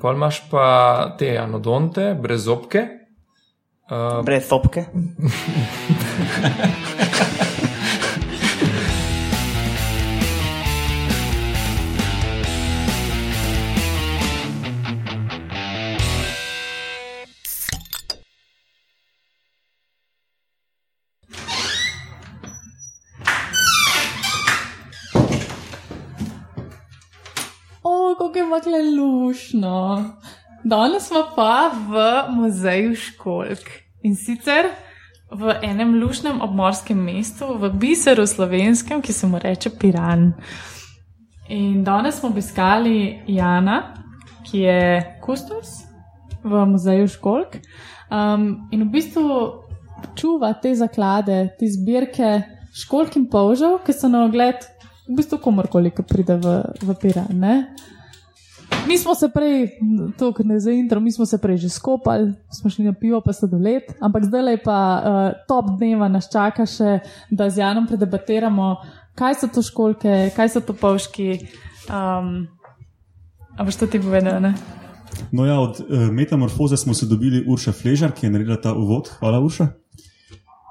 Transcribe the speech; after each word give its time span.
Pol 0.00 0.14
imaš 0.14 0.42
pa 0.50 1.14
te 1.18 1.38
anodonte, 1.38 2.14
brez 2.14 2.46
zobke. 2.46 2.88
Uh, 3.90 4.24
Brez 4.24 4.48
Danes 30.68 31.06
smo 31.08 31.22
pa 31.36 31.70
v 31.72 32.00
muzeju 32.36 32.96
školk 32.96 33.70
in 34.04 34.16
sicer 34.16 34.66
v 35.32 35.54
enem 35.64 35.94
lušnem 35.96 36.42
obmorskem 36.44 36.98
mestu, 37.00 37.54
v 37.56 37.70
biseru 37.72 38.26
slovenskem, 38.26 39.00
ki 39.00 39.12
se 39.12 39.26
mu 39.26 39.40
reče 39.40 39.70
Piran. 39.80 40.34
In 41.48 41.84
danes 41.84 42.20
smo 42.20 42.28
obiskali 42.28 43.22
Jana, 43.26 43.78
ki 44.44 44.60
je 44.66 44.80
kustos 45.24 45.88
v 46.44 46.64
muzeju 46.68 47.08
školk 47.16 47.56
um, 48.12 48.68
in 48.68 48.84
v 48.84 48.92
bistvu 48.92 49.40
čuva 50.20 50.52
te 50.52 50.74
zaklade, 50.76 51.46
te 51.56 51.68
zbirke 51.68 52.42
školk 52.76 53.16
in 53.16 53.30
polžev, 53.32 53.80
ki 53.86 53.96
so 53.96 54.12
na 54.12 54.26
ogled 54.28 54.68
v 55.08 55.16
bistvu 55.16 55.40
komorkoli, 55.40 55.96
ki 55.96 56.04
pride 56.04 56.36
v, 56.44 56.60
v 56.84 56.98
Piran. 57.00 57.32
Ne? 57.32 57.62
Mi 58.88 58.98
smo 58.98 59.14
se 59.14 59.28
prej, 59.34 59.68
to 60.18 60.32
ne 60.44 60.60
za 60.60 60.70
intro, 60.70 61.00
mi 61.00 61.12
smo 61.12 61.26
se 61.26 61.38
prej 61.38 61.56
že 61.56 61.68
skopali, 61.68 62.32
smo 62.60 62.70
šli 62.70 62.84
na 62.84 62.92
pivo, 62.92 63.20
pa 63.20 63.32
sladoled, 63.32 63.82
ampak 64.00 64.24
zdaj 64.24 64.50
je 64.50 64.62
pa 64.64 64.78
uh, 64.96 65.32
top 65.48 65.76
dneva 65.76 66.08
nas 66.08 66.30
čaka 66.32 66.66
še, 66.66 67.00
da 67.30 67.50
z 67.50 67.60
Janom 67.60 67.86
predebatiramo, 67.86 68.76
kaj 69.18 69.34
so 69.34 69.50
to 69.52 69.62
školke, 69.62 70.30
kaj 70.36 70.48
so 70.48 70.64
to 70.64 70.72
pavški. 70.72 71.28
Um, 71.92 72.48
a 73.58 73.64
boš 73.64 73.76
to 73.76 73.86
ti 73.92 74.00
povedal, 74.00 74.40
ne? 74.40 74.54
No, 75.32 75.44
ja, 75.44 75.60
od 75.60 75.80
uh, 75.84 76.08
metamorfoze 76.08 76.76
smo 76.76 76.94
se 76.94 77.06
dobili 77.06 77.44
Urša 77.44 77.72
Fležar, 77.72 78.12
ki 78.16 78.26
je 78.26 78.32
naredila 78.32 78.56
ta 78.56 78.72
uvod. 78.72 79.10
Hvala, 79.20 79.40
Urša. 79.44 79.68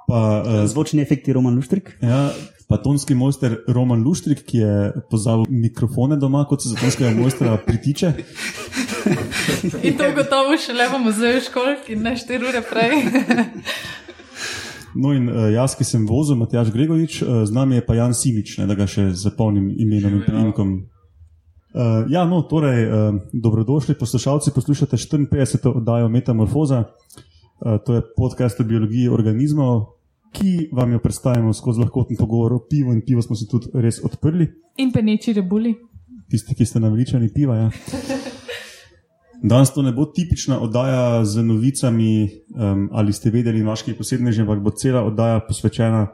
Pa, 0.08 0.20
uh, 0.42 0.66
Zvočni 0.66 1.02
efekti 1.02 1.34
Roman 1.34 1.56
Luštrik. 1.56 1.98
ja, 2.02 2.32
pa 2.68 2.78
tonski 2.78 3.16
mojster 3.16 3.58
Roman 3.68 4.04
Luštrik, 4.04 4.44
ki 4.46 4.58
je 4.58 4.94
pozval 5.10 5.46
mikrofone 5.50 6.18
doma, 6.20 6.44
kot 6.46 6.64
se 6.64 6.70
za 6.70 6.76
tonskega 6.76 7.14
mojstra 7.16 7.58
pritiče. 7.66 8.14
In 9.88 9.96
to 9.98 10.12
gotovo 10.16 10.58
še 10.60 10.76
le 10.76 10.90
v 10.92 11.00
muzeju 11.06 11.46
školk 11.48 11.88
in 11.96 12.04
ne 12.04 12.18
štiri 12.20 12.50
ure 12.50 12.64
prej. 12.68 13.08
No, 14.98 15.12
in 15.14 15.28
uh, 15.30 15.48
jaz, 15.54 15.76
ki 15.78 15.86
sem 15.86 16.08
vozil, 16.10 16.40
Matjaš 16.40 16.72
Gregorič, 16.74 17.20
uh, 17.22 17.44
z 17.46 17.54
nami 17.54 17.78
je 17.78 17.86
pa 17.86 17.94
Jan 17.94 18.16
Simič, 18.18 18.56
ne, 18.58 18.66
da 18.66 18.74
ga 18.74 18.88
še 18.90 19.12
zapolnim 19.14 19.70
imenom 19.78 20.16
in 20.18 20.24
priimkom. 20.26 20.72
Uh, 21.78 22.08
ja, 22.10 22.24
no, 22.26 22.42
torej, 22.50 22.88
uh, 22.88 23.20
dobrodošli 23.30 23.94
poslušalci, 24.00 24.56
poslušate 24.56 24.98
54. 24.98 25.76
oddajo 25.84 26.10
Metamorfoza. 26.10 26.88
Uh, 26.88 27.78
to 27.86 28.00
je 28.00 28.06
podcast 28.18 28.64
o 28.64 28.66
biologiji 28.66 29.12
organizmov, 29.14 29.97
ki 30.38 30.70
vam 30.72 30.92
jo 30.92 31.00
predstavimo 31.00 31.54
skozi 31.54 31.82
lahkoten 31.82 32.18
pogovor 32.18 32.54
o 32.54 32.64
pivu, 32.70 32.94
in 32.94 33.02
pivo 33.06 33.22
smo 33.22 33.36
si 33.36 33.48
tudi 33.50 33.72
res 33.74 34.00
odprli. 34.04 34.48
In 34.78 34.92
peneči 34.94 35.34
rebuli. 35.34 35.74
Tisti, 36.30 36.56
ki 36.56 36.66
ste 36.66 36.80
naveličani 36.84 37.32
piva. 37.34 37.56
Ja. 37.56 37.70
Danes 39.42 39.70
to 39.74 39.82
ne 39.86 39.94
bo 39.94 40.06
tipična 40.06 40.60
oddaja 40.62 41.26
z 41.26 41.44
novicami, 41.46 42.30
um, 42.56 42.90
ali 42.92 43.14
ste 43.14 43.32
vedeli, 43.32 43.64
vaški 43.64 43.94
posebneži, 43.98 44.42
ampak 44.42 44.62
bo 44.66 44.74
cela 44.74 45.04
oddaja 45.06 45.40
posvečena 45.48 46.08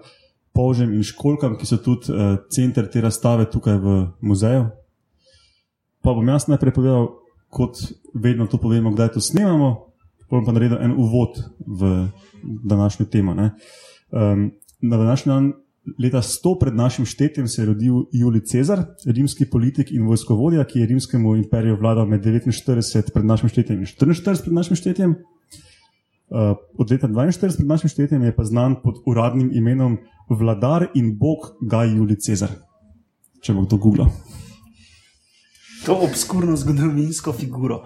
polžem 0.54 0.94
in 0.94 1.04
školkam, 1.04 1.56
ki 1.58 1.66
so 1.66 1.80
tudi 1.82 2.12
uh, 2.12 2.36
center 2.52 2.90
te 2.92 3.02
razstave 3.02 3.48
tukaj 3.52 3.80
v 3.80 3.96
muzeju. 4.22 4.68
Pa 6.04 6.14
bom 6.14 6.28
jaz 6.28 6.50
najprej 6.52 6.76
povedal, 6.76 7.08
kot 7.48 7.80
vedno 8.14 8.48
to 8.52 8.60
povemo, 8.60 8.92
kdaj 8.92 9.16
to 9.16 9.24
snemamo, 9.24 9.94
potem 10.28 10.46
pa 10.46 10.52
naredil 10.52 10.84
en 10.84 10.92
uvod 10.92 11.40
v 11.64 12.10
današnjo 12.44 13.08
temo. 13.08 13.34
ne. 13.34 13.56
Um, 14.14 14.52
na 14.82 14.98
današnji 14.98 15.30
dan, 15.30 15.54
leta 16.00 16.22
100 16.22 16.60
pred 16.60 16.76
našim 16.76 17.06
štetjem, 17.06 17.48
se 17.48 17.62
je 17.62 17.66
rodil 17.66 17.94
Julij 18.12 18.42
Cezar, 18.42 18.84
rimski 19.06 19.50
politik 19.50 19.92
in 19.92 20.06
vojskovodja, 20.06 20.64
ki 20.64 20.80
je 20.80 20.86
rimskemu 20.86 21.36
imperiju 21.36 21.78
vladal 21.80 22.06
med 22.06 22.26
49 22.26 23.14
pred 23.14 23.26
našim 23.26 23.50
štetjem 23.50 23.80
in 23.80 23.86
44 23.86 24.44
pred 24.44 24.54
našim 24.54 24.76
štetjem. 24.76 25.16
Uh, 26.30 26.56
od 26.78 26.92
leta 26.92 27.08
42 27.08 27.58
pred 27.58 27.68
našim 27.68 27.90
štetjem 27.90 28.24
je 28.24 28.36
pa 28.36 28.44
znan 28.44 28.76
pod 28.84 29.02
uradnim 29.06 29.50
imenom 29.54 29.98
vladar 30.30 30.88
in 30.94 31.18
bog 31.18 31.58
Gaj 31.62 31.96
Julij 31.98 32.22
Cezar. 32.22 32.54
Če 33.42 33.54
bo 33.54 33.66
kdo 33.66 33.78
googlal. 33.78 34.14
To 35.86 35.98
obskurno 36.06 36.56
zgodovinsko 36.56 37.34
figuro. 37.34 37.84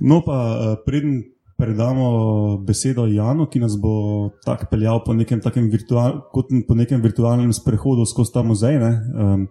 No, 0.00 0.22
pa 0.24 0.36
eh, 0.54 0.76
preden 0.86 1.24
predamo 1.56 2.58
besedo 2.58 3.06
Janu, 3.06 3.46
ki 3.48 3.60
nas 3.60 3.76
bo 3.80 4.30
tako 4.44 4.68
peljal 4.70 5.00
po 5.04 5.14
nekem, 5.16 5.40
virtual, 5.72 6.20
po 6.32 6.74
nekem 6.74 7.00
virtualnem 7.02 7.52
sprehodu 7.52 8.04
skozi 8.06 8.32
ta 8.32 8.42
muzej. 8.44 8.78
Ne, 8.80 8.92
um, 9.16 9.46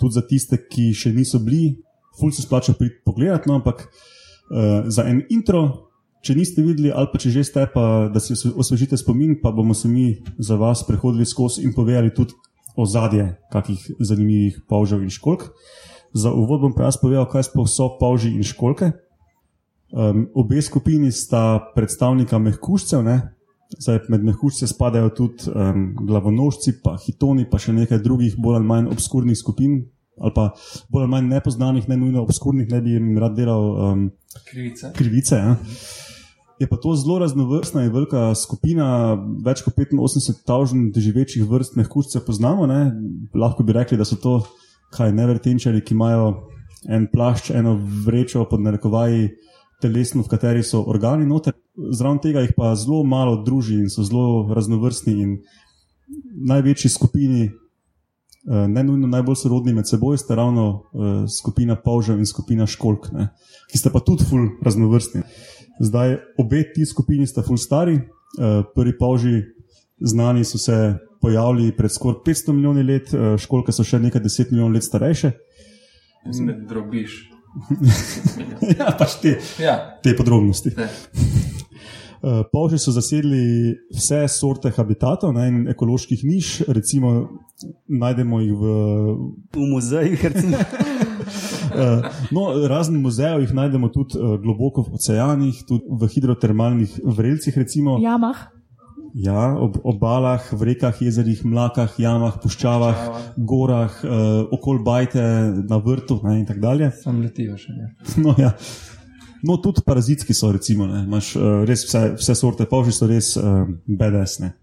tudi 0.00 0.16
za 0.18 0.24
tiste, 0.26 0.58
ki 0.58 0.90
še 0.96 1.12
niso 1.14 1.38
bili, 1.44 1.78
ful 2.18 2.32
se 2.34 2.42
splača 2.42 2.74
priti 2.78 3.02
pogledati, 3.06 3.50
no, 3.50 3.60
ampak 3.60 3.86
uh, 3.86 4.88
za 4.90 5.06
en 5.06 5.24
intro. 5.30 5.86
Če 6.20 6.34
niste 6.36 6.60
videli, 6.60 6.90
ali 6.92 7.08
pa 7.08 7.16
če 7.16 7.30
že 7.32 7.46
ste, 7.48 7.62
pa 7.72 8.10
da 8.12 8.20
si 8.20 8.34
osvežite 8.36 8.98
spomin, 9.00 9.38
pa 9.40 9.54
bomo 9.56 9.72
se 9.72 9.88
mi 9.88 10.18
za 10.36 10.58
vas 10.60 10.82
prehodili 10.84 11.24
skozi 11.24 11.64
in 11.64 11.72
povedali 11.72 12.12
tudi 12.12 12.36
ozadje 12.76 13.38
kakih 13.48 13.80
zanimivih 13.96 14.58
pavžev 14.68 15.00
in 15.00 15.08
školk. 15.08 15.48
Za 16.12 16.28
uvod 16.36 16.60
bom 16.60 16.74
pa 16.76 16.90
jaz 16.90 16.98
povedal, 17.00 17.24
kaj 17.24 17.48
sploh 17.48 17.64
so 17.70 17.88
pavži 17.96 18.34
in 18.36 18.44
školke. 18.44 18.92
Um, 19.90 20.28
obe 20.34 20.62
skupini 20.62 21.10
sta 21.12 21.58
predstavnika 21.74 22.38
mehkužcev, 22.38 23.02
ne? 23.02 23.20
Zdaj, 23.78 24.04
med 24.08 24.22
mehkužce 24.26 24.66
spadajo 24.70 25.10
tudi 25.14 25.50
um, 25.50 25.88
glavonožci, 26.06 26.76
pa 26.82 26.96
hitoni, 26.98 27.46
pa 27.50 27.58
še 27.58 27.74
nekaj 27.74 27.98
drugih, 28.02 28.36
bolj 28.38 28.60
ali 28.60 28.68
manj 28.70 28.90
obskurnih 28.90 29.38
skupin, 29.38 29.80
ali 30.18 30.34
pa 30.34 30.50
bolj 30.90 31.06
ali 31.06 31.12
manj 31.14 31.30
nepoznanih, 31.30 31.88
ne 31.90 31.98
nujno 31.98 32.22
obskurnih, 32.22 32.70
ne 32.70 32.80
bi 32.82 32.94
jim 32.94 33.18
rad 33.18 33.34
delal 33.38 33.66
um, 33.70 34.06
krivice. 34.50 34.92
krivice. 34.94 35.42
Ja? 35.42 35.56
Je 36.60 36.68
pa 36.70 36.76
to 36.76 36.94
zelo 36.94 37.18
raznovrstna 37.22 37.86
in 37.86 37.92
velika 37.94 38.30
skupina, 38.38 39.16
več 39.42 39.64
kot 39.66 39.74
85 39.74 40.42
tavžen 40.46 40.90
živečih 40.94 41.46
vrst 41.50 41.78
mehkužcev 41.80 42.26
poznamo. 42.26 42.66
Ne? 42.70 42.82
Lahko 43.34 43.66
bi 43.66 43.74
rekli, 43.74 43.98
da 43.98 44.06
so 44.06 44.18
to 44.20 44.42
kaj 44.94 45.14
nevrtenčari, 45.16 45.82
ki 45.82 45.96
imajo 45.98 46.34
en 46.90 47.06
plašč, 47.10 47.50
eno 47.56 47.78
vrečo 48.06 48.44
pod 48.50 48.60
narekovaji 48.62 49.30
telesno, 49.80 50.22
v 50.22 50.30
kateri 50.30 50.62
so 50.66 50.82
organi 50.86 51.26
noter. 51.26 51.56
Zraven 51.76 52.20
tega 52.20 52.42
jih 52.44 52.52
pa 52.56 52.74
zelo 52.76 53.02
malo 53.04 53.40
druži 53.44 53.80
in 53.80 53.90
so 53.90 54.04
zelo 54.04 54.52
raznovrstni 54.54 55.14
in 55.22 55.38
največji 56.50 56.90
skupini, 56.90 57.46
eh, 57.46 58.68
ne 58.68 58.84
nujno 58.84 59.08
najbolj 59.08 59.36
sorodni 59.36 59.74
med 59.74 59.88
seboj, 59.88 60.18
sta 60.18 60.34
ravno 60.34 60.66
uh, 60.70 61.28
skupina 61.28 61.76
Pavžev 61.76 62.18
in 62.18 62.26
skupina 62.26 62.66
Školk, 62.66 63.10
ne, 63.12 63.28
ki 63.70 63.78
sta 63.78 63.90
pa 63.90 64.00
tudi 64.00 64.24
ful 64.24 64.48
raznovrstni. 64.64 65.22
Zdaj, 65.80 66.16
obe 66.38 66.64
ti 66.74 66.86
skupini 66.86 67.26
sta 67.26 67.42
ful 67.46 67.56
stari, 67.56 67.96
uh, 67.96 68.64
prvi 68.74 68.96
Pavži 68.98 69.42
znani 70.00 70.44
so 70.44 70.58
se 70.58 70.96
pojavili 71.20 71.76
pred 71.76 71.92
skoraj 71.92 72.22
500 72.26 72.52
milijoni 72.52 72.82
let, 72.82 73.14
uh, 73.14 73.36
Školke 73.38 73.72
so 73.72 73.84
še 73.84 74.00
nekaj 74.00 74.24
deset 74.24 74.50
milijonov 74.50 74.74
let 74.74 74.88
starejše. 74.88 75.32
Spet 76.32 76.64
drobiš. 76.68 77.20
ja, 78.78 78.92
pač 78.98 79.18
te, 79.22 79.38
Ja, 79.62 79.76
te 80.02 80.14
podrobnosti. 80.16 80.74
ne. 80.80 80.90
Uh, 82.20 82.42
Polži 82.52 82.76
so 82.76 82.92
zasedli 82.92 83.72
vse 83.96 84.26
sorte 84.28 84.68
habitatov 84.76 85.32
ne, 85.32 85.46
in 85.48 85.60
ekoloških 85.72 86.20
niš, 86.28 86.50
recimo 86.68 87.30
najdemo 87.88 88.40
jih 88.44 88.58
v 88.60 88.74
V 89.56 89.68
muzeju, 89.70 90.18
recimo. 90.28 90.60
Uh, 91.72 92.04
no, 92.36 92.44
razni 92.68 93.00
muzeji 93.00 93.46
jih 93.46 93.54
najdemo 93.56 93.88
tudi 93.88 94.20
uh, 94.20 94.36
globoko 94.36 94.84
v 94.84 95.00
oceanih, 95.00 95.64
tudi 95.64 95.88
v 95.88 96.12
hidrotermalnih 96.12 97.00
vrelcih, 97.08 97.56
recimo 97.56 97.96
Jamah. 98.04 98.59
Ja, 99.14 99.56
ob 99.58 99.76
obalah, 99.84 100.44
v 100.52 100.70
rekah, 100.70 100.94
jezerih, 101.02 101.42
mlakah, 101.44 101.92
jamah, 101.98 102.38
puščavah, 102.42 103.34
gorah, 103.36 103.98
uh, 104.04 104.46
okol 104.54 104.82
bajte, 104.86 105.22
na 105.68 105.80
vrtu 105.82 106.20
ne, 106.24 106.38
in 106.40 106.46
tako 106.48 106.64
dalje. 106.64 106.90
Sam 107.02 107.20
letijo 107.24 107.58
še 107.58 107.76
ne. 107.76 107.92
No, 108.24 108.34
ja. 108.38 108.52
no, 109.46 109.58
tudi 109.62 109.84
parazitski 109.86 110.36
so, 110.36 110.52
recimo, 110.54 110.88
ne, 110.90 111.04
imaš 111.06 111.34
uh, 111.38 111.62
res 111.68 111.86
vse, 111.88 112.04
vse 112.20 112.36
sorte, 112.38 112.68
pavši 112.70 112.96
so 112.96 113.10
res 113.10 113.36
uh, 113.40 113.64
bedesne. 113.86 114.54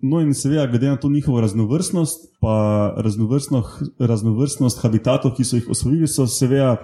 No, 0.00 0.22
in 0.24 0.32
seveda, 0.32 0.64
glede 0.70 0.88
na 0.88 0.96
to 0.96 1.10
njihovo 1.12 1.40
raznovrstnost, 1.44 2.30
pa 2.40 2.94
raznovrstnost, 3.04 4.00
raznovrstnost 4.00 4.80
habitatov, 4.80 5.34
ki 5.36 5.44
so 5.44 5.60
jih 5.60 5.68
osvojili, 5.76 6.08
so 6.08 6.24
seveda 6.24 6.78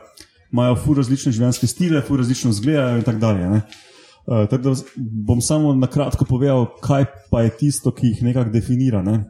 imajo 0.52 0.76
fu 0.80 0.94
različne 0.96 1.32
življenjske 1.32 1.68
stile, 1.68 2.02
fu 2.04 2.16
različno 2.20 2.52
izgledajo 2.52 3.00
in 3.00 3.06
tako 3.08 3.24
dalje. 3.24 3.48
ne. 3.50 3.62
Uh, 4.26 4.48
tako 4.50 4.62
da 4.62 4.74
bom 5.26 5.40
samo 5.40 5.74
na 5.74 5.86
kratko 5.86 6.24
povedal, 6.24 6.66
kaj 6.82 7.04
pa 7.30 7.42
je 7.42 7.56
tisto, 7.58 7.92
ki 7.94 8.06
jih 8.06 8.22
nekako 8.22 8.50
definira. 8.50 9.02
Ne. 9.02 9.24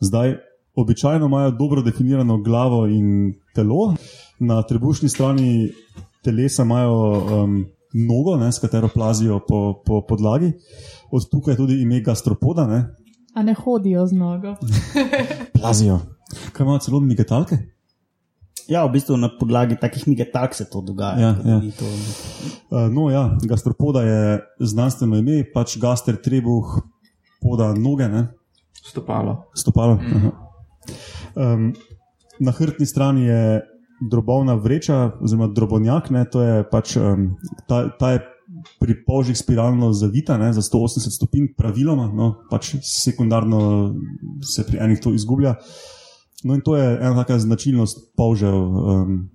Zdaj, 0.00 0.36
običajno 0.74 1.26
imajo 1.26 1.50
dobro 1.50 1.82
definirano 1.82 2.38
glavo 2.42 2.86
in 2.86 3.34
telo, 3.54 3.94
na 4.38 4.62
trebušni 4.62 5.08
strani 5.08 5.70
telesa 6.24 6.62
imajo 6.62 6.96
um, 7.12 7.64
nogo, 8.08 8.36
ne, 8.36 8.52
s 8.52 8.58
katero 8.58 8.88
plazijo 8.94 9.40
po, 9.48 9.82
po 9.86 10.02
podlagi, 10.08 10.52
od 11.10 11.30
tukaj 11.30 11.56
tudi 11.56 11.82
ime 11.82 12.00
gastropoda, 12.00 12.66
ne, 12.66 12.84
A 13.36 13.42
ne 13.42 13.54
hodijo 13.54 14.06
z 14.06 14.12
nogo. 14.12 14.56
plazijo. 15.60 15.98
Kaj 16.52 16.64
imajo 16.64 16.78
celo 16.78 17.00
migetalke? 17.00 17.56
Ja, 18.68 18.82
v 18.86 18.96
bistvu 18.98 19.14
na 19.16 19.30
podlagi 19.30 19.76
takih 19.78 20.08
migetak 20.10 20.54
se 20.54 20.66
to 20.70 20.80
dogaja. 20.80 21.18
Ja, 21.18 21.32
ja. 21.44 21.60
To, 21.78 21.86
Uh, 22.66 22.90
no, 22.90 23.10
ja, 23.10 23.38
gastropoda 23.46 24.02
je 24.02 24.40
znanstveno 24.58 25.20
ime, 25.22 25.44
pač 25.54 25.76
gaster 25.78 26.16
trebuh, 26.18 26.82
poda 27.38 27.70
noge, 27.78 28.08
ne, 28.10 28.26
Stopalo. 28.82 29.46
stopalo. 29.54 29.94
Mm. 29.94 30.32
Um, 31.34 31.68
na 32.40 32.50
hrbtni 32.50 32.86
strani 32.86 33.26
je 33.30 33.62
drobovna 34.10 34.54
vreča, 34.54 35.12
oziroma 35.22 35.46
drobonjak, 35.46 36.10
ne, 36.10 36.24
to 36.26 36.42
je 36.42 36.64
pač 36.70 36.96
um, 36.98 37.36
ta, 37.70 37.86
ta 37.98 38.16
je 38.16 38.24
pri 38.80 38.98
polžih 39.06 39.38
spiralno 39.38 39.92
zavita 39.92 40.36
ne, 40.38 40.52
za 40.52 40.62
180 40.62 41.14
stopinj, 41.14 41.52
praviloma, 41.58 42.10
no, 42.10 42.32
pač 42.50 42.74
sekundarno 42.82 43.94
se 44.42 44.66
pri 44.66 44.82
enih 44.86 45.00
to 45.02 45.14
izgublja. 45.14 45.54
No, 46.44 46.54
in 46.54 46.60
to 46.60 46.76
je 46.76 46.84
ena 47.00 47.14
taka 47.16 47.38
značilnost 47.38 48.12
polžev, 48.16 48.54
um, 48.54 49.28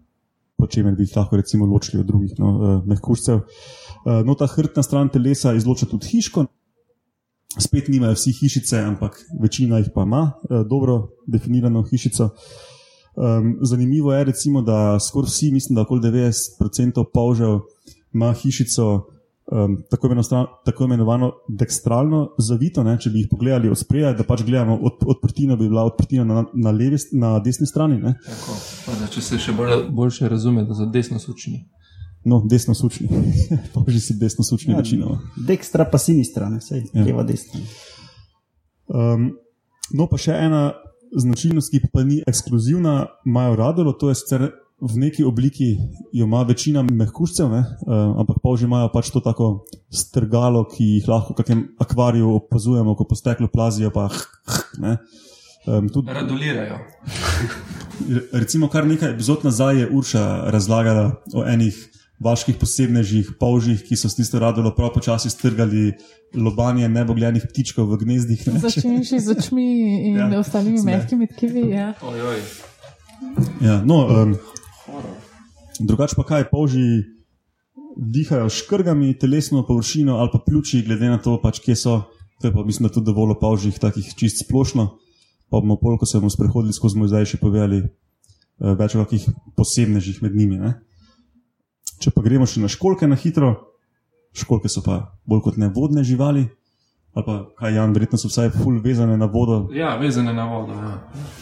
po 0.57 0.67
čemer 0.67 0.95
bi 0.95 1.03
jih 1.03 1.17
lahko 1.17 1.37
recimo 1.37 1.65
ločili 1.65 2.01
od 2.01 2.07
drugih 2.07 2.33
no, 2.39 2.49
uh, 2.57 2.87
mehkužcev. 2.87 3.35
Uh, 3.37 4.21
no, 4.25 4.35
ta 4.35 4.47
hrbtna 4.47 4.83
stran 4.83 5.09
telesa 5.09 5.53
izloča 5.53 5.85
tudi 5.85 6.07
hiško. 6.07 6.45
Spet 7.59 7.89
nimajo 7.91 8.15
vsi 8.15 8.31
hišice, 8.31 8.79
ampak 8.79 9.17
večina 9.41 9.81
jih 9.81 9.89
pa 9.95 10.05
ima 10.07 10.21
uh, 10.31 10.61
dobro 10.67 11.07
definirano 11.27 11.83
hišico. 11.83 12.29
Um, 13.15 13.57
zanimivo 13.61 14.13
je, 14.13 14.23
recimo, 14.23 14.61
da 14.61 14.99
skoraj 14.99 15.27
vsi, 15.27 15.51
mislim, 15.51 15.75
da 15.75 15.81
okoli 15.81 16.01
90% 16.01 17.03
polžev 17.13 17.59
ima 18.13 18.33
hišico 18.33 19.10
um, 19.51 19.77
tako, 19.91 20.07
imenovano, 20.07 20.47
tako 20.65 20.83
imenovano 20.83 21.31
dekstralno 21.49 22.21
zavito. 22.39 22.83
Ne? 22.83 22.97
Če 22.99 23.09
bi 23.09 23.23
jih 23.23 23.27
pogledali 23.31 23.69
od 23.69 23.77
spredaj, 23.79 24.15
da 24.17 24.23
pač 24.27 24.43
gledamo 24.47 24.77
od, 24.81 25.03
odprtino, 25.15 25.57
bi 25.59 25.67
bila 25.69 25.83
odprtina 25.89 26.25
na, 26.25 26.45
na, 26.53 26.71
levi, 26.71 26.97
na 27.13 27.35
desni 27.39 27.67
strani. 27.67 27.99
Ne? 28.01 28.15
Tako. 28.25 28.57
Pa 28.85 28.97
Da, 29.01 29.07
če 29.11 29.21
se 29.21 29.39
še 29.41 29.55
bolj, 29.57 29.75
boljše 29.91 30.29
razume, 30.31 30.63
da 30.67 30.77
so 30.77 30.87
desno 30.91 31.19
sučni. 31.19 31.65
No, 32.25 32.43
desno 32.49 32.75
sučni. 32.77 33.07
Polži 33.73 33.99
si 33.99 34.13
desno 34.19 34.45
sučni 34.45 34.73
Ja, 34.73 34.77
večinoma. 34.77 35.19
Dekstra 35.47 35.87
pa 35.89 35.97
sinistra, 35.97 36.49
ne 36.49 36.59
vse, 36.61 36.83
Ja. 36.93 37.05
leva 37.05 37.23
desna. 37.23 37.59
Um, 38.87 39.31
no, 39.93 40.07
pa 40.07 40.19
še 40.21 40.35
ena 40.37 40.71
značilnost, 41.17 41.71
ki 41.73 41.89
pa 41.91 42.03
ni 42.07 42.21
ekskluzivna, 42.27 43.07
imajo 43.27 43.55
radolo, 43.55 43.93
to 43.93 44.09
je 44.11 44.15
sicer 44.15 44.45
v 44.81 44.97
neki 44.97 45.23
obliki, 45.23 45.77
jo 46.13 46.25
ima 46.25 46.41
večina 46.43 46.81
mehkužcev, 46.83 47.49
ne, 47.51 47.59
uh, 47.59 48.19
ampak 48.19 48.41
polži 48.43 48.65
imajo 48.65 48.89
pač 48.93 49.11
to 49.13 49.21
tako 49.21 49.65
strgalo, 49.93 50.63
ki 50.65 50.87
jih 50.97 51.09
lahko 51.09 51.35
v 51.35 51.37
kakem 51.37 51.61
akvariju 51.79 52.33
opazujemo, 52.39 52.95
ko 52.97 53.05
po 53.05 53.15
steklu 53.15 53.47
plazijo. 53.47 53.91
Pa, 53.93 54.09
ne. 54.83 54.97
Um, 55.67 55.89
tudi, 55.93 56.09
Radulirajo. 56.13 56.79
recimo, 58.33 58.69
kar 58.73 58.87
nekaj 58.89 59.13
epizod 59.13 59.45
nazaj 59.45 59.83
je 59.83 59.89
Urša 59.93 60.25
razlagala 60.49 61.21
o 61.33 61.45
enih 61.45 61.77
vaških 62.21 62.57
posebnežih, 62.61 63.33
polžih, 63.39 63.81
ki 63.85 63.97
so 63.97 64.09
s 64.09 64.17
tisto 64.17 64.39
radolo 64.41 64.73
prav 64.77 64.91
počasi 64.93 65.29
strgali 65.29 65.91
lobanje 66.37 66.89
nebogljenih 66.89 67.45
ptičkov 67.49 67.89
v 67.93 68.01
gnezdih. 68.05 68.47
ne. 68.47 68.61
Začenši 68.61 69.19
z 69.19 69.37
očmi 69.37 69.69
in 70.09 70.17
Ja, 70.17 70.29
ostalimi 70.39 70.81
mehkimi 70.85 71.27
tkivi. 71.27 71.69
Ja. 71.69 71.93
Ojoj. 72.01 72.41
Ja, 73.61 73.81
no, 73.85 74.05
um, 74.05 74.37
drugače 75.87 76.17
pa 76.17 76.23
kaj, 76.27 76.49
polži 76.51 77.03
dihajo 77.97 78.49
škrgami, 78.49 79.17
telesno 79.19 79.65
površino 79.67 80.15
ali 80.15 80.29
pa 80.33 80.39
pljuči, 80.45 80.83
glede 80.87 81.09
na 81.09 81.17
to, 81.17 81.37
pač, 81.41 81.59
kje 81.59 81.75
so. 81.75 82.01
To 82.41 82.47
je 82.47 82.53
pa 82.53 82.63
mislim, 82.65 82.87
da 82.87 82.93
tudi 82.93 83.05
dovolj 83.05 83.35
o 83.35 83.39
polžih, 83.39 83.79
takih 83.79 84.13
čist 84.17 84.45
splošno. 84.45 84.87
Pa 85.51 85.59
bomo 85.59 85.75
pol, 85.77 85.97
ko 85.99 86.05
se 86.05 86.17
bomo 86.17 86.29
sprehodili 86.29 86.73
skozi 86.73 86.97
muzej, 86.97 87.27
še 87.29 87.37
povedali 87.37 87.83
uh, 87.83 88.73
več 88.79 88.95
o 88.95 89.03
kakih 89.03 89.27
posebnežih 89.59 90.23
med 90.25 90.35
njimi. 90.35 90.57
Ne? 90.57 90.71
Če 92.01 92.13
pa 92.15 92.23
gremo 92.25 92.47
še 92.49 92.63
na 92.63 92.71
školke 92.71 93.05
na 93.05 93.19
hitro, 93.19 93.51
školke 94.33 94.71
so 94.71 94.81
pa 94.81 95.19
bolj 95.29 95.45
kot 95.45 95.61
ne 95.61 95.69
vodne 95.69 96.05
živali. 96.07 96.47
Ali 97.13 97.27
pa 97.27 97.37
kaj, 97.59 97.75
Jan, 97.75 97.93
verjetno 97.93 98.17
so 98.17 98.31
vsaj 98.31 98.53
ful 98.55 98.79
vezane 98.81 99.17
na 99.19 99.27
vodo, 99.29 99.67
Ja, 99.75 99.97
vezane 99.99 100.33
na 100.33 100.47
vodo. 100.47 100.73
Ja. 100.73 100.93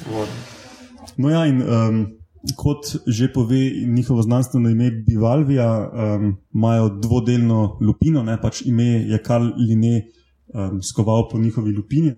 Vodo. 0.10 0.34
No, 1.16 1.30
ja, 1.30 1.46
in 1.46 1.62
um, 1.62 2.00
kot 2.56 2.96
že 3.08 3.34
pove 3.34 3.72
njihovo 3.88 4.22
znanstveno 4.22 4.70
ime 4.70 4.92
Bivalvija, 4.92 5.92
um, 5.92 6.38
imajo 6.54 6.90
dvodelno 6.90 7.78
lupino, 7.82 8.24
ne, 8.24 8.38
pač 8.42 8.62
ime 8.66 8.84
je 8.84 9.24
Karl 9.24 9.52
Line 9.58 10.02
um, 10.54 10.82
skoval 10.82 11.28
po 11.32 11.40
njihovi 11.40 11.72
lupini. 11.76 12.16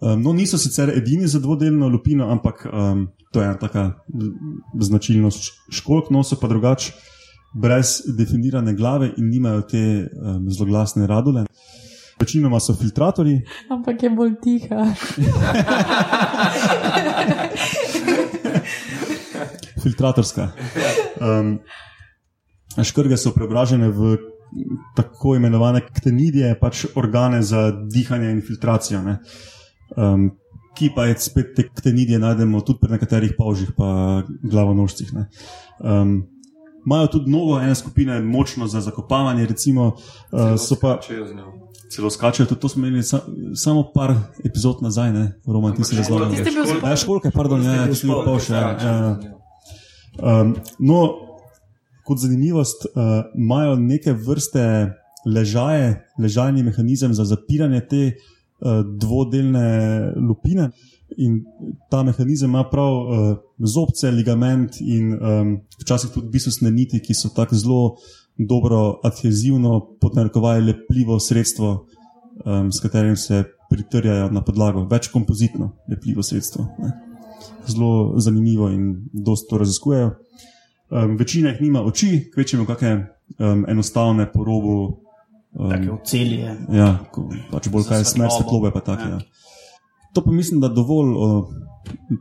Um, 0.00 0.22
no, 0.22 0.32
niso 0.32 0.58
sicer 0.58 0.90
edini 0.90 1.26
za 1.28 1.40
dvodelno 1.40 1.88
lupino, 1.88 2.28
ampak 2.30 2.66
um, 2.66 3.08
to 3.32 3.40
je 3.40 3.46
ena 3.46 3.58
taka 3.58 3.92
značilnost 4.80 5.42
školk, 5.70 6.10
no 6.10 6.22
so 6.22 6.36
pa 6.40 6.48
drugače 6.48 6.92
brez 7.54 8.02
definirane 8.18 8.74
glave 8.74 9.12
in 9.16 9.28
nimajo 9.30 9.60
te 9.60 10.08
um, 10.22 10.50
zloglasne 10.50 11.06
radule. 11.06 11.44
Večinoma 12.20 12.60
so 12.60 12.74
filtratorji, 12.74 13.42
Ampak 13.70 14.02
je 14.02 14.10
bolj 14.10 14.34
tiha. 14.42 14.94
filtratorska. 19.84 20.48
Um, 21.20 21.58
škrge 22.76 23.16
so 23.16 23.30
preobražene 23.30 23.88
v 23.88 24.16
tako 24.96 25.36
imenovane 25.36 25.82
ktenidije, 25.82 26.54
pač 26.56 26.86
organe 26.94 27.42
za 27.42 27.68
dihanje 27.86 28.30
in 28.30 28.42
filtracijo. 28.42 29.02
ne. 29.02 29.18
Um, 29.96 30.30
ki 30.74 30.88
pa 30.90 31.04
je 31.04 31.14
spet 31.20 31.52
te 31.54 31.62
ktenidije 31.68 32.18
najdemo 32.18 32.60
tudi 32.60 32.80
pri 32.80 32.90
nekaterih 32.92 33.34
pavžih, 33.38 33.72
pa 33.76 34.22
glavonožcih. 34.42 35.12
ne. 35.12 35.28
Um, 35.80 36.24
Imajo 36.84 37.06
tudi 37.08 37.30
mnogo, 37.30 37.60
ene 37.60 37.74
skupine 37.74 38.20
močno 38.20 38.66
za 38.66 38.80
zakopavanje, 38.80 39.46
recimo, 39.46 39.86
uh, 39.86 40.58
so 40.58 40.76
pa 40.76 40.98
celo 41.88 42.10
skačejo. 42.10 42.46
Tudi 42.46 42.60
to 42.60 42.68
smo 42.68 42.86
imeli 42.86 43.02
sa, 43.02 43.20
samo 43.54 43.86
par 43.94 44.12
epizod 44.44 44.82
nazaj, 44.82 45.12
ne, 45.12 45.32
Roman, 45.46 45.72
ti 45.72 45.84
si 45.84 45.96
spol- 45.96 46.28
Ja, 46.82 46.96
školke, 46.96 47.30
pardon, 47.30 47.62
ja, 47.62 47.86
ti 47.86 47.94
si 47.94 48.06
bil 48.06 48.20
pavš. 48.26 48.50
Ja, 48.50 48.60
ja, 48.60 48.92
ja. 49.22 49.33
Um, 50.22 50.54
no, 50.78 51.00
kot 52.04 52.20
zanimivost, 52.20 52.86
uh, 52.86 53.24
imajo 53.34 53.76
neke 53.80 54.12
vrste 54.12 54.64
ležaje, 55.26 56.04
ležajni 56.18 56.62
mehanizem 56.62 57.14
za 57.14 57.24
zapiranje 57.24 57.80
te 57.90 58.02
uh, 58.12 58.82
dvodelne 59.00 60.12
lupine. 60.16 60.70
In 61.16 61.40
ta 61.90 62.02
mehanizem 62.02 62.50
ima 62.50 62.64
prav 62.70 62.92
uh, 62.92 63.36
zobce, 63.58 64.10
ligament 64.10 64.80
in 64.80 65.14
um, 65.14 65.56
včasih 65.80 66.10
tudi 66.14 66.30
bisusne 66.32 66.70
niti, 66.70 67.00
ki 67.00 67.14
so 67.14 67.30
tako 67.34 67.56
zelo 67.56 67.82
dobro 68.38 69.00
adhezivno, 69.04 69.80
podnarekovaj 70.00 70.60
lepljivo 70.60 71.20
sredstvo, 71.20 71.72
um, 72.44 72.72
s 72.72 72.82
katerim 72.82 73.16
se 73.16 73.44
pritrjajo 73.70 74.30
na 74.30 74.42
podlago, 74.44 74.86
več 74.90 75.08
kompozitno 75.12 75.72
lepljivo 75.88 76.22
sredstvo. 76.22 76.66
Ne 76.78 77.13
zelo 77.66 78.12
zanimivo 78.16 78.68
in 78.68 79.08
dosta 79.12 79.50
to 79.50 79.58
raziskujejo. 79.58 80.10
Um, 80.90 81.16
večina 81.16 81.50
jih 81.50 81.60
nima 81.60 81.82
oči, 81.82 82.30
kvečemo 82.34 82.64
kakšne 82.64 82.92
um, 83.38 83.64
enostavne 83.68 84.32
po 84.32 84.44
robu. 84.44 85.00
Take 85.70 85.86
Um, 85.86 85.94
ocelije. 85.94 86.56
ja, 86.72 86.98
ko, 87.12 87.28
pač 87.50 87.68
bolj 87.68 87.84
kaj 87.84 88.04
smer 88.04 88.26
svetlobe, 88.28 88.72
pa 88.72 88.80
tako. 88.82 89.02
Ja. 89.02 89.08
Ja. 89.08 89.18
To 90.12 90.20
pa 90.20 90.30
mislim, 90.30 90.60
da 90.60 90.68
dovolj 90.68 91.12
o 91.16 91.28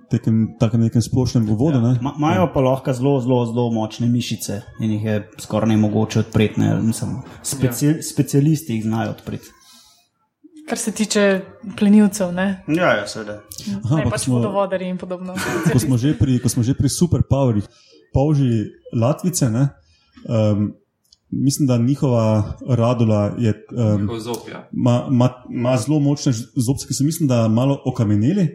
tekem, 0.09 0.55
takem 0.59 0.81
nekem 0.81 1.01
splošnem 1.01 1.49
uvodu. 1.49 1.77
Ja. 1.77 1.95
Ma- 2.01 2.13
Imajo 2.17 2.51
pa 2.53 2.61
lahko 2.61 2.93
zelo, 2.93 3.19
zelo, 3.19 3.45
zelo 3.45 3.71
močne 3.71 4.07
mišice 4.07 4.61
in 4.79 4.91
jih 4.91 5.03
je 5.03 5.15
skoraj 5.39 5.69
ne 5.69 5.77
mogoče 5.77 6.19
odpreti. 6.19 6.59
Ne, 6.59 6.81
mislim, 6.81 7.09
speci, 7.43 7.85
ja. 7.87 7.93
Specialisti 8.03 8.73
jih 8.73 8.83
znajo 8.83 9.09
odpreti. 9.09 9.49
Kar 10.69 10.77
se 10.77 10.91
tiče 10.91 11.41
plenilcev, 11.77 12.31
ne, 12.31 12.63
Ja, 12.67 12.93
ja, 12.93 13.07
seveda. 13.07 13.41
Aha, 13.83 13.95
ne 13.97 14.03
pa 14.03 14.09
pač 14.09 14.21
smo- 14.21 14.35
vodovodarji 14.35 14.87
in 14.87 14.97
podobno. 14.97 15.35
ko 15.71 15.79
smo 15.79 15.97
že 15.97 16.13
pri, 16.13 16.39
ko 16.39 16.49
smo 16.49 16.63
že 16.63 16.73
pri 16.73 16.87
superpowerjih, 16.89 17.67
polži 18.13 18.69
Latvice, 18.93 19.49
ne, 19.49 19.67
um, 20.23 20.71
mislim, 21.29 21.67
da 21.67 21.77
njihova 21.77 22.55
radula 22.69 23.35
je. 23.37 23.53
Um, 23.71 24.01
Njihov 24.01 24.19
zob, 24.19 24.47
ja. 24.47 24.67
ima, 24.73 25.07
ima, 25.09 25.29
ima 25.49 25.77
zelo 25.77 25.99
močne 25.99 26.31
zobce, 26.55 26.87
ki 26.87 26.93
so 26.93 27.03
mislim, 27.03 27.27
da 27.27 27.47
malo 27.47 27.81
okameneli, 27.85 28.47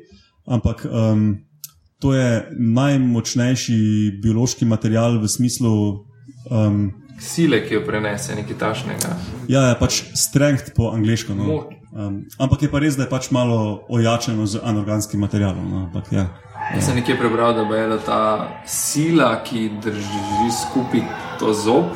ampak 0.46 0.86
um, 0.86 1.36
to 1.98 2.14
je 2.14 2.48
najmočnejši 2.52 3.78
biološki 4.22 4.64
material 4.64 5.18
v 5.18 5.28
smislu. 5.28 6.04
Um, 6.50 6.92
Sile, 7.20 7.64
ki 7.66 7.74
jo 7.74 7.82
prenese 7.84 8.34
nekaj 8.34 8.58
tašnega. 8.58 9.16
Ja, 9.48 9.68
je 9.68 9.78
pač 9.78 10.02
strength 10.14 10.70
po 10.76 10.92
angliško. 10.94 11.34
No. 11.34 11.44
Moč. 11.44 11.74
Um, 11.92 12.26
ampak 12.38 12.62
je 12.62 12.68
pa 12.68 12.82
res, 12.84 12.96
da 12.96 13.06
je 13.06 13.10
pač 13.10 13.30
malo 13.32 13.84
ojačeno 13.88 14.46
z 14.46 14.60
anorganskim 14.64 15.20
materialom. 15.20 15.64
No. 15.70 15.78
Ampak, 15.88 16.12
ja. 16.12 16.26
Jaz 16.74 16.84
sem 16.84 16.98
nekje 17.00 17.16
prebral, 17.16 17.54
da, 17.56 17.64
je, 17.64 17.86
da 17.88 17.98
ta 17.98 18.20
sila, 18.68 19.30
ki 19.44 19.70
drži 19.80 20.50
skupaj 20.52 21.04
to 21.40 21.54
zob, 21.56 21.94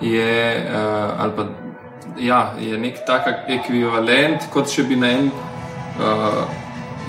je, 0.00 0.64
uh, 0.64 1.20
ali 1.20 1.32
pa, 1.36 1.46
ja, 2.20 2.40
je 2.60 2.78
nek 2.78 3.04
tak 3.06 3.28
ekvivalent, 3.52 4.48
kot 4.54 4.70
če 4.72 4.86
bi 4.88 4.96
na 4.96 5.12
en, 5.18 5.28
uh, 6.00 6.44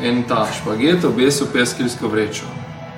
en 0.04 0.24
ta 0.28 0.44
špaget 0.52 1.08
obesil 1.08 1.48
peskilsko 1.54 2.12
vrečo. 2.12 2.50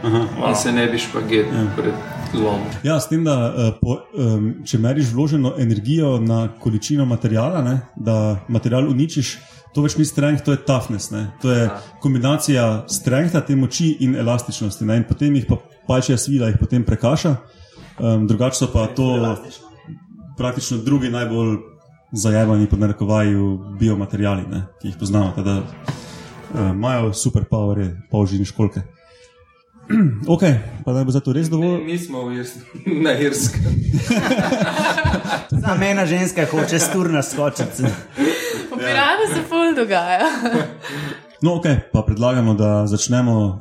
Aha, 0.01 0.25
wow. 0.33 0.49
In 0.49 0.55
se 0.57 0.71
ne 0.73 0.87
bi 0.89 0.97
špaget 0.97 1.53
ja. 1.53 1.67
pred 1.77 1.93
lom. 2.33 2.61
Ja, 2.83 2.99
s 2.99 3.07
tem, 3.09 3.23
da 3.23 3.35
uh, 3.49 3.71
po, 3.81 3.97
um, 4.15 4.51
če 4.65 4.79
meriš 4.81 5.11
vloženo 5.15 5.53
energijo 5.59 6.17
na 6.21 6.47
količino 6.59 7.05
materijala, 7.05 7.61
ne, 7.65 7.79
da 7.95 8.39
material 8.47 8.89
uničiš. 8.89 9.37
To 9.75 9.85
več 9.85 9.95
ni 9.95 10.05
strength, 10.05 10.43
to 10.43 10.51
je 10.51 10.59
toughness. 10.67 11.13
Ne? 11.13 11.29
To 11.41 11.51
je 11.51 11.69
kombinacija 12.03 12.83
strengtha, 12.91 13.39
te 13.47 13.55
moči 13.55 13.93
in 14.03 14.17
elastičnosti. 14.19 14.87
Ne? 14.87 14.99
In 14.99 15.05
potem 15.07 15.37
jih 15.39 15.45
pa 15.47 15.61
pačja 15.87 16.17
svila, 16.19 16.49
jih 16.51 16.59
potem 16.59 16.83
prekaša. 16.83 17.35
Um, 18.01 18.25
drugače 18.27 18.59
so 18.59 18.67
pa 18.73 18.89
to 18.91 19.07
praktično 20.37 20.81
drugi 20.83 21.11
najbolj 21.13 21.55
zajemani, 22.11 22.67
po 22.67 22.75
narekovaju, 22.81 23.45
biomaterijali, 23.79 24.43
ne? 24.51 24.65
ki 24.81 24.91
jih 24.91 24.99
poznamo. 24.99 25.31
Da 25.39 25.61
um, 25.61 26.73
imajo 26.75 27.13
super 27.15 27.47
power, 27.47 27.85
polžini 28.11 28.45
školke. 28.45 28.83
ok, 30.33 30.43
pa 30.85 30.93
da 30.93 31.03
bo 31.03 31.11
za 31.11 31.19
to 31.19 31.33
res 31.33 31.49
dovolj. 31.49 31.83
Mi, 31.85 31.97
smo 31.99 32.29
na 33.05 33.13
Irskem. 33.19 33.63
Za 35.63 35.75
mena 35.79 36.05
ženska 36.05 36.45
hoče 36.51 36.79
sturna 36.79 37.23
skočiti. 37.23 37.83
V 38.71 38.77
Piranu 38.77 39.27
se 39.33 39.41
pol 39.49 39.75
dogaja. 39.75 40.29
No, 41.41 41.55
ok, 41.55 41.65
pa 41.93 42.01
predlagamo, 42.05 42.53
da 42.53 42.87
začnemo 42.87 43.33
uh, 43.33 43.53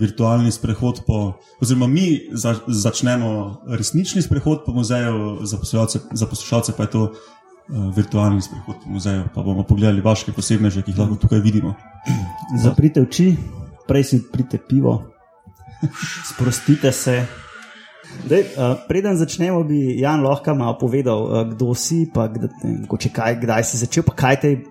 virtualni 0.00 0.52
sprehod 0.52 1.02
po, 1.06 1.32
oziroma 1.60 1.86
mi 1.86 2.20
za, 2.32 2.54
začnemo 2.66 3.60
resnični 3.68 4.22
sprehod 4.22 4.64
po 4.64 4.72
muzeju, 4.72 5.44
za 5.44 5.56
poslušalce, 5.56 5.98
za 6.12 6.26
poslušalce 6.26 6.72
pa 6.76 6.82
je 6.82 6.90
to 6.90 7.02
uh, 7.02 7.96
virtualni 7.96 8.42
sprehod 8.42 8.76
po 8.84 8.90
muzeju. 8.90 9.28
Pa 9.34 9.42
bomo 9.42 9.62
pogledali 9.62 10.00
vaše 10.00 10.32
posebne 10.32 10.70
že, 10.70 10.82
ki 10.82 10.90
jih 10.90 10.98
lahko 10.98 11.20
tukaj 11.20 11.44
vidimo. 11.44 11.74
Zaprite 12.62 13.04
oči, 13.04 13.34
prej 13.88 14.04
si 14.04 14.22
odprite 14.24 14.58
pivo, 14.58 15.02
sprostite 16.24 16.92
se. 16.92 17.26
Dej, 18.24 18.42
uh, 18.56 18.78
preden 18.88 19.16
začnemo, 19.16 19.64
bi 19.64 20.00
Jan 20.00 20.22
lahko 20.24 20.54
malo 20.54 20.78
povedal, 20.78 21.22
uh, 21.22 21.44
kdo 21.52 21.74
si, 21.74 22.06
pa 22.14 22.28
kdaj, 22.28 23.12
kaj, 23.12 23.36
kdaj 23.42 23.64
si 23.64 23.76
začel, 23.76 24.06
pa 24.06 24.14
kaj 24.16 24.40
te 24.40 24.48
je 24.50 24.62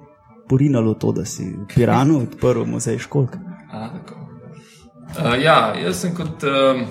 porinalo 0.50 0.94
to, 0.94 1.12
da 1.12 1.26
si 1.26 1.46
v 1.46 1.68
Piranu 1.70 2.24
odprl 2.26 2.66
muzej 2.66 3.00
školka. 3.00 3.40
Uh, 5.16 5.36
ja, 5.38 5.76
jaz 5.78 6.02
sem 6.02 6.16
kot 6.16 6.44
uh, 6.48 6.82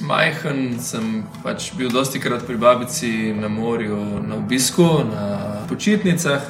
majhen, 0.00 0.78
sem 0.80 1.24
pač 1.42 1.72
bil 1.76 1.90
dosti 1.90 2.22
krat 2.22 2.46
pri 2.46 2.56
babici 2.56 3.32
na 3.34 3.48
morju, 3.48 4.22
na 4.22 4.38
obisku, 4.38 5.02
na 5.10 5.64
počitnicah 5.68 6.44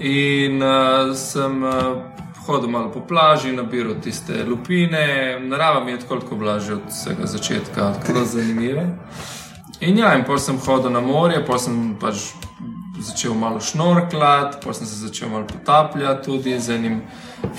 in 0.00 0.60
uh, 0.60 1.14
sem. 1.16 1.62
Uh, 1.62 2.13
hodil 2.46 2.70
malo 2.70 2.90
po 2.92 3.00
plaži, 3.00 3.52
nabiral 3.52 3.94
tiste 4.02 4.44
lupine, 4.44 5.38
narava 5.40 5.84
mi 5.84 5.92
je 5.92 5.98
tako 5.98 6.36
blažila 6.36 6.78
od 6.78 6.92
vsega 6.92 7.26
začetka, 7.26 7.92
tako 8.06 8.24
zanimive. 8.24 8.86
In 9.80 9.98
ja, 9.98 10.14
in 10.14 10.24
potem 10.24 10.44
sem 10.44 10.58
hodil 10.58 10.92
na 10.92 11.00
morje, 11.00 11.44
potem 11.46 11.64
sem 11.64 11.96
pač 12.00 12.32
začel 13.00 13.34
malo 13.34 13.60
šnorklat, 13.60 14.60
potem 14.64 14.74
sem 14.74 14.86
se 14.86 15.06
začel 15.06 15.28
malo 15.28 15.46
potapljati 15.46 16.24
tudi 16.24 16.58
z 16.60 16.76
enim 16.76 17.00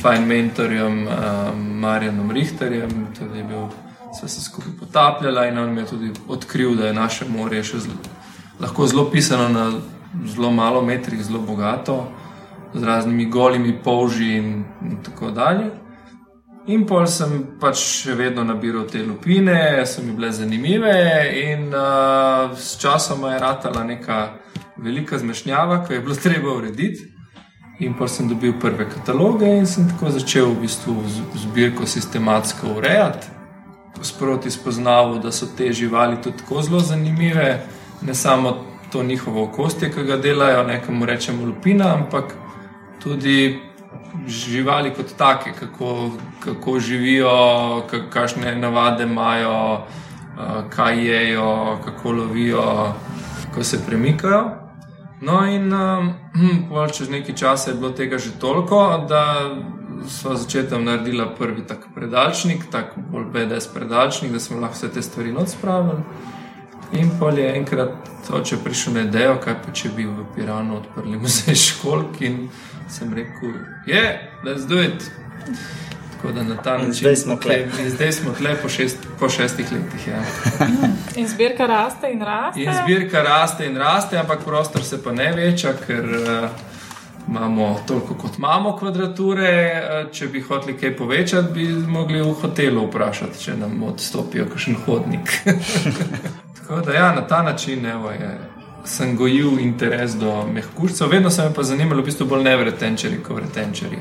fajn 0.02 0.28
mentorjem, 0.28 1.08
uh, 1.08 1.14
Marjanom 1.56 2.32
Richterjem, 2.32 3.08
tudi 3.18 3.44
bil. 3.44 3.68
Sva 4.16 4.30
se 4.32 4.42
skupaj 4.42 4.72
potapljala 4.80 5.48
in 5.50 5.58
on 5.60 5.74
mi 5.74 5.82
je 5.82 5.86
tudi 5.86 6.12
odkril, 6.32 6.76
da 6.76 6.88
je 6.88 6.94
naše 6.94 7.26
morje 7.28 7.64
še 7.68 7.80
zelo, 7.84 7.96
lahko 8.62 8.88
zelo 8.88 9.10
pisano 9.12 9.50
na 9.52 9.66
zelo 10.24 10.52
malo 10.56 10.82
metrih, 10.82 11.24
zelo 11.24 11.42
bogato 11.44 11.98
z 12.76 12.84
raznimi 12.84 13.26
golimi 13.26 13.74
polži 13.84 14.36
in, 14.38 14.64
in 14.82 15.04
tako 15.04 15.32
dalje. 15.32 15.72
In 16.68 16.82
pol 16.90 17.06
sem 17.06 17.34
pač 17.62 17.78
še 17.78 18.16
vedno 18.18 18.42
nabiral 18.44 18.88
te 18.90 19.04
lupine, 19.06 19.86
so 19.86 20.02
mi 20.02 20.16
bile 20.18 20.32
zanimive, 20.34 20.96
in 21.38 21.68
uh, 21.70 22.56
s 22.58 22.80
časom 22.82 23.22
je 23.30 23.38
ratala 23.40 23.84
neka 23.86 24.22
velika 24.82 25.20
zmešnjava, 25.22 25.84
ki 25.86 25.94
je 25.94 26.02
bilo 26.02 26.16
treba 26.26 26.56
urediti. 26.56 27.12
In 27.86 27.94
pa 27.94 28.08
sem 28.08 28.30
dobil 28.32 28.54
prve 28.60 28.88
kataloge 28.88 29.50
in 29.52 29.66
sem 29.68 29.84
tako 29.90 30.10
začel 30.16 30.54
v 30.54 30.62
bistvu 30.64 30.96
zbirko 31.44 31.86
sistematsko 31.86 32.78
urejati. 32.78 33.28
Sproti 34.02 34.52
spoznal, 34.52 35.18
da 35.20 35.32
so 35.32 35.48
te 35.58 35.72
živali 35.74 36.18
tudi 36.24 36.40
tako 36.40 36.64
zelo 36.64 36.80
zanimive, 36.80 37.60
ne 38.02 38.16
samo 38.16 38.56
to 38.92 39.04
njihovo 39.04 39.44
okostje, 39.44 39.92
ki 39.92 40.04
ga 40.08 40.18
delajo, 40.18 40.64
nekemu 40.64 41.06
rečemo 41.06 41.46
lupina, 41.46 41.94
ampak 41.94 42.34
tudi 43.06 43.62
živali 44.28 44.94
kot 44.94 45.14
take, 45.18 45.54
kako, 45.60 46.12
kako 46.40 46.80
živijo, 46.80 47.32
kakšne 48.10 48.56
navade 48.56 49.04
imajo, 49.04 49.86
kaj 50.70 51.06
jejo, 51.06 51.78
kako 51.86 52.12
lovijo, 52.12 52.94
kako 53.46 53.64
se 53.64 53.86
premikajo. 53.88 54.44
No, 55.22 55.46
in 55.46 55.74
um, 55.74 56.90
čez 56.94 57.10
nekaj 57.10 57.36
časa 57.36 57.72
je 57.72 57.78
bilo 57.78 57.92
tega 57.92 58.18
že 58.18 58.32
toliko, 58.40 59.06
da 59.10 59.50
smo 60.08 60.36
začeli 60.36 60.84
narediti 60.84 61.24
prvi 61.38 61.68
tak 61.68 61.88
predalčnik, 61.96 62.64
tako 62.72 63.02
bolj 63.12 63.26
BDS 63.26 63.68
predalčnik, 63.74 64.32
da 64.32 64.40
smo 64.40 64.60
lahko 64.60 64.76
vse 64.76 64.90
te 64.90 65.02
stvari 65.02 65.36
odspravili. 65.38 66.02
In 66.94 67.10
pol 67.20 67.40
je 67.40 67.58
enkrat 67.58 67.90
oče 68.34 68.58
prišel 68.64 68.94
na 68.94 69.02
idejo, 69.02 69.38
kaj 69.44 69.56
pa 69.66 69.72
če 69.74 69.90
bi 69.96 70.06
v 70.06 70.26
Piranu 70.36 70.78
odprli 70.78 71.18
muzej 71.18 71.56
školk 71.68 72.22
in 72.22 72.50
sem 72.90 73.14
rekel, 73.14 73.50
je, 73.86 74.32
da 74.44 74.50
je 74.50 74.60
zdaj. 74.60 74.88
Tako 76.16 76.32
da 76.32 76.44
na 76.44 76.58
ta 76.58 76.78
način 76.78 76.94
zdaj 76.94 77.16
smo 77.16 77.36
tle. 77.36 77.68
Zdaj 77.88 78.12
smo 78.12 78.32
tle 78.32 78.56
po, 78.62 78.70
šest, 78.70 78.98
po 79.20 79.30
šestih 79.30 79.72
letih. 79.72 80.08
Ja. 80.08 80.24
In 81.20 81.28
zbirka 81.28 81.66
raste 81.66 82.12
in 82.12 82.22
raste. 82.22 82.62
In 82.62 82.72
zbirka 82.84 83.22
raste 83.22 83.66
in 83.66 83.78
raste, 83.78 84.18
ampak 84.18 84.44
prostor 84.46 84.84
se 84.84 85.04
pa 85.04 85.12
ne 85.12 85.32
veča, 85.32 85.74
ker 85.88 86.04
uh, 86.04 86.50
imamo 87.28 87.80
toliko, 87.88 88.14
kot 88.14 88.38
imamo 88.38 88.78
kvadrature. 88.78 89.84
Uh, 90.06 90.12
če 90.12 90.28
bi 90.28 90.42
hoteli 90.42 90.78
kaj 90.78 90.98
povečati, 90.98 91.54
bi 91.54 91.68
mogli 91.68 92.22
v 92.22 92.34
hotelu 92.42 92.88
vprašati, 92.88 93.44
če 93.44 93.58
nam 93.58 93.84
odstopijo 93.84 94.46
kakšen 94.50 94.76
hodnik. 94.86 95.40
Tako 96.58 96.82
da 96.82 96.94
ja, 96.94 97.16
na 97.16 97.28
ta 97.28 97.42
način 97.42 97.86
evo, 97.86 98.12
je 98.12 98.55
sem 98.86 99.16
gojil 99.18 99.60
interes 99.60 100.16
do 100.16 100.46
mehkužcev, 100.48 101.10
vedno 101.10 101.30
sem 101.30 101.54
pa 101.54 101.64
zanimal, 101.64 102.02
v 102.02 102.10
bistvu 102.10 102.28
bolj 102.30 102.44
ne 102.46 102.56
vretenčari, 102.58 103.20
kot 103.24 103.40
vretenčari. 103.42 104.00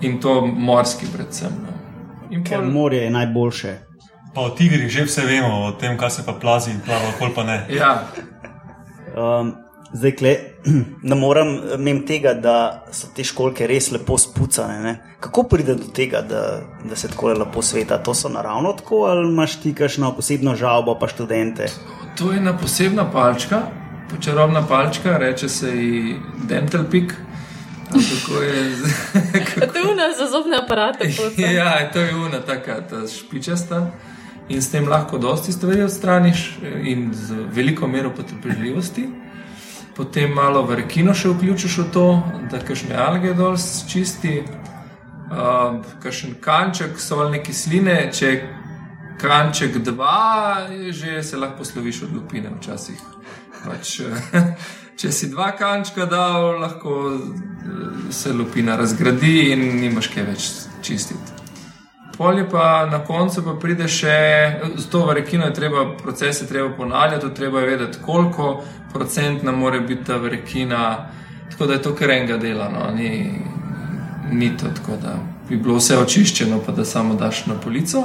In 0.00 0.20
to 0.20 0.46
morski, 0.46 1.06
predvsem. 1.12 1.54
No. 1.62 2.42
Ker 2.44 2.60
pol... 2.60 2.70
morje 2.70 3.04
je 3.04 3.10
najboljše. 3.10 3.74
Pa 4.34 4.40
o 4.40 4.50
tigrih 4.50 4.90
že 4.90 5.04
vse 5.06 5.26
vemo, 5.26 5.66
o 5.68 5.72
tem, 5.78 5.98
kaj 5.98 6.10
se 6.10 6.24
pa 6.26 6.32
plazi 6.32 6.72
in 6.74 6.80
plava, 6.82 7.12
kol 7.18 7.30
pa 7.34 7.44
ne. 7.46 7.60
Ja. 7.70 7.92
Um, 9.14 9.54
zdaj, 9.94 10.16
kle, 10.18 10.34
ne 11.10 11.14
morem 11.18 11.54
mem 11.78 12.02
tega, 12.06 12.34
da 12.34 12.56
so 12.92 13.12
te 13.14 13.24
školke 13.24 13.68
res 13.70 13.92
lepo 13.94 14.18
spucane. 14.18 14.80
Ne? 14.82 14.94
Kako 15.22 15.46
pride 15.52 15.78
do 15.78 15.92
tega, 15.94 16.24
da, 16.26 16.42
da 16.84 16.98
se 16.98 17.08
tako 17.12 17.32
lepo 17.38 17.62
sveta? 17.62 18.02
To 18.02 18.14
so 18.14 18.28
naravno 18.28 18.72
tako, 18.72 19.04
ali 19.12 19.28
imaš 19.30 19.60
ti 19.62 19.74
kakšno 19.74 20.12
posebno 20.18 20.56
žalbo, 20.58 20.98
pa 20.98 21.08
študente? 21.08 21.70
To 22.18 22.32
je 22.32 22.42
ena 22.42 22.56
posebna 22.58 23.06
palčka, 23.10 23.62
čarobna 24.20 24.66
palčka, 24.66 25.18
reče 25.18 25.48
se 25.48 25.68
ji 25.78 26.16
dental 26.48 26.84
pik. 26.90 27.14
Kako 27.92 28.42
je 28.42 28.76
z... 28.76 28.82
kako... 29.54 29.72
To 29.72 29.78
je 29.78 29.92
una 29.92 30.02
za 30.18 30.26
zobne 30.30 30.56
aparate. 30.64 31.10
ja, 31.56 31.90
to 31.92 32.00
je 32.00 32.14
una 32.14 32.40
taka 32.40 32.80
ta 32.80 33.06
špičasta. 33.08 33.90
In 34.48 34.62
s 34.62 34.70
tem 34.70 34.88
lahko 34.88 35.18
dosti 35.18 35.52
stvari 35.52 35.82
odstraniš 35.82 36.58
in 36.82 37.10
z 37.14 37.34
veliko 37.52 37.86
mero 37.88 38.10
potrpežljivosti. 38.16 39.08
Potem 39.96 40.32
malo 40.34 40.62
vrkino 40.66 41.14
še 41.14 41.30
vključiš 41.30 41.78
v 41.78 41.84
to, 41.94 42.06
da 42.50 42.58
kašne 42.58 42.96
alge 42.98 43.32
dol 43.34 43.56
čisti, 43.88 44.42
uh, 44.42 45.78
kašen 46.02 46.34
kanček 46.42 46.98
solne 47.00 47.40
kisline, 47.42 48.10
če 48.12 48.32
kanček 49.22 49.78
dva, 49.86 50.66
že 50.90 51.22
se 51.22 51.36
lahko 51.36 51.62
posloviš 51.62 52.02
od 52.02 52.16
lupine 52.16 52.50
včasih. 52.58 53.13
Pač, 53.64 54.00
če 55.00 55.12
si 55.12 55.30
dva 55.32 55.52
kančka 55.58 56.06
dal, 56.10 56.60
lahko 56.60 56.98
eh, 57.14 58.12
se 58.12 58.32
lupina 58.32 58.76
razgradi 58.76 59.52
in 59.54 59.64
nimaš 59.80 60.10
kaj 60.12 60.28
več 60.28 60.50
čistiti. 60.84 61.40
Polje 62.14 62.44
pa 62.50 62.86
na 62.86 63.00
koncu 63.02 63.42
pa 63.42 63.56
pride 63.58 63.88
še, 63.90 64.16
z 64.78 64.86
to 64.90 65.02
varekino 65.08 65.48
je 65.48 65.54
treba, 65.56 65.82
proces 65.98 66.42
je 66.42 66.46
treba 66.46 66.70
ponavljati, 66.76 67.32
treba 67.34 67.60
je 67.60 67.70
vedeti, 67.72 67.98
koliko 68.04 68.62
procentna 68.92 69.52
mora 69.52 69.80
biti 69.80 70.04
ta 70.04 70.20
varekina, 70.22 71.08
tako 71.50 71.66
da 71.66 71.72
je 71.72 71.82
to 71.82 71.94
kar 71.98 72.10
enega 72.14 72.36
dela, 72.38 72.68
no, 72.70 72.86
ni, 72.94 73.40
ni 74.30 74.52
to 74.56 74.70
tako, 74.76 75.00
da 75.02 75.16
bi 75.48 75.56
bilo 75.56 75.80
vse 75.80 75.98
očiščeno, 75.98 76.60
pa 76.66 76.72
da 76.72 76.84
samo 76.84 77.14
daš 77.18 77.46
na 77.46 77.58
polico. 77.60 78.04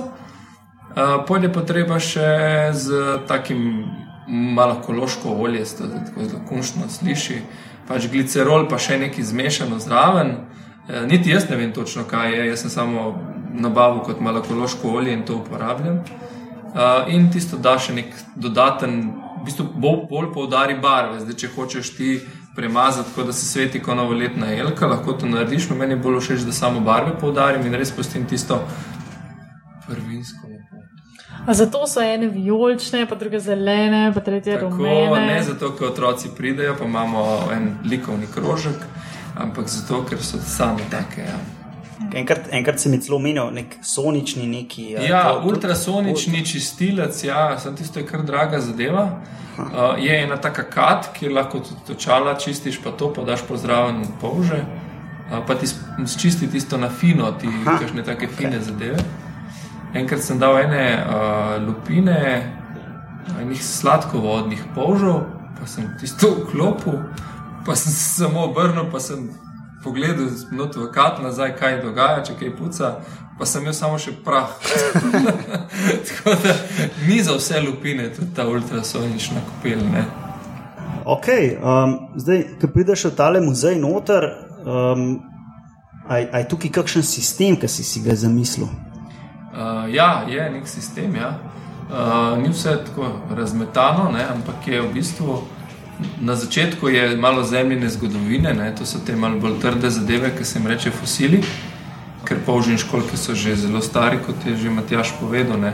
Uh, 0.90 1.22
polje 1.28 1.54
pa 1.54 1.62
treba 1.62 2.00
še 2.02 2.30
z 2.74 3.04
takim 3.30 3.86
malo 4.30 4.82
kološko 4.86 5.30
olje, 5.30 5.66
to 5.78 5.84
je 5.84 6.06
tako 6.06 6.24
zelo 6.24 6.42
končno 6.50 6.90
sliši, 6.90 7.42
pač 7.88 8.08
glicerol 8.12 8.68
pa 8.70 8.78
še 8.78 9.00
nekaj 9.02 9.24
zmešano 9.32 9.80
zraven. 9.80 10.36
Uh, 10.90 11.06
niti 11.10 11.34
jaz 11.34 11.50
ne 11.50 11.58
vem 11.58 11.74
točno, 11.74 12.06
kaj 12.10 12.34
je, 12.36 12.48
jaz 12.50 12.66
sem 12.66 12.74
samo 12.74 13.12
nabavil 13.54 14.04
kot 14.06 14.22
malakološko 14.22 14.92
olje 15.00 15.14
in 15.14 15.26
to 15.26 15.42
uporabljam. 15.42 16.04
Uh, 16.70 17.10
in 17.10 17.32
tisto 17.34 17.58
da 17.58 17.80
še 17.82 17.96
nek 17.98 18.14
dodaten, 18.36 19.02
v 19.40 19.48
bistvu 19.48 19.66
bolj, 19.74 20.04
bolj 20.10 20.30
poudari 20.34 20.76
barve. 20.82 21.20
Zdaj, 21.24 21.38
če 21.42 21.52
hočeš 21.56 21.94
ti 21.98 22.20
premazati, 22.56 23.10
tako 23.10 23.30
da 23.30 23.34
se 23.34 23.46
sveti 23.46 23.82
kot 23.82 23.98
novoletna 23.98 24.52
jelka, 24.52 24.88
lahko 24.88 25.14
to 25.14 25.30
narediš. 25.30 25.70
Meni 25.70 25.98
je 25.98 26.04
bolj 26.04 26.20
všeč, 26.26 26.46
da 26.46 26.54
samo 26.54 26.84
barve 26.86 27.16
poudarim 27.20 27.66
in 27.66 27.78
res 27.80 27.94
pustim 27.96 28.28
tisto 28.30 28.60
prvinsko. 29.88 30.50
A 31.46 31.54
zato 31.54 31.88
so 31.88 32.02
ene 32.02 32.28
vijolične, 32.28 33.06
pa 33.06 33.16
druge 33.16 33.40
zelene, 33.40 34.12
pa 34.14 34.20
tretje 34.20 34.54
Tako, 34.54 34.70
rumene. 34.70 35.26
ne 35.28 35.44
zato, 35.44 35.72
ker 35.72 35.88
otroci 35.88 36.30
pridejo, 36.38 36.76
pa 36.80 36.86
imamo 36.86 37.24
en 37.54 37.78
likovni 37.86 38.28
krožek, 38.28 38.76
ampak 39.36 39.68
zato, 39.68 40.04
ker 40.06 40.18
so 40.20 40.38
sami 40.40 40.82
take. 40.92 41.22
Ja. 41.22 41.40
Enkrat, 42.14 42.40
enkrat 42.52 42.80
sem 42.80 43.02
celo 43.02 43.18
omenil 43.18 43.52
nek 43.52 43.76
sonični 43.84 44.48
neki. 44.48 44.98
a 44.98 45.02
Ja, 45.02 45.24
to- 45.24 45.42
ultrasonični 45.46 46.46
čistilec, 46.46 47.24
ja, 47.24 47.60
sem 47.60 47.76
tisto 47.76 48.00
je 48.00 48.06
kar 48.06 48.22
draga 48.22 48.60
zadeva. 48.60 49.10
Uh, 49.58 49.66
je 50.00 50.24
ena 50.24 50.38
taka 50.38 50.64
kat, 50.64 51.10
ki 51.14 51.30
lahko 51.30 51.60
tudi 51.60 51.92
očala 51.92 52.36
čistiš, 52.36 52.80
pa 52.84 52.92
to 52.92 53.14
pa 53.14 53.24
daš 53.24 53.42
po 53.42 53.58
zraven 53.58 54.06
polže, 54.22 54.62
uh, 55.32 55.44
pa 55.48 55.56
ti 55.56 55.68
sčisti 56.06 56.48
tisto 56.48 56.78
na 56.78 56.90
fino, 56.90 57.32
ti 57.32 57.48
kakšne 57.66 58.04
take 58.04 58.28
fine 58.28 58.62
zadeve. 58.62 58.98
Enkrat 59.94 60.22
sem 60.22 60.38
dal 60.40 60.60
ene 60.60 60.86
uh, 61.02 61.58
lupine, 61.66 62.20
enih 63.42 63.62
sladkovodnih 63.64 64.62
polžov, 64.76 65.24
pa 65.60 65.66
sem 65.68 65.88
tisto 66.00 66.30
vklopil, 66.44 67.00
pa 67.66 67.76
sem 67.76 67.92
se 67.92 68.22
samo 68.22 68.44
obrnil, 68.52 68.86
pa 68.92 69.00
sem 69.00 69.30
pogledal 69.84 70.30
not 70.52 70.76
v 70.76 70.92
kat 70.94 71.24
nazaj, 71.24 71.56
kaj 71.58 71.82
dogaja, 71.82 72.24
če 72.28 72.36
kaj 72.40 72.52
puca, 72.58 72.92
pa 73.40 73.48
sem 73.50 73.64
imel 73.64 73.74
samo 73.74 73.98
še 73.98 74.14
prah. 74.24 74.52
Tako 76.08 76.36
da 76.44 76.54
ni 77.08 77.22
za 77.24 77.38
vse 77.38 77.62
lupine, 77.64 78.10
tudi 78.14 78.34
ta 78.36 78.46
ultrasonična 78.48 79.42
kopel. 79.48 79.82
Ne? 79.90 80.04
Ok, 81.10 81.32
um, 81.64 81.96
zdaj, 82.20 82.44
ko 82.62 82.70
prideš 82.76 83.08
v 83.10 83.16
tale 83.18 83.42
muzej 83.42 83.80
noter, 83.82 84.28
um, 84.68 85.18
aj, 86.06 86.30
aj 86.30 86.48
tukaj 86.52 86.76
kakšen 86.78 87.08
sistem, 87.08 87.58
ki 87.58 87.72
si 87.72 87.88
si 87.88 88.04
ga 88.06 88.14
zamislil? 88.14 88.70
Uh, 89.54 89.94
ja, 89.94 90.24
je 90.28 90.50
nek 90.50 90.68
sistem. 90.68 91.16
Ja. 91.16 91.38
Uh, 91.90 92.38
ni 92.44 92.50
vse 92.50 92.78
tako 92.86 93.12
razmetano, 93.36 94.12
ne, 94.12 94.26
ampak 94.30 94.68
je 94.68 94.82
v 94.82 94.94
bistvu 94.94 95.42
na 96.22 96.36
začetku 96.36 96.88
malo 97.18 97.44
zemljine 97.44 97.90
zgodovine, 97.90 98.54
ne, 98.54 98.76
to 98.76 98.86
so 98.86 99.00
te 99.06 99.16
malo 99.16 99.40
bolj 99.40 99.60
trde 99.62 99.90
zadeve, 99.90 100.32
ki 100.38 100.46
se 100.46 100.60
jim 100.60 100.68
reče 100.68 100.92
fosili, 100.92 101.42
ker 102.26 102.38
polžni 102.46 102.78
školke 102.78 103.18
so 103.18 103.36
že 103.36 103.56
zelo 103.56 103.82
stari, 103.82 104.20
kot 104.26 104.46
je 104.46 104.56
že 104.56 104.70
Matjaš 104.70 105.14
povedal. 105.20 105.60
Ne. 105.60 105.74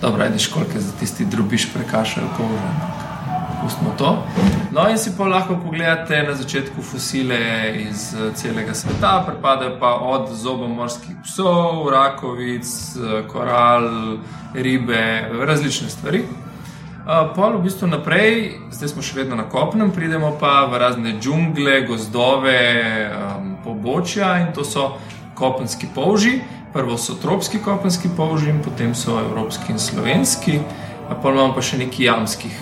Dobro, 0.00 0.22
ajde 0.22 0.38
školke 0.38 0.80
za 0.80 0.92
tisti 1.00 1.24
drubiš 1.24 1.72
prekašajo 1.74 2.28
polže. 2.38 2.97
Pustimo 3.62 3.90
to. 3.98 4.22
No, 4.72 4.88
in 4.90 4.98
si 4.98 5.10
pa 5.16 5.24
lahko 5.24 5.56
pogledate 5.56 6.22
na 6.22 6.34
začetku 6.34 6.82
fosile 6.82 7.38
iz 7.90 8.14
eh, 8.14 8.30
celega 8.34 8.74
sveta, 8.74 9.24
pripadajo 9.26 9.78
pa 9.80 9.94
od 9.94 10.30
zobomorskih 10.32 11.16
psov, 11.24 11.88
rakovic, 11.90 12.66
eh, 12.66 13.22
koral, 13.28 14.18
ribe, 14.54 15.30
različne 15.46 15.88
stvari. 15.88 16.22
Uh, 17.08 17.32
pol 17.32 17.56
v 17.56 17.64
bistvu 17.64 17.86
naprej, 17.88 18.58
zdaj 18.68 18.90
smo 18.92 19.00
še 19.00 19.16
vedno 19.16 19.36
na 19.38 19.46
kopnem, 19.48 19.88
pridemo 19.96 20.34
pa 20.36 20.68
v 20.68 20.76
razne 20.76 21.14
džungle, 21.16 21.86
gozdove, 21.88 22.60
pobočja 23.64 24.34
in 24.44 24.52
to 24.52 24.60
so 24.60 24.98
kopenski 25.32 25.88
polži. 25.94 26.42
Prvo 26.72 26.98
so 27.00 27.16
tropski 27.16 27.62
kopenski 27.64 28.12
polži, 28.12 28.52
potem 28.60 28.92
so 28.94 29.16
evropski 29.16 29.72
in 29.72 29.80
slovenski, 29.80 30.60
pa 31.08 31.16
imamo 31.32 31.56
pa 31.56 31.64
še 31.64 31.80
nekaj 31.80 32.04
jamskih, 32.10 32.60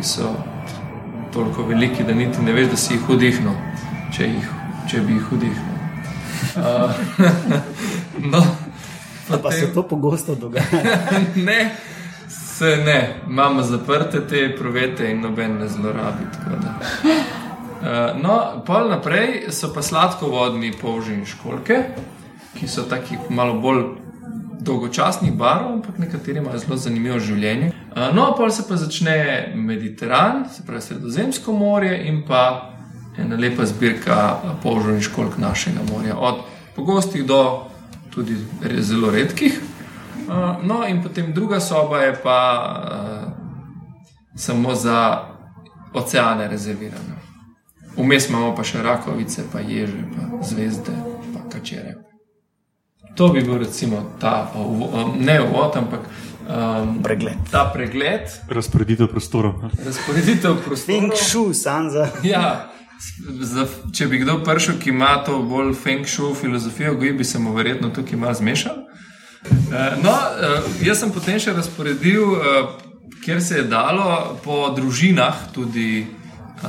ki 0.00 0.06
so 0.06 0.34
toliko 1.32 1.62
veliki, 1.62 2.04
da 2.04 2.14
niti 2.14 2.42
ne 2.42 2.52
veš, 2.52 2.70
da 2.70 2.76
si 2.76 2.94
jih 2.94 3.08
vdihnil, 3.08 3.52
če, 4.16 4.26
jih, 4.26 4.48
če 4.88 5.02
bi 5.04 5.18
jih 5.18 5.26
vdihnil. 5.32 5.76
Uh, 6.56 6.90
no, 8.32 8.42
Pa 9.42 9.52
se 9.52 9.68
to 9.74 9.82
pogosto 9.82 10.34
dogaja. 10.34 10.64
ne, 11.48 11.70
se 12.28 12.76
ne, 12.86 13.20
imamo 13.28 13.62
zaprte 13.62 14.26
te 14.26 14.56
provete 14.58 15.10
in 15.10 15.20
noben 15.20 15.58
ne 15.60 15.68
zlorabi. 15.68 16.24
Uh, 17.04 18.22
no, 18.22 18.62
pol 18.66 18.88
naprej 18.90 19.52
so 19.54 19.70
pa 19.74 19.82
sladkovodni 19.82 20.72
polži 20.80 21.14
in 21.14 21.26
školke, 21.28 21.78
ki 22.56 22.68
so 22.68 22.88
taki 22.90 23.20
malo 23.28 23.60
bolj 23.60 23.84
dolgočasnih 24.60 25.32
barov, 25.32 25.72
ampak 25.72 25.98
nekateri 25.98 26.38
imajo 26.38 26.58
zelo 26.58 26.76
zanimivo 26.76 27.18
življenje. 27.18 27.72
Uh, 27.90 28.10
no, 28.14 28.30
pol 28.36 28.50
se 28.50 28.66
pa 28.68 28.76
začne 28.76 29.16
Mediteran, 29.56 30.44
se 30.52 30.62
pravi 30.66 30.82
Sredozemsko 30.82 31.52
morje 31.52 31.96
in 32.08 32.22
pa 32.28 32.42
ena 33.18 33.36
lepa 33.36 33.66
zbirka 33.66 34.36
polžov 34.62 34.94
in 34.94 35.04
školk 35.04 35.38
našega 35.38 35.84
morja, 35.90 36.16
od 36.16 36.44
pogostih 36.76 37.24
do 37.26 37.40
tudi 38.14 38.36
zelo 38.80 39.10
redkih. 39.10 39.60
Uh, 40.28 40.60
no, 40.62 40.84
in 40.86 41.02
potem 41.02 41.32
druga 41.34 41.60
soba 41.60 42.04
je 42.04 42.14
pa 42.22 42.40
uh, 42.68 43.32
samo 44.36 44.74
za 44.74 45.24
oceane 45.94 46.48
rezervirana. 46.48 47.18
Vmes 47.96 48.28
imamo 48.28 48.54
pa 48.54 48.64
še 48.64 48.82
rakovice, 48.82 49.42
pa 49.52 49.60
ježe, 49.60 50.04
pa 50.14 50.44
zvezde, 50.46 50.94
pa 51.34 51.42
kačere. 51.50 52.09
To 53.20 53.28
bi 53.28 53.42
bil 53.42 53.58
recimo 53.58 54.16
ta, 54.16 54.48
um, 54.56 54.80
ne 55.20 55.34
uvod, 55.42 55.76
ampak 55.76 56.00
um, 56.48 57.02
Pregled. 57.02 57.36
ta 57.50 57.66
pregled, 57.66 58.32
Razporeditev 58.48 59.08
prostorov. 59.08 59.60
razporeditev 59.76 60.54
Feng 60.54 60.64
prostorov. 60.64 61.16
shui, 61.20 61.54
Sanza. 61.54 62.08
Ja, 62.24 62.70
za, 63.42 63.66
če 63.92 64.06
bi 64.06 64.18
kdo 64.18 64.38
prišel, 64.40 64.78
ki 64.78 64.90
ima 64.90 65.20
to 65.20 65.42
bolj 65.42 65.74
feng 65.74 66.08
shui 66.08 66.32
filozofijo, 66.34 66.94
goji 66.94 67.12
bi 67.12 67.24
se 67.24 67.38
mu 67.38 67.52
verjetno 67.52 67.90
tukaj 67.90 68.16
malo 68.16 68.34
zmešal. 68.34 68.76
Eh, 69.44 70.00
No, 70.00 70.10
eh, 70.10 70.56
jaz 70.82 70.98
sem 70.98 71.12
potem 71.12 71.36
še 71.38 71.52
razporedil, 71.52 72.24
eh, 72.32 72.40
kjer 73.20 73.42
se 73.42 73.56
je 73.56 73.62
dalo 73.64 74.08
po 74.42 74.70
družinah 74.70 75.52
tudi 75.52 76.06
eh, 76.56 76.66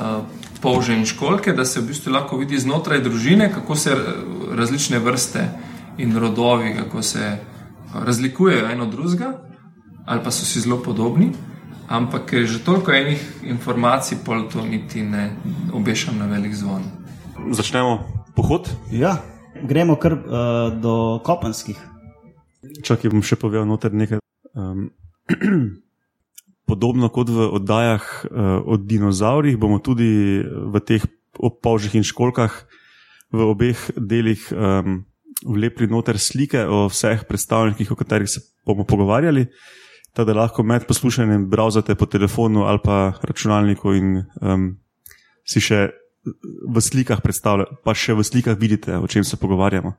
polže 0.62 0.94
in 0.94 1.06
školke, 1.06 1.54
da 1.54 1.66
se 1.66 1.80
v 1.80 1.88
bistvu 1.88 2.12
lahko 2.12 2.38
vidi 2.38 2.60
znotraj 2.60 3.00
družine, 3.00 3.48
kako 3.50 3.76
se 3.78 3.92
eh, 3.92 4.04
različne 4.54 5.00
vrste 5.00 5.48
in 6.02 6.18
rodovi, 6.18 6.74
kako 6.78 7.02
se 7.02 7.20
eh, 7.20 7.40
razlikujejo 7.94 8.68
eno 8.72 8.84
od 8.84 8.92
drugega, 8.92 9.32
ali 10.06 10.24
pa 10.24 10.32
so 10.32 10.46
si 10.46 10.60
zelo 10.60 10.82
podobni. 10.84 11.32
Ampak 11.92 12.26
ker 12.30 12.40
je 12.40 12.48
že 12.48 12.64
toliko 12.64 12.92
enih 12.92 13.20
informacij, 13.44 14.18
pol 14.26 14.48
to 14.50 14.64
niti 14.64 15.04
ne 15.04 15.36
obešam 15.74 16.18
na 16.18 16.26
velik 16.26 16.56
zvon. 16.56 16.84
Začnemo 17.52 18.00
pohod. 18.36 18.70
Ja, 18.92 19.18
gremo 19.64 19.96
kar 20.00 20.14
uh, 20.14 20.22
do 20.82 21.20
kopenskih. 21.24 21.76
Čakaj, 22.84 23.12
bom 23.12 23.26
še 23.26 23.36
povedal 23.36 23.68
noter 23.68 23.92
nekaj. 23.92 24.24
Um, 24.56 24.92
podobno 26.72 27.12
kot 27.12 27.28
v 27.28 27.50
oddajah 27.60 28.04
uh, 28.24 28.64
o 28.64 28.80
dinozaurih, 28.80 29.60
bomo 29.60 29.84
tudi 29.84 30.40
v 30.48 30.76
teh 30.80 31.04
polžih 31.36 32.00
in 32.00 32.08
školkah 32.08 32.56
v 33.36 33.40
obeh 33.52 33.80
delih 33.96 34.40
um, 34.56 35.04
vlepili 35.46 35.90
noter 35.90 36.20
slike 36.20 36.66
o 36.66 36.88
vseh 36.92 37.24
predstavnikih, 37.28 37.92
o 37.92 37.96
katerih 37.96 38.30
se 38.30 38.42
bomo 38.66 38.86
pogovarjali. 38.86 39.48
Tako 40.14 40.28
da 40.28 40.34
lahko 40.42 40.64
med 40.64 40.86
poslušanjem 40.88 41.48
browsate 41.50 41.96
po 41.96 42.06
telefonu 42.06 42.66
ali 42.68 42.80
pa 42.84 43.14
računalniku 43.24 43.94
in 43.96 44.24
um, 44.42 44.76
si 45.48 45.64
še 45.64 45.88
v 46.68 46.82
slikah 46.82 47.22
predstavljate, 47.24 47.80
pa 47.84 47.96
še 47.98 48.14
v 48.14 48.26
slikah 48.26 48.58
vidite, 48.60 48.98
o 48.98 49.08
čem 49.08 49.24
se 49.24 49.40
pogovarjamo. 49.42 49.96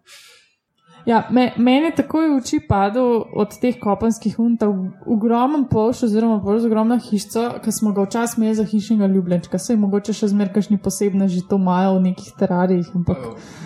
Ja, 1.07 1.27
me, 1.31 1.53
meni 1.57 1.89
je 1.91 1.97
takoj 2.03 2.29
v 2.31 2.37
oči 2.39 2.61
padel 2.63 3.25
od 3.35 3.57
teh 3.59 3.75
kopenskih 3.81 4.37
untov 4.39 4.75
ogromen 5.07 5.65
polš, 5.71 6.05
oziroma 6.07 6.39
bolj 6.45 6.69
ogromna 6.69 6.99
hišica, 7.03 7.59
ki 7.65 7.75
smo 7.75 7.91
ga 7.97 8.05
včasih 8.07 8.39
imeli 8.39 8.55
za 8.55 8.67
hišnega 8.71 9.09
ljubljenčka. 9.11 9.59
Sej 9.59 9.81
mogoče 9.83 10.15
še 10.15 10.31
zmer 10.31 10.53
kakšni 10.55 10.79
posebne 10.83 11.27
že 11.33 11.43
to 11.49 11.59
imajo 11.59 11.97
v 11.99 12.05
nekih 12.11 12.31
terarijih. 12.39 12.95
Ampak 12.95 13.19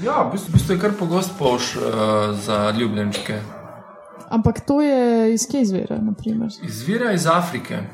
Ja, 0.05 0.25
v 0.25 0.33
bistvu, 0.33 0.51
v 0.51 0.57
bistvu 0.57 0.77
je 0.77 0.81
kar 0.81 0.97
pogost 0.97 1.37
poš 1.39 1.77
uh, 1.77 2.33
za 2.41 2.73
ljubljenčke. 2.79 3.41
Ampak 4.33 4.65
to 4.67 4.81
je 4.81 5.35
iz 5.35 5.47
kje 5.51 5.61
izvira, 5.61 6.01
naprimer. 6.03 6.51
Izvira 6.65 7.13
iz 7.13 7.27
Afrike. 7.27 7.85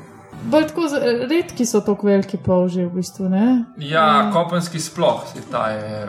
Bolj 0.51 0.67
tako 0.71 0.87
redki 1.29 1.65
so 1.65 1.81
tako 1.81 2.07
veliki 2.07 2.37
polži, 2.37 2.87
v 2.87 2.95
bistvu. 2.95 3.29
Ne? 3.29 3.65
Ja, 3.77 4.31
kopenski 4.33 4.79
sploh, 4.79 5.27
se 5.29 5.43
ta 5.51 5.69
je. 5.69 6.07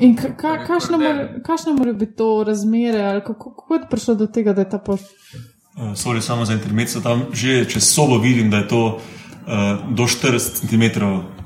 In 0.00 0.16
ka- 0.16 0.30
ka- 0.30 0.48
Rekordne. 0.50 0.66
kakšne 0.66 0.96
more- 0.98 1.42
kakšne 1.42 1.72
morajo 1.72 1.94
biti 1.94 2.14
to 2.14 2.44
razmere, 2.44 3.00
ali 3.02 3.20
kako, 3.20 3.50
kako 3.52 3.74
je 3.74 3.80
prišlo 3.90 4.14
do 4.14 4.26
tega, 4.28 4.52
da 4.52 4.60
je 4.60 4.70
ta 4.70 4.78
polž. 4.78 5.00
Uh, 5.76 5.92
sorry, 5.94 6.20
samo 6.20 6.44
za 6.44 6.52
intermezzo 6.52 7.00
tam 7.00 7.24
že 7.32 7.64
čez 7.64 7.84
sobo 7.84 8.18
vidim, 8.18 8.50
da 8.50 8.56
je 8.56 8.68
to 8.68 8.80
uh, 8.86 9.00
do 9.90 10.02
40 10.04 10.38
cm 10.58 10.84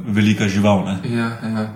velika 0.00 0.48
žival. 0.48 0.84
Ne? 0.84 0.98
Ja, 1.06 1.28
ja. 1.42 1.74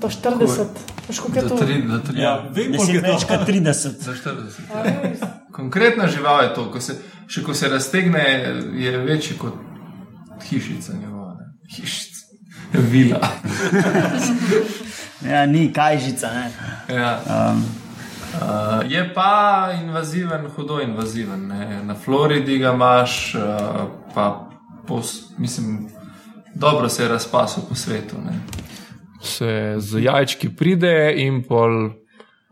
Do 0.00 0.08
40, 0.08 0.66
veš, 1.08 1.18
kako 1.18 1.32
je 1.34 1.42
Do 1.42 1.48
to? 1.48 1.56
tri, 1.56 1.82
do 1.82 1.98
tri. 1.98 2.20
Ja, 2.20 2.48
vem, 2.50 2.72
koliko 2.72 2.92
je 2.92 3.00
več 3.02 3.24
kot 3.24 3.40
30. 3.40 4.00
Za 4.00 4.12
40. 4.14 5.26
Konkretna 5.52 6.08
žival 6.08 6.42
je 6.42 6.54
to, 6.54 6.70
ko 6.70 6.80
se, 6.80 6.96
še 7.26 7.42
ko 7.42 7.54
se 7.54 7.68
raztegne, 7.68 8.24
je 8.74 8.98
večji 8.98 9.36
kot 9.38 9.54
hišica 10.42 10.92
njegova. 10.94 11.34
ne. 11.34 11.46
Hišica. 11.70 12.20
Vila. 12.74 13.20
Ja, 15.30 15.46
ni 15.46 15.72
kajžica. 15.72 16.30
Ne. 16.34 16.50
Ja. 16.88 17.20
Um, 17.26 17.64
Uh, 18.34 18.92
je 18.92 19.14
pa 19.14 19.70
invaziven, 19.82 20.46
hudo 20.56 20.80
invaziven. 20.80 21.46
Ne? 21.46 21.82
Na 21.84 21.94
Floridi 21.94 22.58
ga 22.58 22.72
imaš, 22.72 23.34
uh, 23.34 23.42
pa 24.14 24.50
pos, 24.86 25.22
mislim, 25.38 25.88
dobro 26.54 26.88
se 26.88 27.02
je 27.02 27.08
razpasel 27.08 27.62
po 27.68 27.74
svetu. 27.74 28.16
Ne? 28.26 28.38
Se 29.22 29.74
z 29.78 30.02
jajčki 30.02 30.56
pride 30.56 31.14
in 31.16 31.42
pol 31.48 31.90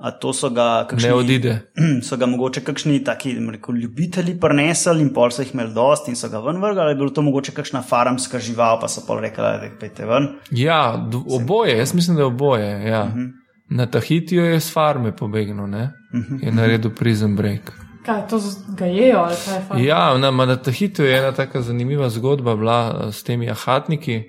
a 0.02 0.10
to 0.10 0.32
so 0.34 0.50
ga, 0.50 0.82
kakšni, 0.90 1.08
ne 1.08 1.14
odide. 1.14 1.52
so 2.06 2.16
ga 2.18 2.26
mogoče 2.26 2.64
kakšni 2.66 3.04
taki 3.06 3.36
rekel, 3.54 3.76
ljubitelji 3.78 4.34
prinesli 4.40 5.04
in 5.04 5.12
pol 5.14 5.30
so 5.30 5.44
jih 5.44 5.52
imeli 5.54 5.70
dost 5.74 6.08
in 6.10 6.18
so 6.18 6.28
ga 6.28 6.40
ven 6.42 6.58
vrgali, 6.58 6.80
ali 6.80 6.96
je 6.96 6.98
bilo 6.98 7.14
to 7.14 7.22
mogoče 7.22 7.54
kakšna 7.54 7.84
farmska 7.86 8.40
žival, 8.42 8.80
pa 8.82 8.90
so 8.90 9.04
pol 9.06 9.22
rekli, 9.22 9.44
da 9.62 9.70
pejte 9.80 10.06
ven. 10.06 10.26
Ja, 10.50 10.80
oboje, 11.38 11.78
jaz 11.78 11.94
mislim, 11.94 12.18
da 12.18 12.26
je 12.26 12.32
oboje. 12.32 12.72
Ja. 12.88 13.04
Uh 13.04 13.14
-huh. 13.14 13.30
Na 13.70 13.86
Tahitiju 13.86 14.44
je 14.44 14.60
s 14.60 14.72
farme 14.72 15.16
pobegnil, 15.16 15.66
ne? 15.66 15.92
Uh 16.12 16.20
-huh. 16.20 16.44
je 16.46 16.52
naredil 16.52 16.90
prizem 16.90 17.36
break. 17.36 17.72
Kaj, 18.02 18.28
to 18.28 18.40
ga 18.78 18.86
jejo 18.86 19.18
ali 19.18 19.36
kaj 19.44 19.54
je 19.54 19.64
fakt? 19.68 19.80
Ja, 19.80 20.18
na, 20.18 20.30
ma 20.30 20.46
na 20.46 20.56
Tahitiju 20.56 21.06
je 21.06 21.18
ena 21.18 21.32
tako 21.32 21.60
zanimiva 21.60 22.08
zgodba 22.08 22.56
bila 22.56 23.00
eh, 23.06 23.12
s 23.12 23.22
temi 23.22 23.50
ahatniki. 23.50 24.22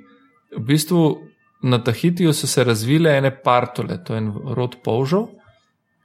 V 0.57 0.65
bistvu 0.65 1.17
na 1.61 1.83
Tahitiju 1.83 2.33
so 2.33 2.47
se 2.47 2.63
razvile 2.63 3.17
ene 3.17 3.41
partole, 3.43 4.03
to 4.03 4.13
je 4.13 4.17
en 4.17 4.33
rod 4.55 4.75
polžov, 4.83 5.27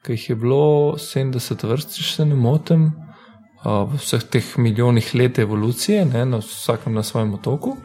ki 0.02 0.16
jih 0.16 0.30
je 0.30 0.36
bilo 0.36 0.64
70 0.98 1.64
vrst, 1.68 1.96
če 1.98 2.10
se 2.14 2.26
ne 2.26 2.38
motim, 2.38 2.90
v 3.64 3.98
vseh 3.98 4.22
teh 4.30 4.52
milijonih 4.58 5.14
let 5.14 5.38
evolucije, 5.38 6.04
ne, 6.04 6.24
na 6.26 6.38
vsakem 6.38 6.94
na 6.94 7.02
svojem 7.02 7.34
otoku. 7.34 7.76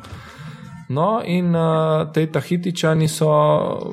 No, 0.89 1.21
in 1.26 1.56
uh, 1.56 2.12
te 2.13 2.26
Tahitičani 2.32 3.08
so 3.08 3.30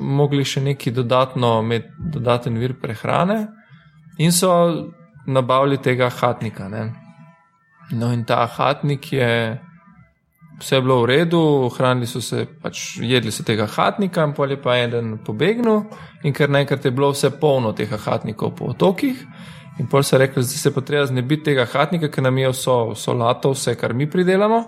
mogli 0.01 0.45
še 0.45 0.61
neki 0.61 0.91
dodatno, 0.91 1.61
imeti 1.63 1.89
dodaten 2.13 2.59
vir 2.59 2.75
prehrane 2.81 3.39
in 4.19 4.31
so 4.31 4.51
nabavili 5.25 5.79
tega 5.81 6.09
hatnika. 6.09 6.67
Ne. 6.69 6.83
No, 7.91 8.11
in 8.13 8.25
ta 8.25 8.45
hatnik 8.45 9.13
je, 9.13 9.31
vse 10.61 10.75
je 10.75 10.81
bilo 10.81 11.01
v 11.01 11.05
redu, 11.05 11.69
hranili 11.77 12.07
so 12.07 12.21
se, 12.21 12.45
pač 12.61 12.97
jedli 13.01 13.31
so 13.33 13.43
tega 13.43 13.65
hatnika, 13.65 14.23
in 14.23 14.35
pol 14.37 14.53
je 14.53 14.59
pa 14.61 14.77
en 14.77 15.17
pobegnil, 15.25 15.87
in 16.23 16.33
ker 16.33 16.49
naenkrat 16.49 16.85
je 16.85 16.91
bilo 16.93 17.11
vse 17.11 17.33
polno 17.41 17.73
teh 17.73 17.89
hatnikov 17.89 18.53
po 18.55 18.69
otokih. 18.75 19.25
In 19.79 19.87
pol 19.89 20.03
so 20.05 20.19
rekli, 20.21 20.43
da 20.43 20.47
se 20.47 20.73
pa 20.73 20.81
treba 20.85 21.05
znebiti 21.09 21.49
tega 21.49 21.65
hatnika, 21.65 22.11
ker 22.13 22.23
nam 22.23 22.37
je 22.37 22.51
vso, 22.53 22.77
vso 22.93 23.13
lato, 23.17 23.55
vse, 23.55 23.75
kar 23.75 23.93
mi 23.93 24.09
pridelamo. 24.09 24.63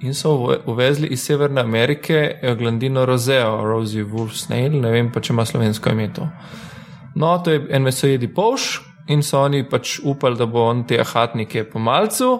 In 0.00 0.14
so 0.14 0.32
uve- 0.38 0.60
uvezli 0.66 1.08
iz 1.12 1.20
Severne 1.20 1.60
Amerike 1.60 2.38
eh, 2.42 2.54
glandino 2.56 3.04
rozeo, 3.04 3.64
Rosie 3.64 4.04
Wolf 4.04 4.32
Snail, 4.32 4.80
ne 4.80 4.90
vem 4.90 5.12
pa, 5.12 5.20
če 5.20 5.34
ima 5.34 5.44
slovensko 5.44 5.90
ime 5.90 6.08
to. 6.14 6.28
No, 7.14 7.38
to 7.44 7.50
je 7.50 7.66
en 7.68 7.82
mesojedi 7.82 8.30
polš 8.32 8.80
in 9.08 9.22
so 9.22 9.42
oni 9.42 9.66
pač 9.68 9.98
upali, 10.04 10.38
da 10.38 10.46
bo 10.46 10.64
on 10.70 10.86
te 10.86 11.00
ahatnike 11.00 11.66
pomalcu 11.68 12.30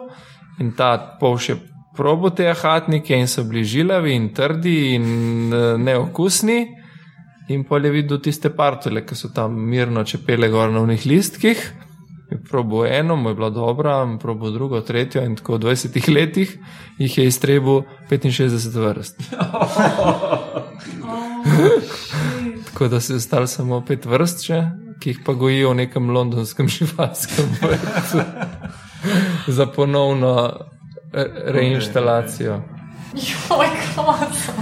in 0.60 0.72
ta 0.76 0.94
polš 1.20 1.48
je 1.48 1.56
probo 2.00 2.30
te 2.30 2.48
ahatnike 2.48 3.16
in 3.16 3.28
so 3.28 3.44
bili 3.44 3.64
žilavi 3.64 4.14
in 4.16 4.28
trdi 4.34 4.94
in 4.94 5.52
eh, 5.52 5.76
neokusni. 5.78 6.60
In 7.52 7.64
pol 7.68 7.84
je 7.84 7.90
videl 7.92 8.20
tiste 8.24 8.48
partule, 8.56 9.02
ki 9.04 9.14
so 9.18 9.28
tam 9.34 9.58
mirno 9.68 10.04
čepele 10.08 10.48
gor 10.48 10.70
na 10.72 10.80
unih 10.80 11.04
listkih. 11.06 11.60
Probo 12.48 12.86
eno, 12.86 13.16
mu 13.16 13.28
je 13.28 13.34
bila 13.34 13.50
dobra, 13.50 13.98
probo 14.22 14.50
drugo, 14.54 14.80
tretjo 14.80 15.24
in 15.26 15.36
tako 15.36 15.58
v 15.58 15.60
20 15.66 16.08
letih 16.14 16.56
jih 16.98 17.18
je 17.18 17.26
iztrebil 17.26 17.82
65 18.08 18.80
vrst. 18.80 19.20
tako 22.70 22.88
da 22.88 23.00
se 23.00 23.12
je 23.12 23.16
ostalo 23.16 23.46
samo 23.46 23.84
pet 23.84 24.06
vrst, 24.06 24.46
še, 24.46 24.62
ki 25.02 25.10
jih 25.10 25.20
pa 25.26 25.34
gojijo 25.34 25.74
v 25.74 25.82
nekem 25.84 26.10
londonskem 26.14 26.68
živalskem 26.78 27.56
vrtu 27.60 28.24
za 29.52 29.66
ponovno 29.66 30.36
reinštalacijo. 31.46 32.62
Joj, 33.14 33.66
klasa. 33.94 34.52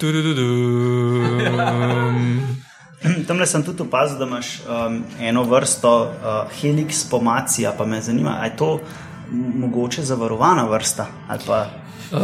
Tudududum. 0.00 1.40
Tam 3.26 3.38
le 3.38 3.46
sem 3.46 3.62
tudi 3.62 3.82
opazil, 3.82 4.18
da 4.18 4.24
imaš 4.24 4.60
um, 4.60 5.04
eno 5.20 5.42
vrsto 5.42 6.02
uh, 6.02 6.08
Helix 6.60 7.10
pomacija, 7.10 7.74
pa 7.78 7.86
me 7.86 8.00
zanima, 8.00 8.36
ali 8.40 8.50
je 8.50 8.56
to 8.56 8.80
mogoče 9.54 10.02
zavarovana 10.02 10.64
vrsta 10.68 11.06
ali 11.28 11.40
pa 11.46 11.66
Uh, 12.12 12.18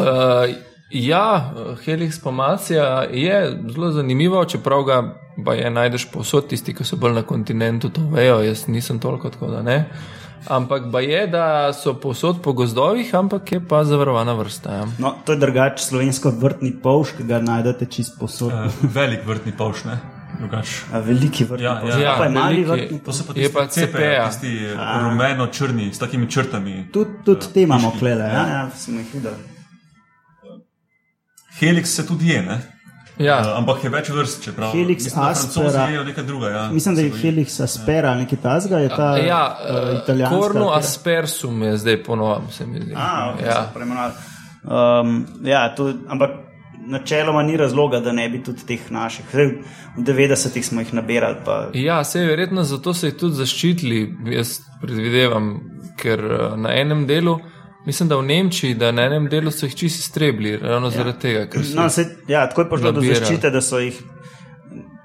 ja, 0.90 1.55
Helix 1.85 2.22
pomacija 2.22 3.03
je 3.03 3.59
zelo 3.74 3.90
zanimivo, 3.90 4.44
čeprav 4.44 4.83
ga 4.83 5.14
pa 5.44 5.55
je 5.55 5.70
najdeš 5.70 6.11
povsod, 6.12 6.48
tisti, 6.48 6.74
ki 6.74 6.85
so 6.85 6.96
bolj 6.96 7.12
na 7.12 7.22
kontinentu, 7.22 7.88
to 7.88 8.00
vejo, 8.12 8.40
jaz 8.44 8.66
nisem 8.68 8.98
toliko 9.00 9.31
tako 9.31 9.46
da 9.46 9.62
ne. 9.62 9.85
Ampak 10.48 10.83
pa 10.92 11.00
je, 11.00 11.26
da 11.26 11.72
so 11.72 11.94
povsod 12.00 12.40
po 12.42 12.53
gozdovih, 12.53 13.14
ampak 13.14 13.53
je 13.53 13.61
pa 13.68 13.85
zavarovana 13.85 14.33
vrsta. 14.33 14.72
Ja. 14.72 14.87
No, 14.98 15.14
to 15.24 15.33
je 15.33 15.38
drugače 15.38 15.85
slovensko 15.85 16.31
vrtni 16.31 16.72
polš, 16.83 17.12
ki 17.18 17.26
ga 17.29 17.42
najdete 17.44 17.87
čist 17.87 18.16
posod. 18.20 18.53
Uh, 18.53 18.72
velik 18.96 19.26
vrtni 19.26 19.53
pavš, 19.53 19.85
ne? 19.85 19.98
Drugač. 20.40 20.72
A 20.92 20.98
veliki 21.05 21.44
vrtni 21.44 21.66
Ja, 21.66 21.74
ja. 21.85 21.98
Ja, 21.98 22.14
pa 22.18 22.24
je 22.24 22.31
mali 22.31 22.64
vrtni 22.64 22.98
To 23.05 23.12
so 23.12 23.26
pa 23.29 23.35
tisti 23.37 23.53
pa 23.55 23.66
cepe, 23.68 23.98
CPA. 23.98 24.26
tisti 24.31 24.53
rumeno-črni, 25.05 25.92
s 25.92 25.98
takimi 25.98 26.31
črtami. 26.31 26.88
Tudi, 26.92 27.20
tudi 27.24 27.53
te 27.55 27.62
imamo 27.62 27.92
klele, 27.98 28.24
ja, 28.24 28.44
ja, 28.48 28.70
smo 28.76 28.98
jih 28.98 29.14
videli. 29.14 29.37
Helix 31.61 31.85
se 31.85 32.07
tudi 32.07 32.29
je, 32.29 32.42
ne? 32.42 32.61
Ja. 33.20 33.40
Uh, 33.40 33.59
ampak 33.59 33.85
je 33.85 33.90
več 33.90 34.09
vrst, 34.09 34.44
čeprav 34.44 34.72
Helix 34.72 35.04
mislim, 35.04 35.24
aspera- 35.24 36.22
druga. 36.22 36.48
Ja, 36.48 36.70
Mislim, 36.72 36.94
da 36.94 37.00
je. 37.00 37.11
Helix 37.12 37.61
aspera, 37.61 38.14
nekaj 38.14 38.38
tazga, 38.38 38.78
je 38.78 38.88
ta 38.88 39.16
Ja, 39.18 39.56
uh, 39.61 40.02
italijanska. 40.02 40.38
Kornu 40.38 40.61
katera- 40.61 40.78
aspersum 40.78 41.62
je 41.62 41.76
zdaj 41.76 42.02
ponovno, 42.02 42.50
se 42.50 42.66
mi 42.66 42.80
zdi. 42.80 42.94
A, 42.96 43.35
okay, 43.35 43.44
ja. 43.44 43.50
ja. 43.50 43.70
Preimenovali. 43.74 44.12
Um, 44.64 45.12
ja, 45.42 45.74
to, 45.74 45.92
ampak 46.09 46.30
načeloma 46.87 47.42
ni 47.42 47.56
razloga, 47.56 48.00
da 48.00 48.12
ne 48.12 48.28
bi 48.28 48.42
tudi 48.42 48.66
teh 48.66 48.90
naših. 48.90 49.24
V 49.33 49.50
90-ih 49.98 50.66
smo 50.66 50.80
jih 50.80 50.94
nabirali. 50.94 51.37
Pa, 51.44 51.66
Ja, 51.74 52.04
se 52.04 52.20
je 52.20 52.26
verjetno 52.26 52.62
zato 52.62 52.94
se 52.94 53.06
jih 53.06 53.14
tudi 53.14 53.35
zaščitili, 53.35 54.00
jaz 54.26 54.59
predvidevam, 54.80 55.61
ker 55.96 56.20
na 56.56 56.72
enem 56.74 57.06
delu, 57.06 57.38
mislim, 57.86 58.08
da 58.08 58.16
v 58.16 58.26
Nemčiji, 58.28 58.74
da 58.74 58.92
na 58.92 59.02
enem 59.08 59.28
delu 59.28 59.50
so 59.50 59.66
jih 59.66 59.74
čisto 59.74 60.02
strebili, 60.02 60.56
ravno 60.56 60.86
ja. 60.88 60.90
zaradi 60.90 61.18
tega, 61.18 61.44
no, 61.74 61.84
jih- 61.86 61.88
se, 61.90 62.06
ja, 62.28 62.46
tako 62.48 62.64
je 62.64 62.70
prišlo 62.70 62.92
do 62.92 63.04
zaščite, 63.04 63.50
da 63.50 63.60
so 63.64 63.78
jih. 63.82 64.00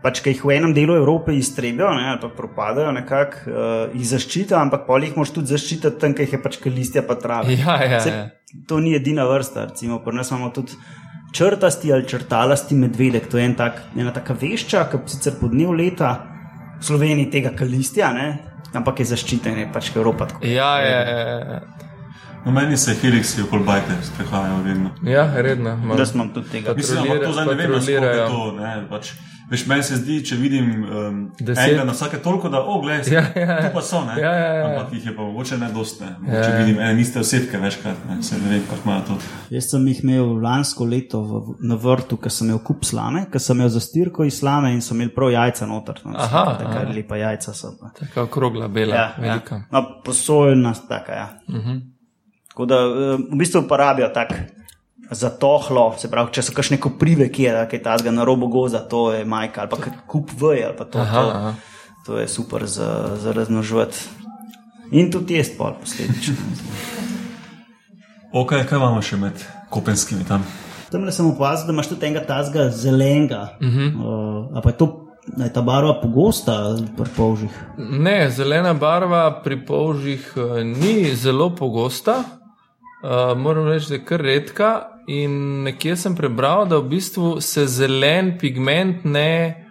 Pač, 0.05 0.19
ki 0.21 0.35
jih 0.35 0.43
v 0.45 0.51
enem 0.53 0.73
delu 0.75 0.93
Evrope 0.99 1.33
iztrebijo, 1.33 1.87
ne, 1.97 2.03
ali 2.11 2.19
pa 2.21 2.27
propadajo, 2.29 2.91
nekako 2.93 3.49
uh, 3.49 3.95
jih 3.97 4.05
zaščita, 4.05 4.59
ampak 4.61 4.83
pol 4.85 5.01
jih 5.01 5.15
moš 5.17 5.31
tudi 5.33 5.49
zaščititi 5.49 5.97
tam, 5.97 6.13
kjer 6.13 6.35
je 6.35 6.39
pač 6.43 6.59
listja 6.69 7.01
pa 7.01 7.15
trava. 7.17 7.49
Ja, 7.49 7.79
ja, 7.81 7.99
Saj 8.03 8.13
ja. 8.13 8.27
To 8.69 8.77
ni 8.79 8.93
edina 8.95 9.25
vrsta, 9.25 9.65
recimo 9.71 9.97
pri 10.05 10.13
nas 10.15 10.29
imamo 10.29 10.51
tudi 10.53 10.77
črtasti 11.33 11.89
ali 11.93 12.05
črtalasti 12.07 12.75
medvedek. 12.75 13.25
To 13.31 13.37
je 13.37 13.45
en 13.45 13.55
tak, 13.57 13.81
ena 13.97 14.13
taka 14.13 14.37
vešča, 14.37 14.85
ki 14.91 15.01
sicer 15.09 15.39
po 15.39 15.49
dnev 15.51 15.73
leta 15.73 16.11
v 16.79 16.85
Sloveniji 16.85 17.31
tega 17.33 17.55
kalistja, 17.57 18.13
ne, 18.13 18.27
ampak 18.77 19.01
je 19.01 19.09
zaščiten, 19.09 19.57
je 19.63 19.67
pač 19.73 19.89
Evropa 19.95 20.29
tako. 20.29 20.45
Ja, 20.45 20.75
ja, 20.85 21.01
ja, 21.01 21.59
No, 22.45 22.51
meni 22.51 22.77
se 22.77 22.95
Helixi 22.95 23.41
okoli 23.41 23.63
bajte 23.63 23.91
sprehajajo 24.03 24.63
vedno. 24.63 24.89
ja, 25.03 25.31
redno. 25.35 25.75
malo. 25.77 25.95
Da 25.95 26.05
smo 26.05 26.27
tudi 26.27 26.49
tega. 26.49 26.73
Mislim, 26.73 26.99
ampak 27.01 27.23
to 27.23 27.31
zdaj 27.31 27.45
ne 27.45 27.53
vem, 27.55 27.71
kako 27.71 27.91
je 27.91 28.27
to. 28.27 28.51
Ne, 28.53 28.87
pač, 28.89 29.11
Veš, 29.45 29.67
meni 29.67 29.83
se 29.83 29.95
zdi, 29.95 30.25
če 30.25 30.35
vidim 30.35 30.65
um, 30.83 31.17
Deset. 31.39 31.67
enega 31.67 31.83
na 31.83 31.91
vsake 31.91 32.17
toliko, 32.17 32.49
da, 32.49 32.63
o, 32.63 32.79
gledaj, 32.81 33.13
Ja, 33.13 33.21
ja, 33.35 33.41
ja. 33.43 33.57
tu 33.61 33.73
pa 33.73 33.81
so, 33.81 33.99
ne? 34.01 34.15
Ja, 34.17 34.31
ja, 34.31 34.53
ja. 34.53 34.63
Ampak 34.69 34.93
jih 34.93 35.05
je 35.05 35.15
pa 35.15 35.21
mogoče 35.21 35.57
ne 35.57 35.69
dost, 35.71 36.01
ne. 36.01 36.07
Ja, 36.07 36.15
Mogoče 36.19 36.49
ja. 36.49 36.57
vidim 36.57 36.79
ene 36.81 37.01
iste 37.01 37.19
osebke 37.19 37.57
večkrat, 37.57 37.97
ne. 38.09 38.23
Se 38.23 38.37
ne 38.37 38.49
vem, 38.49 38.63
kako 38.69 38.81
imajo 38.85 39.01
to. 39.01 39.17
Jaz 39.49 39.69
sem 39.69 39.87
jih 39.87 40.03
imel 40.03 40.41
lansko 40.41 40.85
leto 40.85 41.21
v, 41.21 41.43
na 41.61 41.75
vrtu, 41.77 42.17
ker 42.17 42.31
sem 42.31 42.47
imel 42.49 42.59
kup 42.65 42.85
slame, 42.85 43.25
ker 43.31 43.41
sem 43.41 43.57
imel 43.57 43.69
zastirko 43.69 44.25
iz 44.25 44.39
slame 44.39 44.73
in 44.73 44.81
so 44.81 44.95
imeli 44.97 45.13
prav 45.13 45.29
jajca 45.31 45.65
noter. 45.69 46.01
No, 46.05 46.17
Aha, 46.17 46.45
tako 46.63 46.89
lepa 46.95 47.15
jajca 47.17 47.53
so. 47.53 47.75
pa. 47.81 47.93
Taka 47.99 48.23
okrogla, 48.25 48.67
bela, 48.67 48.95
ja, 48.95 49.07
velika. 49.19 49.55
Ja. 49.55 49.67
No, 49.71 49.85
posojena, 50.05 50.73
taka, 50.89 51.11
ja. 51.13 51.27
Uh 51.47 51.55
Mhm. 51.55 51.69
-huh. 51.69 51.81
Tako 52.55 52.65
da 52.71 52.77
v 52.87 53.35
bistvu 53.35 53.65
uporabijo 53.65 54.07
tak 54.15 54.29
zatohlo, 55.11 55.89
se 55.99 56.07
pravi, 56.07 56.31
če 56.31 56.41
so 56.47 56.53
kakšne 56.55 56.77
koprive, 56.79 57.27
ki 57.27 57.43
je 57.43 57.63
kaj 57.71 57.81
tazga 57.83 58.13
na 58.15 58.23
robu 58.23 58.47
goza, 58.47 58.79
to 58.79 59.09
je 59.11 59.25
majka 59.27 59.65
ali 59.65 59.71
pa 59.73 59.91
kup 60.07 60.31
vej 60.39 60.63
ali 60.69 60.77
pa 60.77 60.85
to. 60.87 61.01
Aha, 61.03 61.21
to, 61.21 61.33
aha. 61.35 61.51
to 62.05 62.19
je 62.21 62.27
super 62.31 62.63
za, 62.63 63.17
za 63.19 63.33
razmnoževati. 63.35 63.97
In 64.95 65.11
tudi 65.11 65.35
jesti 65.35 65.57
pol 65.57 65.73
posledično. 65.81 66.35
Ok, 68.31 68.55
kaj 68.55 68.79
imamo 68.79 69.03
še 69.03 69.19
med 69.19 69.43
kopenskimi 69.75 70.23
tam? 70.23 70.47
Tam 70.93 71.03
le 71.03 71.11
sem 71.11 71.27
opazil, 71.27 71.67
da 71.67 71.75
imaš 71.75 71.91
tudi 71.91 72.07
enega 72.07 72.23
tazga 72.23 72.69
zelenega. 72.71 73.57
Uh 73.59 73.67
-huh. 73.67 74.55
uh, 74.55 74.63
pa 74.63 74.69
je 74.69 74.77
to, 74.77 74.89
je 75.43 75.51
ta 75.53 75.61
barva 75.61 75.99
pogosta 76.01 76.71
pri 76.95 77.09
polžih? 77.17 77.51
Ne, 77.77 78.29
zelena 78.29 78.73
barva 78.73 79.41
pri 79.43 79.65
polžih 79.65 80.33
eh, 80.37 80.63
ni 80.63 81.15
zelo 81.15 81.51
pogosta. 81.55 82.23
Uh, 83.05 83.37
moram 83.37 83.67
reči, 83.67 83.89
da 83.89 83.95
je 83.95 84.05
kar 84.05 84.21
redka. 84.21 84.71
In 85.07 85.61
nekje 85.63 85.93
sem 85.95 86.15
prebral, 86.17 86.65
da 86.65 86.79
v 86.81 86.89
bistvu 86.95 87.35
se 87.41 87.67
zelen 87.69 88.37
pigment 88.41 89.03
ne 89.05 89.65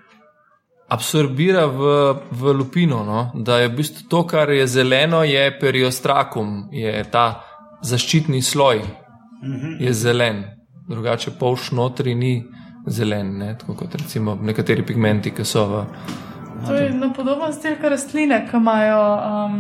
absorbira 0.89 1.67
v, 1.67 2.15
v 2.31 2.53
lupino. 2.55 3.03
No? 3.05 3.31
Da 3.35 3.59
je 3.59 3.69
v 3.69 3.77
bistvu 3.81 4.07
to, 4.09 4.23
kar 4.27 4.53
je 4.55 4.67
zeleno, 4.67 5.25
je 5.27 5.49
periostrakum, 5.59 6.69
je 6.71 6.93
ta 7.11 7.43
zaščitni 7.83 8.43
sloj, 8.43 8.85
je 9.81 9.93
zelen. 9.93 10.45
Drugače 10.89 11.35
polž 11.41 11.73
notri 11.73 12.15
ni 12.15 12.37
zelen, 12.87 13.39
ne? 13.39 13.57
tako 13.59 13.75
kot 13.75 13.95
recimo 13.99 14.37
nekateri 14.39 14.87
pigmenti, 14.87 15.35
ki 15.35 15.45
so 15.45 15.67
v. 15.67 15.83
To 16.69 16.77
je 16.77 16.91
na 16.95 17.11
podoben 17.13 17.53
stil, 17.53 17.75
kot 17.81 17.91
rastline, 17.97 18.45
ki 18.47 18.57
imajo 18.61 19.03
um, 19.19 19.59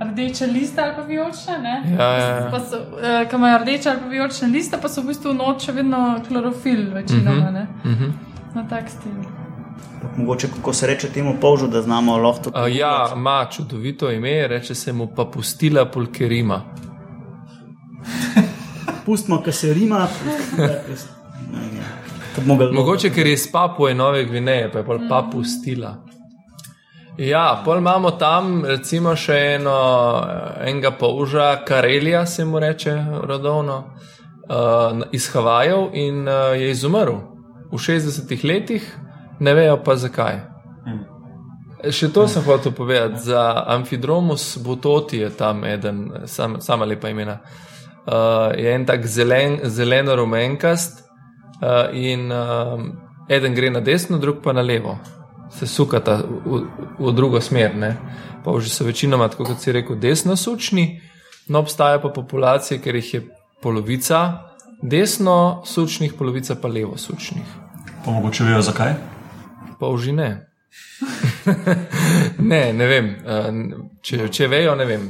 rdeče 0.00 0.46
liste 0.46 0.82
ali 0.82 0.92
pa 0.96 1.02
vijolične. 1.02 1.58
ne? 1.58 1.96
Ja, 1.98 2.04
ja, 2.04 2.28
ja. 2.28 2.48
Pa 2.50 2.60
so, 2.60 2.76
uh, 2.76 3.28
ki 3.30 3.36
imajo 3.36 3.58
rdeče 3.58 3.90
ali 3.90 4.00
pa 4.00 4.06
vijolične 4.06 4.48
liste, 4.48 4.78
pa 4.82 4.88
so 4.88 5.02
v 5.02 5.06
bistvu 5.06 5.32
noč 5.34 5.64
še 5.64 5.72
vedno 5.72 6.20
klorofil, 6.28 6.94
večinoma. 6.94 7.64
Uh 7.84 7.90
Mhm. 7.90 8.04
-huh. 8.04 8.12
Na 8.54 8.68
tak 8.68 8.88
stil. 8.90 9.12
Mogoče 10.16 10.48
kako 10.48 10.72
se 10.72 10.86
reče 10.86 11.08
temu 11.08 11.34
polžu, 11.40 11.66
da 11.68 11.82
znamo 11.82 12.16
lahko 12.16 12.50
to 12.50 12.62
Uh, 12.62 12.76
ja, 12.76 13.12
ima 13.16 13.46
čudovito 13.50 14.10
ime, 14.10 14.48
reče 14.48 14.74
se 14.74 14.92
mu 14.92 15.06
pa 15.06 15.24
pustila 15.24 15.84
pulkerima. 15.86 16.62
Pustimo, 19.06 19.42
kar 19.42 19.52
se 19.52 19.74
rima. 19.74 20.06
Mogoče, 22.72 23.10
ker 23.10 23.26
je 23.26 23.32
iz 23.32 23.52
Papue 23.52 23.94
Nove 23.94 24.24
Gvineje, 24.24 24.72
pa 24.72 24.78
je 24.78 24.84
pa 25.08 25.28
pustila. 25.32 25.96
Ja, 27.18 27.62
pol 27.64 27.78
imamo 27.78 28.10
tam 28.14 28.60
recimo 28.62 29.10
še 29.18 29.36
eno, 29.56 29.72
enega 30.62 30.92
polža, 30.94 31.64
Karelija 31.66 32.20
se 32.26 32.44
mu 32.46 32.60
reče 32.62 32.94
rodovno, 33.26 33.78
uh, 34.46 35.02
iz 35.12 35.26
Havajev 35.32 35.88
in 35.98 36.28
uh, 36.28 36.54
je 36.54 36.70
izumrl 36.70 37.18
v 37.72 37.80
60-ih 37.88 38.44
letih, 38.44 38.86
ne 39.40 39.54
vejo 39.58 39.80
pa 39.82 39.98
zakaj. 39.98 40.38
Še 41.90 42.12
to 42.14 42.28
sem 42.30 42.46
hotel 42.46 42.76
povedati, 42.78 43.24
za 43.26 43.64
Amfidromus 43.66 44.46
butoti 44.62 45.18
je 45.18 45.34
tam 45.34 45.66
eden, 45.66 46.06
sam, 46.30 46.60
sama 46.62 46.86
lepa 46.86 47.10
imena. 47.10 47.40
Uh, 48.06 48.54
je 48.54 48.78
en 48.78 48.86
tak 48.86 49.10
zelen, 49.10 49.58
zeleno-rumenkast 49.66 51.02
uh, 51.02 51.90
in 51.90 52.30
uh, 52.30 52.78
eden 53.26 53.58
gre 53.58 53.74
na 53.74 53.82
desno, 53.82 54.22
drug 54.22 54.38
pa 54.42 54.54
na 54.54 54.62
levo. 54.62 55.00
Se 55.50 55.66
sukata 55.66 56.16
v, 56.16 56.28
v, 56.46 56.62
v 57.00 57.12
drugo 57.12 57.40
smer. 57.40 57.74
Ne? 57.74 57.96
Pa 58.44 58.52
že 58.58 58.68
so 58.68 58.84
večinoma, 58.84 59.28
tako 59.28 59.44
kot 59.44 59.60
si 59.60 59.72
rekel, 59.72 59.96
desno 59.96 60.36
sučni, 60.36 61.00
no 61.46 61.58
obstaja 61.58 61.98
pa 61.98 62.08
populacije, 62.10 62.78
ker 62.78 62.94
jih 62.94 63.14
je 63.14 63.20
polovica 63.62 64.44
desno 64.82 65.62
sučnih, 65.64 66.12
polovica 66.14 66.54
pa 66.54 66.68
levo 66.68 66.96
sučnih. 66.96 67.46
Pa 68.04 68.10
mogoče 68.10 68.44
vejo 68.44 68.62
zakaj? 68.62 68.94
Pa 69.80 69.86
uži 69.88 70.12
ne. 70.12 70.44
ne, 72.40 72.72
ne 72.72 72.86
vem. 72.86 73.06
eh, 73.16 73.52
Če, 74.00 74.28
če 74.28 74.48
vejo, 74.48 74.74
ne 74.74 74.84
vem. 74.84 75.08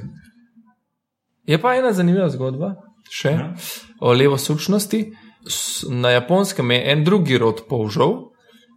Je 1.46 1.58
pa 1.58 1.74
ena 1.74 1.92
zanimiva 1.92 2.28
zgodba 2.28 2.74
še 3.10 3.30
Ja. 3.30 3.52
o 4.00 4.12
levosučnosti. 4.12 5.02
S- 5.48 5.84
Na 5.88 6.10
japonskem 6.10 6.70
je 6.70 6.92
en 6.92 7.04
drugi 7.04 7.38
rod 7.38 7.62
polžov, 7.68 8.32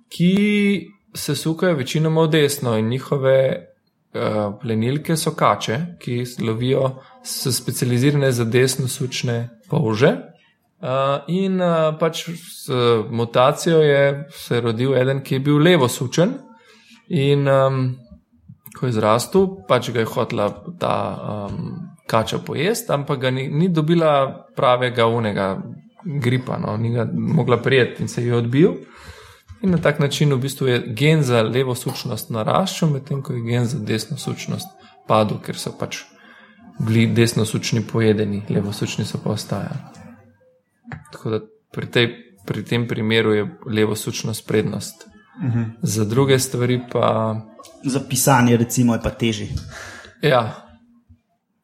ki 0.10 0.88
se 1.14 1.36
sukajo 1.36 1.76
večinoma 1.76 2.22
v 2.22 2.28
desno 2.28 2.78
in 2.78 2.90
njihove 2.90 3.68
uh, 4.14 4.60
plenilke 4.62 5.18
so 5.18 5.32
kače, 5.32 5.78
ki 6.00 6.24
lovijo, 6.48 7.02
so 7.24 7.52
specializirane 7.52 8.32
za 8.32 8.46
desno 8.46 8.88
sučne 8.88 9.50
polže. 9.70 10.16
Uh, 10.82 10.88
in 11.28 11.62
uh, 11.62 11.94
pač 12.00 12.24
s 12.30 12.70
uh, 12.70 13.06
mutacijo 13.12 13.82
je 13.82 14.28
se 14.30 14.62
rodil 14.62 14.96
eden, 14.98 15.22
ki 15.24 15.36
je 15.36 15.40
bil 15.40 15.58
levosučen, 15.58 16.34
in 17.10 17.48
um, 17.48 17.84
ko 18.80 18.88
je 18.88 18.96
zrastel, 18.96 19.48
pač 19.68 19.92
ga 19.92 20.00
je 20.00 20.10
hotela 20.10 20.48
ta 20.80 20.96
um, 21.22 21.92
kača 22.08 22.40
pojesti, 22.40 22.92
ampak 22.94 23.20
ga 23.20 23.32
ni, 23.32 23.48
ni 23.48 23.70
dobila 23.70 24.48
pravega 24.56 25.06
unega 25.08 25.58
gripa, 26.04 26.58
no, 26.58 26.78
ni 26.78 26.90
ga 26.96 27.06
mogla 27.14 27.58
prijeti 27.58 28.02
in 28.02 28.08
se 28.08 28.26
je 28.26 28.36
odbil. 28.36 28.74
In 29.62 29.72
na 29.72 29.78
tak 29.78 30.00
način 30.00 30.34
v 30.34 30.42
bistvu 30.42 30.68
je 30.68 30.84
gen 30.88 31.24
za 31.24 31.42
levo 31.42 31.76
sučnost 31.76 32.30
naraščal, 32.30 32.90
medtem 32.90 33.22
ko 33.22 33.34
je 33.34 33.42
gen 33.46 33.66
za 33.66 33.80
desno 33.80 34.18
sučnost 34.18 34.68
padel, 35.08 35.38
ker 35.42 35.58
so 35.58 35.72
pač 35.78 35.98
bili 36.80 37.06
desno 37.14 37.46
sučni 37.46 37.82
pojedeni, 37.88 38.42
levo 38.50 38.74
sučni 38.74 39.06
so 39.06 39.22
pa 39.24 39.30
ostajali. 39.30 39.78
Tako 41.12 41.30
da 41.30 41.40
pri, 41.72 41.92
tej, 41.92 42.08
pri 42.46 42.66
tem 42.66 42.88
primeru 42.88 43.34
je 43.34 43.58
levo 43.66 43.96
sučnost 43.96 44.48
prednost. 44.48 45.08
Uh 45.38 45.56
-huh. 45.56 45.66
Za 45.82 46.06
druge 46.06 46.40
stvari 46.40 46.82
pa. 46.92 47.36
Za 47.86 48.00
pisanje, 48.10 48.58
recimo, 48.58 48.94
je 48.94 49.02
pa 49.04 49.10
teži. 49.10 49.48
Ja. 50.22 50.68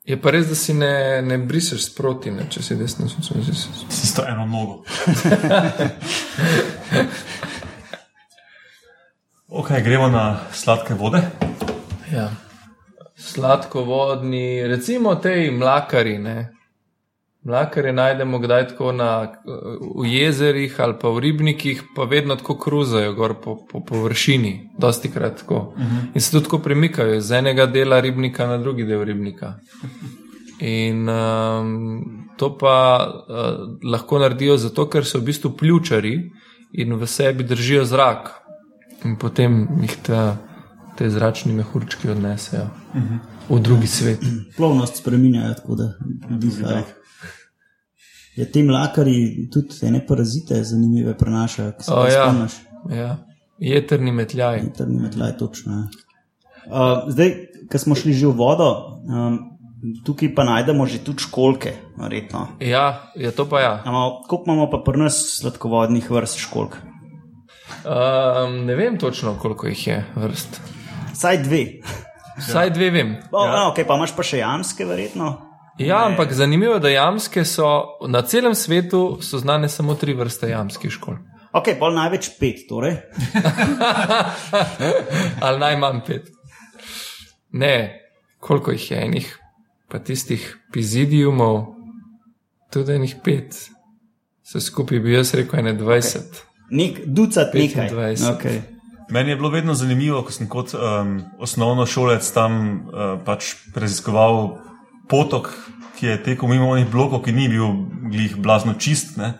Je 0.03 0.21
pa 0.21 0.31
res, 0.31 0.47
da 0.47 0.55
si 0.55 0.73
ne, 0.73 1.21
ne 1.21 1.37
briseš 1.37 1.85
sproti, 1.85 2.31
ne, 2.31 2.45
če 2.49 2.63
si 2.63 2.75
desno 2.75 3.09
sučen. 3.09 3.55
Si 3.89 4.03
isto 4.03 4.23
eno 4.27 4.45
nogo. 4.45 4.83
ok, 9.49 9.71
gremo 9.83 10.07
na 10.07 10.39
sladke 10.51 10.93
vode. 10.93 11.21
Ja. 12.13 12.31
Sladkovodni, 13.15 14.67
recimo 14.67 15.15
tej 15.15 15.51
mlakari. 15.51 16.17
Ne. 16.17 16.53
Mlakare 17.47 17.93
najdemo 17.93 18.39
kdaj 18.39 18.67
tako 18.67 18.91
na, 18.91 19.31
v 19.95 20.05
jezerih 20.05 20.79
ali 20.79 20.93
pa 21.01 21.09
v 21.09 21.19
ribnikih, 21.19 21.83
pa 21.95 22.03
vedno 22.03 22.35
tako 22.35 22.57
kruzajo 22.59 23.13
gor 23.13 23.33
po, 23.43 23.55
po 23.71 23.79
površini, 23.85 24.69
dosti 24.77 25.11
krat 25.11 25.37
tako. 25.37 25.55
Uh 25.55 25.81
-huh. 25.81 26.11
In 26.15 26.21
se 26.21 26.31
tudi 26.31 26.43
tako 26.43 26.59
premikajo 26.59 27.15
iz 27.15 27.31
enega 27.31 27.65
dela 27.65 27.99
ribnika 27.99 28.47
na 28.47 28.57
drugi 28.57 28.83
del 28.83 29.03
ribnika. 29.03 29.53
In 30.59 31.09
um, 31.09 32.27
to 32.37 32.57
pa 32.57 33.07
uh, 33.07 33.89
lahko 33.91 34.19
naredijo 34.19 34.57
zato, 34.57 34.89
ker 34.89 35.05
so 35.05 35.19
v 35.19 35.23
bistvu 35.23 35.57
pljučari 35.57 36.31
in 36.73 36.93
v 36.93 37.07
sebi 37.07 37.43
držijo 37.43 37.85
zrak. 37.85 38.46
In 39.05 39.15
potem 39.17 39.67
jih 39.81 39.95
ta, 40.03 40.37
te 40.97 41.09
zračni 41.09 41.53
mehurčki 41.53 42.09
odnesejo 42.09 42.63
uh 42.63 43.01
-huh. 43.01 43.19
v 43.49 43.59
drugi 43.61 43.87
svet. 43.87 44.19
Plovnost 44.57 44.95
spremenjajo, 44.97 45.53
tako 45.53 45.75
da 45.75 45.93
dihajo. 46.29 46.83
Je 48.35 48.51
te 48.51 48.63
mlakari 48.63 49.49
tudi 49.53 49.75
ene 49.81 50.05
parazite 50.07 50.63
zanimive 50.63 51.17
prenašajo, 51.17 51.71
ki 51.71 51.83
se 51.83 51.93
O, 51.93 52.03
jih 52.05 52.13
ja. 52.13 52.23
spomniš. 52.23 52.53
Ja. 52.97 53.17
Jeterni 53.59 54.11
metljaj. 54.11 54.59
Interni 54.59 54.99
metlaj, 55.01 55.37
točno. 55.37 55.73
ja. 55.73 55.87
Uh, 56.67 57.11
zdaj, 57.11 57.33
ko 57.71 57.77
smo 57.77 57.95
šli 57.95 58.13
že 58.13 58.27
v 58.27 58.31
vodo, 58.35 58.99
um, 59.07 59.39
tukaj 60.05 60.35
pa 60.35 60.43
najdemo 60.43 60.85
že 60.85 60.97
tudi 60.99 61.23
školke, 61.23 61.73
verjetno. 61.97 62.47
Ja, 62.59 63.11
je 63.15 63.31
to 63.31 63.45
pa 63.49 63.61
ja. 63.61 63.83
Imamo- 63.85 64.21
Koliko 64.27 64.51
imamo 64.51 64.69
pa 64.69 64.81
pri 64.85 64.99
nas 64.99 65.37
sladkovodnih 65.39 66.11
vrst 66.11 66.37
školk? 66.37 66.77
Um, 67.87 68.65
ne 68.65 68.75
vem 68.75 68.97
točno, 68.99 69.37
koliko 69.39 69.67
jih 69.67 69.87
je 69.87 70.05
vrst. 70.15 70.61
Vsaj 71.13 71.37
dve. 71.37 71.65
Vsaj 72.37 72.69
dve 72.69 72.89
vem. 72.91 73.15
O, 73.31 73.45
ja. 73.45 73.69
okay, 73.71 73.87
pa 73.87 73.95
imaš 73.95 74.11
pa 74.15 74.25
še 74.27 74.41
jamske, 74.41 74.85
verjetno. 74.85 75.29
Ja, 75.79 76.01
ampak 76.05 76.33
zanimivo 76.33 76.73
je, 76.73 76.79
da 76.83 76.89
jamske 76.89 77.45
so 77.45 77.69
na 78.09 78.21
celem 78.21 78.55
svetu 78.55 79.19
so 79.21 79.39
znane 79.39 79.69
samo 79.69 79.95
tri 79.95 80.13
vrste 80.17 80.49
jamskih 80.49 80.91
škol. 80.91 81.15
Ok, 81.55 81.69
pol 81.79 81.95
največ 81.95 82.31
pet, 82.39 82.65
torej. 82.69 82.97
ali 85.45 85.59
najmanj 85.59 86.01
pet. 86.07 86.27
Ne, 87.55 88.01
koliko 88.39 88.75
jih 88.75 88.91
je 88.91 89.05
enih, 89.05 89.31
pa 89.87 90.03
tistih 90.03 90.43
pizidijumov, 90.73 91.63
tudi 92.73 92.97
enih 92.99 93.15
pet. 93.23 93.55
Vse 94.43 94.61
skupaj 94.61 94.99
bi 94.99 95.15
jaz 95.15 95.33
rekel, 95.37 95.61
ene 95.63 95.77
20. 95.79 96.46
Nek 96.69 96.99
ducat 97.05 97.53
nekaj. 97.53 97.89
25. 97.89 98.33
Okay. 98.35 98.61
Meni 99.09 99.31
je 99.31 99.35
bilo 99.39 99.49
vedno 99.49 99.73
zanimivo, 99.73 100.21
ko 100.21 100.31
sem 100.35 100.49
kot 100.51 100.73
um, 100.75 101.21
osnovno 101.39 101.85
šolec 101.87 102.27
tam 102.35 102.57
uh, 102.87 103.15
pač 103.25 103.53
raziskoval 103.75 104.57
potok, 105.07 105.53
ki 105.95 106.11
je 106.11 106.17
tekel 106.23 106.49
mimo 106.51 106.69
onih 106.73 106.89
blokov, 106.91 107.23
ki 107.23 107.31
ni 107.31 107.47
bil 107.47 107.87
glih 108.11 108.35
blazno 108.35 108.75
čist, 108.75 109.15
ne? 109.17 109.37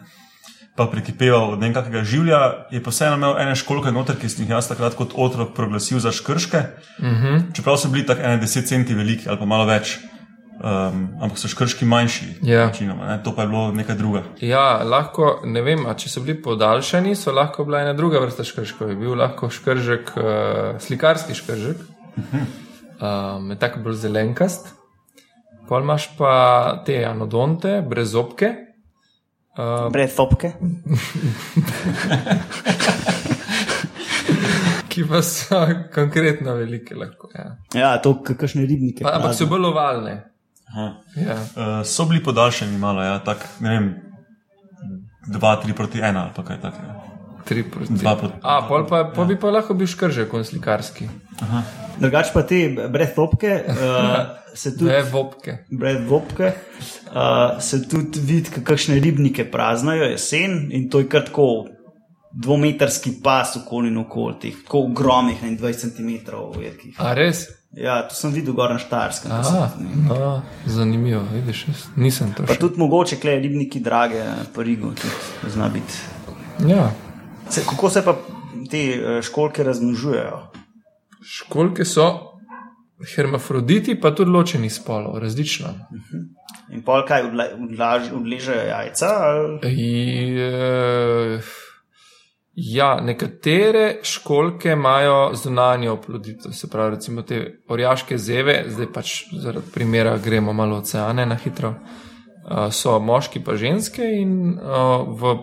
pa 0.78 0.86
prekipeval 0.86 1.56
od 1.56 1.62
nekakšnega 1.66 2.04
življa. 2.06 2.40
Je 2.70 2.80
pa 2.86 2.94
vseeno 2.94 3.18
imel 3.18 3.40
ene 3.42 3.56
školke 3.58 3.90
noter, 3.92 4.16
ki 4.22 4.30
sem 4.30 4.46
jih 4.46 4.54
jaz 4.54 4.70
takrat 4.70 4.94
kot 4.94 5.16
otrok 5.18 5.56
proglasil 5.58 5.98
za 5.98 6.14
škrške. 6.14 6.62
Uh 7.02 7.06
-huh. 7.06 7.40
Čeprav 7.58 7.82
so 7.82 7.90
bili 7.90 8.06
tako 8.06 8.22
ene 8.22 8.38
10 8.42 8.68
centi 8.70 8.94
veliki 8.94 9.30
ali 9.30 9.40
pa 9.40 9.46
malo 9.46 9.66
več. 9.66 9.98
Um, 10.58 11.04
ampak 11.22 11.38
so 11.38 11.46
škrški 11.48 11.86
manjši, 11.86 12.26
Ja. 12.42 12.66
večinoma, 12.66 13.06
ne? 13.08 13.18
to 13.24 13.30
pa 13.36 13.42
je 13.46 13.48
bilo 13.48 13.72
nekaj 13.72 13.96
druga. 13.96 14.24
Ja, 14.42 14.82
lahko, 14.84 15.42
ne 15.46 15.62
vem, 15.62 15.86
a 15.86 15.94
če 15.94 16.10
so 16.10 16.22
bili 16.26 16.34
podaljšani, 16.42 17.14
so 17.16 17.30
lahko 17.32 17.62
bila 17.66 17.82
ena 17.86 17.94
druga 17.94 18.18
vrsta 18.24 18.42
škržkov. 18.44 18.90
Je 18.90 18.96
bil 18.98 19.14
lahko 19.14 19.50
škržek, 19.54 20.10
uh, 20.18 20.24
slikarski 20.82 21.36
škržek, 21.38 21.78
um, 22.18 23.52
je 23.54 23.58
tako 23.62 23.80
bolj 23.86 24.00
zelenkast. 24.02 24.74
Pol 25.70 25.82
imaš 25.86 26.10
pa 26.18 26.82
te 26.86 27.04
anodonte, 27.06 27.82
brez 27.86 28.16
zobke. 28.18 28.50
Uh, 29.58 29.92
Brez 29.94 30.16
topke. 30.16 30.54
ki 34.90 35.04
pa 35.10 35.22
so 35.22 35.62
konkretno 35.94 36.54
velike. 36.56 36.96
Lahko, 36.96 37.30
ja. 37.36 37.46
Ja, 37.74 37.94
to 38.02 38.16
kakšne 38.24 38.66
ribnike. 38.66 39.04
pa, 39.06 39.16
ampak 39.20 39.34
so 39.38 39.46
bolj 39.50 39.70
ovalne. 39.70 40.16
Aha. 40.68 40.88
Ja. 41.16 41.34
Uh, 41.34 41.86
so 41.86 42.06
bili 42.06 42.24
podaljšani 42.24 42.78
malo, 42.78 43.04
ja, 43.04 43.20
tak, 43.20 43.48
ne 43.60 43.70
vem, 43.70 43.96
2, 45.28 45.40
3 45.64 45.74
proti 45.74 46.00
1 46.00 46.18
ali 46.18 46.48
kaj 46.48 46.62
takega. 46.62 46.96
Tri 47.46 47.64
proti. 47.64 47.94
Dva 47.94 48.16
proti- 48.16 48.40
A, 48.44 48.62
pol 48.68 48.84
pa, 48.88 49.04
pol 49.16 49.26
bi 49.26 49.38
pa 49.40 49.48
lahko 49.50 49.74
bil 49.74 49.88
škržek, 49.88 50.34
on 50.34 50.44
slikarski. 50.44 51.08
Drugač 52.00 52.34
pa 52.34 52.44
te 52.44 52.60
brez 52.90 53.16
topke, 53.16 53.64
uh, 53.68 54.18
se 54.54 54.74
tudi. 54.78 54.92
Dve 54.92 55.04
vopke. 55.04 55.58
Brez 55.72 56.04
vopke, 56.10 56.52
uh, 57.08 57.62
se 57.62 57.88
tudi 57.88 58.20
vidi, 58.20 58.52
kakšne 58.64 59.00
ribnike 59.00 59.48
praznajo 59.52 60.04
jesen 60.04 60.68
in 60.72 60.90
to 60.90 61.00
je 61.00 61.08
kar 61.08 61.24
tako 61.26 61.68
dvometrski 62.34 63.12
pas 63.24 63.56
okoli 63.56 63.88
in 63.88 63.98
okoli 63.98 64.36
teh, 64.42 64.56
tako 64.64 64.84
ogromnih, 64.92 65.44
ne 65.44 65.52
20 65.52 65.96
cm. 65.96 66.36
A 66.98 67.14
res? 67.14 67.48
Ja, 67.78 68.02
to 68.02 68.16
sem 68.16 68.32
videl 68.32 68.54
gor 68.54 68.70
na 68.70 68.80
Štarskem. 68.80 69.32
zanimivo, 70.66 71.22
vidiš, 71.30 71.66
nisem 71.96 72.34
to 72.34 72.44
Pa 72.44 72.54
še. 72.54 72.60
tudi 72.60 72.80
mogoče 72.80 73.16
kle 73.16 73.36
ribniki 73.36 73.80
drage, 73.80 74.24
pa 74.50 74.64
rigo, 74.64 74.90
tudi 74.92 75.14
zna 75.48 75.70
biti. 75.70 75.94
Ja, 76.66 76.90
Se, 77.50 77.62
kako 77.62 77.90
se 77.90 78.02
pa 78.02 78.16
te 78.66 78.78
eh, 78.90 79.22
školke 79.22 79.64
razmnožujejo? 79.64 80.40
školke 81.24 81.86
so 81.86 82.08
hermafroditi, 83.08 83.96
pa 83.96 84.12
tudi 84.12 84.32
ločeni 84.32 84.70
spolov, 84.70 85.20
različno. 85.20 85.68
In 86.70 86.82
pol 86.82 87.06
kaj 87.06 87.24
odležejo 88.12 88.64
jajca? 88.64 89.08
Ali? 89.22 89.72
I, 89.72 89.92
eh, 90.40 91.40
ja, 92.58 93.02
nekatere 93.02 94.00
školke 94.04 94.72
imajo 94.72 95.32
zunanjo 95.36 95.94
oploditev, 95.94 96.52
se 96.52 96.70
pravi, 96.70 96.96
recimo 96.96 97.22
te 97.22 97.60
orjaške 97.70 98.18
zeve, 98.18 98.64
zdaj 98.68 98.88
pač 98.94 99.14
zaradi 99.32 99.72
primera 99.74 100.18
gremo 100.18 100.54
malo 100.54 100.78
oceane 100.78 101.26
na 101.26 101.36
hitro. 101.36 101.76
eh, 102.50 102.72
So 102.72 103.00
moški 103.00 103.44
pa 103.44 103.56
ženske, 103.56 104.02
in 104.02 104.58
eh, 104.58 105.04
v 105.08 105.38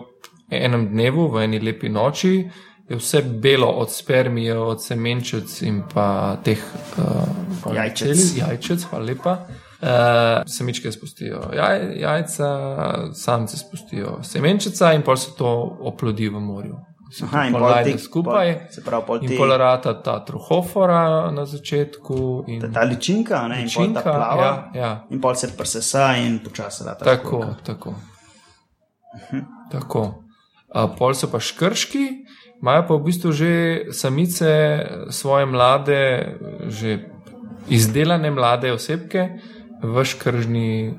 enem 0.51 0.89
dnevu, 0.91 1.29
v 1.31 1.43
eni 1.43 1.59
lepi 1.59 1.89
noči, 1.89 2.49
je 2.89 2.97
vse 2.99 3.21
belo 3.21 3.67
od 3.67 3.91
spermije, 3.91 4.57
od 4.57 4.83
semenčic 4.83 5.61
in 5.61 5.81
pa 5.93 6.37
teh 6.43 6.59
uh, 6.97 7.73
Jajčec. 7.75 8.37
jajčec, 8.37 8.83
hvala 8.89 9.05
lepa. 9.05 9.39
Uh, 9.81 9.87
semičke 10.45 10.91
spustijo 10.91 11.41
jaj, 11.55 11.99
jajca, 11.99 12.49
samce 13.13 13.57
spustijo 13.57 14.19
semenčica 14.23 14.93
in 14.93 15.01
pol 15.01 15.17
se 15.17 15.33
to 15.37 15.77
oplodi 15.81 16.29
v 16.29 16.39
morju. 16.39 16.77
Aha, 17.23 17.45
in 17.47 17.53
pol 17.53 17.73
te- 17.83 17.97
skupaj. 17.97 18.47
pol- 18.53 18.71
se 18.73 18.81
pravi, 18.81 19.03
pol 19.07 19.17
in 19.23 19.29
te- 19.29 19.37
pol 19.37 19.49
rata 19.57 19.93
ta 19.93 20.19
trohofora 20.25 21.31
na 21.31 21.45
začetku. 21.45 22.43
In, 22.47 22.73
Ta 22.73 22.81
ličinka, 22.83 23.47
ne, 23.47 23.61
in 23.61 23.69
pol 23.69 23.83
Ličinka, 23.83 24.01
ta 24.01 24.11
plava. 24.11 24.43
ja, 24.43 24.53
ja. 24.73 24.91
In 25.09 25.21
pol 25.21 25.35
se 25.35 25.47
presesa 25.57 26.15
in 26.17 26.39
počasi 26.43 26.83
rata. 26.83 27.05
Tako, 27.05 27.41
školjka. 27.41 27.63
tako. 27.63 27.93
tako. 29.71 30.01
A, 30.73 30.87
pol 30.87 31.13
so 31.15 31.31
pa 31.31 31.39
škrški, 31.39 32.25
imajo 32.61 32.83
pa 32.87 32.93
v 32.95 33.03
bistvu 33.05 33.31
že 33.31 33.51
samice 33.91 34.49
svoje 35.09 35.45
mlade, 35.45 36.01
že 36.67 37.05
izdelane 37.69 38.31
mlade 38.31 38.71
osebke 38.73 39.39
v 39.81 39.95
škržni 40.03 40.93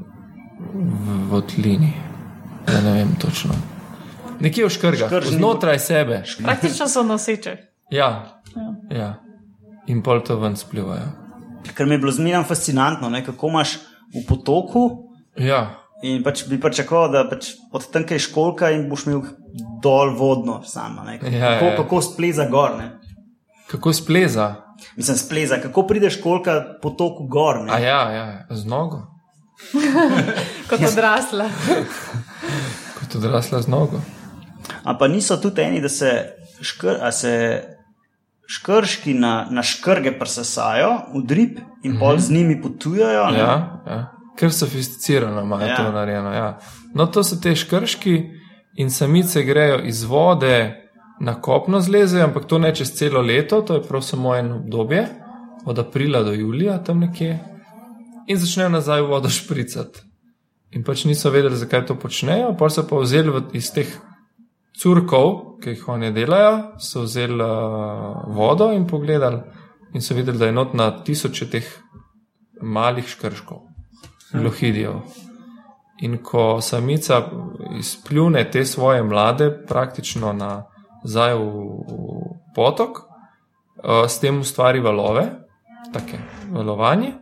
votlini. 1.28 1.92
Ja, 2.66 2.80
ne 2.80 2.92
vem 2.92 3.12
točno. 3.20 3.54
Nekje 4.40 4.66
v 4.66 4.70
škrgah, 4.70 5.08
Škržni 5.08 5.36
znotraj 5.36 5.78
sebe. 5.78 6.22
Praktično 6.42 6.88
so 6.88 7.02
noseče. 7.02 7.56
Ja, 7.90 8.40
ja. 8.90 9.14
In 9.86 10.02
pol 10.02 10.20
to 10.20 10.36
ven 10.38 10.56
splivajo. 10.56 11.12
Ker 11.74 11.86
mi 11.86 11.94
je 11.94 11.98
bilo 11.98 12.12
zmeraj 12.12 12.44
fascinantno, 12.44 13.08
ne, 13.10 13.24
kako 13.24 13.48
imaš 13.48 13.76
v 14.14 14.26
potoku. 14.28 14.86
Ja, 15.36 15.82
In 16.02 16.20
pač 16.22 16.42
bi 16.44 16.58
pričakoval, 16.60 17.08
da 17.08 17.22
pač 17.24 17.54
od 17.72 17.86
tam 17.88 18.04
kaj 18.04 18.18
školka 18.20 18.68
in 18.70 18.82
boš 18.90 19.06
imel 19.06 19.22
dol 19.82 20.12
vodno 20.12 20.58
sama. 20.62 21.04
Ne, 21.04 21.14
kako, 21.18 21.32
Ja, 21.32 21.50
ja. 21.52 21.76
kako 21.76 22.02
spleza 22.02 22.44
gor. 22.52 22.76
Ne. 22.76 22.98
kako 23.70 23.92
spleza. 23.92 24.54
Mislim, 24.96 25.16
spleza, 25.16 25.56
kako 25.62 25.86
prideš 25.86 26.18
školka 26.18 26.60
potoku 26.82 27.24
gor. 27.26 27.64
Ne. 27.64 27.72
A 27.72 27.78
ja, 27.78 28.00
ja, 28.12 28.46
z 28.50 28.66
nogo. 28.66 29.06
Kot 30.70 30.80
odrasla. 30.84 31.48
Kot 33.00 33.14
odrasla 33.14 33.62
z 33.62 33.68
nogo. 33.68 34.00
Ampak 34.84 34.98
pa 34.98 35.08
niso 35.08 35.36
tudi 35.36 35.62
eni, 35.62 35.80
da 35.80 35.88
se, 35.88 36.10
škr, 36.60 36.98
se 37.12 37.62
škrški 38.48 39.14
na, 39.14 39.46
na 39.50 39.62
škrge 39.62 40.18
presesajo 40.18 40.90
v 41.14 41.22
drip 41.26 41.58
in 41.84 41.98
pol 41.98 42.18
z 42.18 42.30
njimi 42.30 42.60
potujejo. 42.62 43.30
ne. 43.30 43.38
Ja, 43.38 43.80
ja. 43.86 44.12
Ker 44.38 44.52
sofisticirano 44.52 45.40
imajo 45.42 45.66
Ja. 45.66 45.76
to 45.76 45.92
narejeno. 45.92 46.32
Ja. 46.32 46.58
No, 46.94 47.06
to 47.06 47.24
so 47.24 47.36
te 47.42 47.54
škrški 47.56 48.30
in 48.76 48.90
samice 48.90 49.42
grejo 49.42 49.80
iz 49.84 50.04
vode 50.04 50.82
na 51.20 51.40
kopno 51.40 51.80
zlezejo, 51.80 52.24
ampak 52.24 52.44
to 52.44 52.58
ne 52.58 52.74
čez 52.74 52.92
celo 52.92 53.20
leto, 53.20 53.62
to 53.62 53.74
je 53.74 53.82
prav 53.82 54.02
samo 54.02 54.34
eno 54.36 54.56
obdobje, 54.56 55.06
od 55.64 55.78
aprila 55.78 56.22
do 56.22 56.32
julija 56.32 56.78
tam 56.84 56.98
nekje, 57.00 57.38
in 58.26 58.36
začnejo 58.36 58.68
nazaj 58.68 59.00
vodo 59.00 59.28
špricati. 59.28 60.00
In 60.70 60.84
pač 60.84 61.04
niso 61.04 61.30
vedeli, 61.30 61.56
zakaj 61.56 61.86
to 61.86 61.94
počnejo, 61.94 62.52
pa 62.58 62.68
so 62.70 62.84
pa 62.88 62.96
vzeli 62.98 63.32
iz 63.52 63.70
teh 63.72 63.88
curkov, 64.82 65.58
ki 65.62 65.70
jih 65.70 65.88
oni 65.88 66.12
delajo, 66.12 66.78
so 66.78 67.02
vzeli 67.06 67.42
uh, 67.42 68.24
vodo 68.36 68.70
in 68.72 68.86
pogledali, 68.86 69.40
in 69.94 70.02
so 70.02 70.14
videli, 70.14 70.38
da 70.38 70.46
je 70.46 70.52
not 70.52 70.74
na 70.74 70.90
tisoče 71.04 71.50
teh 71.50 71.70
malih 72.62 73.08
škrškov, 73.08 73.62
lohidijev. 74.34 75.00
In 76.04 76.18
ko 76.22 76.60
samica 76.60 77.22
izpljune 77.78 78.44
te 78.50 78.64
svoje 78.64 79.02
mlade, 79.02 79.48
praktično 79.68 80.32
nazaj 80.36 81.34
v, 81.34 81.46
v 81.46 82.34
potok, 82.54 82.98
uh, 82.98 84.04
s 84.08 84.20
tem 84.20 84.40
ustvari 84.40 84.80
valove, 84.80 85.24
take 85.92 86.20
valovanje, 86.52 87.14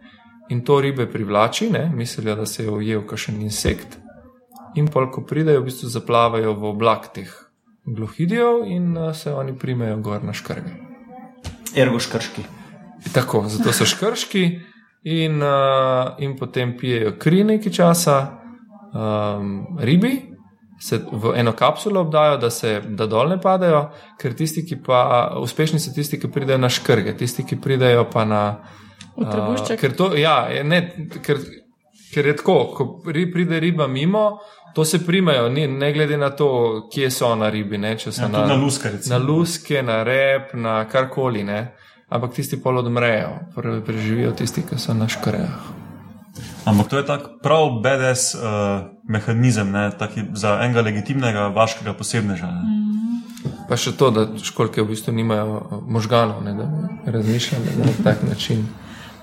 in 0.50 0.64
to 0.64 0.80
ribe 0.80 1.06
privlači, 1.10 1.70
ne, 1.70 1.86
mislijo, 1.94 2.34
da 2.34 2.46
se 2.46 2.64
je 2.64 2.70
ujel 2.70 3.06
kakšen 3.06 3.40
insekt. 3.42 3.98
In 4.74 4.90
pol, 4.90 5.06
ko 5.14 5.22
pridejo, 5.22 5.62
v 5.62 5.70
bistvu 5.70 5.88
zaplavajo 5.88 6.56
v 6.58 6.70
oblak 6.74 7.12
teh 7.14 7.43
glohidijev 7.86 8.64
in 8.66 8.96
uh, 8.96 9.16
se 9.16 9.34
oni 9.34 9.58
primejo 9.58 9.96
gor 9.96 10.24
na 10.24 10.32
škrge. 10.32 10.70
Ergo 11.76 11.98
škrški. 11.98 12.42
Tako, 13.12 13.44
zato 13.48 13.72
so 13.72 13.86
škrški 13.86 14.44
in, 15.02 15.42
uh, 15.42 16.14
in 16.18 16.36
potem 16.36 16.76
pijejo 16.78 17.16
kri 17.18 17.44
nekaj 17.44 17.72
časa, 17.72 18.16
um, 18.94 19.66
ribi 19.80 20.34
se 20.80 21.00
v 21.12 21.32
eno 21.36 21.52
kapsulo 21.52 22.00
obdajo, 22.00 22.36
da 22.36 22.50
se 22.50 22.80
da 22.88 23.06
dol 23.06 23.28
ne 23.28 23.40
padajo, 23.40 23.90
ker 24.20 24.34
tisti, 24.34 24.64
ki 24.66 24.82
pa 24.86 25.30
uspešni 25.40 25.80
so 25.80 25.92
tisti, 25.94 26.18
ki 26.20 26.28
pridejo 26.28 26.58
na 26.58 26.68
škrge, 26.68 27.16
tisti, 27.16 27.44
ki 27.46 27.60
pridejo 27.60 28.08
pa 28.12 28.24
na. 28.24 28.42
Trebušček. 29.14 29.78
ker 29.80 29.92
to, 29.94 30.08
ja, 30.18 30.48
ne, 30.66 30.80
ker 31.22 31.38
Ker 32.14 32.28
je 32.30 32.36
tako, 32.38 32.54
ko 32.76 32.84
ri, 33.10 33.24
pride 33.32 33.58
riba 33.62 33.88
mimo, 33.90 34.38
to 34.74 34.84
se 34.84 35.06
primajo, 35.06 35.48
ni, 35.48 35.66
ne 35.68 35.92
glede 35.92 36.16
na 36.16 36.30
to, 36.30 36.48
kje 36.92 37.10
so 37.10 37.34
na 37.36 37.50
ribi. 37.50 37.78
Ne, 37.78 37.94
če 37.98 38.12
so 38.12 38.22
Ja, 38.22 38.28
tudi 38.28 38.48
na 38.48 38.54
luske, 38.54 38.90
recimo. 38.90 39.18
na 39.18 39.24
luske, 39.24 39.82
na 39.82 40.02
rep, 40.02 40.54
na 40.54 40.84
karkoli. 40.84 41.44
Ne. 41.44 41.74
Ampak 42.08 42.34
tisti 42.34 42.60
pol 42.62 42.78
odmrejo, 42.78 43.30
prvi 43.54 43.80
preživijo 43.84 44.32
tisti, 44.32 44.62
ki 44.62 44.78
so 44.78 44.94
na 44.94 45.08
škrejah. 45.08 45.72
Ampak 46.64 46.88
to 46.88 46.98
je 46.98 47.06
tak 47.06 47.20
prav 47.42 47.80
BDS 47.82 48.34
uh, 48.34 48.42
mehanizem 49.08 49.70
ne, 49.72 49.90
za 50.34 50.58
enega 50.62 50.80
legitimnega 50.80 51.48
vaškega 51.54 51.92
posebneža. 51.94 52.46
Ne. 52.46 52.80
Pa 53.68 53.76
še 53.80 53.92
to, 53.96 54.10
da 54.10 54.26
školke 54.42 54.82
v 54.82 54.90
bistvu 54.92 55.12
nimajo 55.12 55.58
eh, 55.60 55.76
možganov, 55.88 56.42
ne, 56.44 56.52
da 56.56 56.64
bi 56.66 57.12
razmišljali 57.12 57.76
na 57.78 57.92
tak 58.04 58.22
način. 58.28 58.66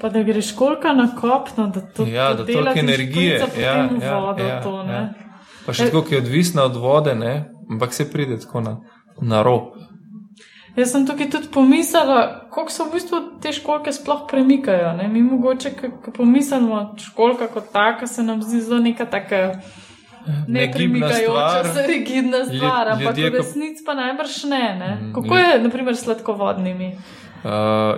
Pa 0.02 0.10
da 0.10 0.24
greš 0.24 0.56
kolka 0.58 0.93
na 0.93 1.10
kopno, 1.16 1.68
da 1.68 1.82
to 1.82 2.06
Ja, 2.10 2.34
da 2.34 2.45
toliko 2.45 2.80
energije. 2.80 3.41
Ja, 3.58 3.76
ja, 4.02 4.20
vodo, 4.20 4.43
ja, 4.43 4.62
to, 4.62 4.84
ne. 4.84 4.93
ja. 4.93 5.31
Pa 5.66 5.74
še 5.74 5.89
tako, 5.89 6.01
ki 6.01 6.16
je 6.16 6.22
odvisna 6.22 6.64
od 6.64 6.76
vode, 6.76 7.16
ne, 7.16 7.34
ampak 7.70 7.93
se 7.93 8.07
pride 8.12 8.39
tako 8.39 8.62
na, 8.62 8.78
na 9.22 9.43
rob. 9.43 9.76
Jaz 10.76 10.93
sem 10.93 11.03
tukaj 11.07 11.28
tudi 11.30 11.49
pomislila, 11.51 12.47
kako 12.47 12.72
se 12.72 12.84
v 12.84 12.93
bistvu 12.93 13.18
te 13.43 13.51
školke 13.51 13.91
sploh 13.91 14.24
premikajo. 14.30 14.93
Ne? 14.95 15.07
Mi 15.07 15.22
mogoče, 15.22 15.74
ko 15.76 16.14
pomislimo, 16.16 16.93
školka 16.97 17.49
kot 17.51 17.74
taka, 17.74 18.07
se 18.07 18.24
nam 18.24 18.41
zdi 18.41 18.62
zelo 18.62 18.80
neka 18.80 19.05
taka 19.05 19.59
Negibna 20.47 21.07
nepremikajoča 21.07 21.74
se 21.74 21.84
rigidna 21.93 22.38
Ljud- 22.38 22.57
stvar, 22.57 22.89
ampak 22.89 23.18
v 23.18 23.30
resnici 23.30 23.84
pa 23.86 23.93
najbrž 23.93 24.43
ne. 24.43 24.76
ne? 24.80 24.95
Mm, 25.01 25.14
Kako 25.14 25.38
je, 25.38 25.59
naprimer, 25.64 25.95
s 25.95 26.03
sladkovodnimi? 26.03 26.97
Uh, 27.43 27.49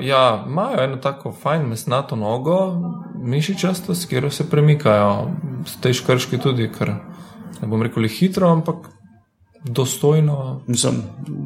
ja, 0.01 0.43
imajo 0.47 0.84
eno 0.84 0.97
tako 0.97 1.32
fajn 1.32 1.68
mesnato 1.68 2.16
nogo, 2.16 2.76
mišičasto, 3.24 3.95
s 3.95 4.05
katero 4.05 4.30
se 4.30 4.49
premikajo. 4.49 5.28
S 5.66 5.76
tej 5.82 5.93
škrški 5.93 6.38
tudi, 6.38 6.70
ker 6.72 6.93
ne 7.64 7.68
bom 7.68 7.82
rekel 7.82 8.07
hitro, 8.09 8.49
ampak 8.49 8.89
dostojno. 9.64 10.61
Mislim, 10.68 10.99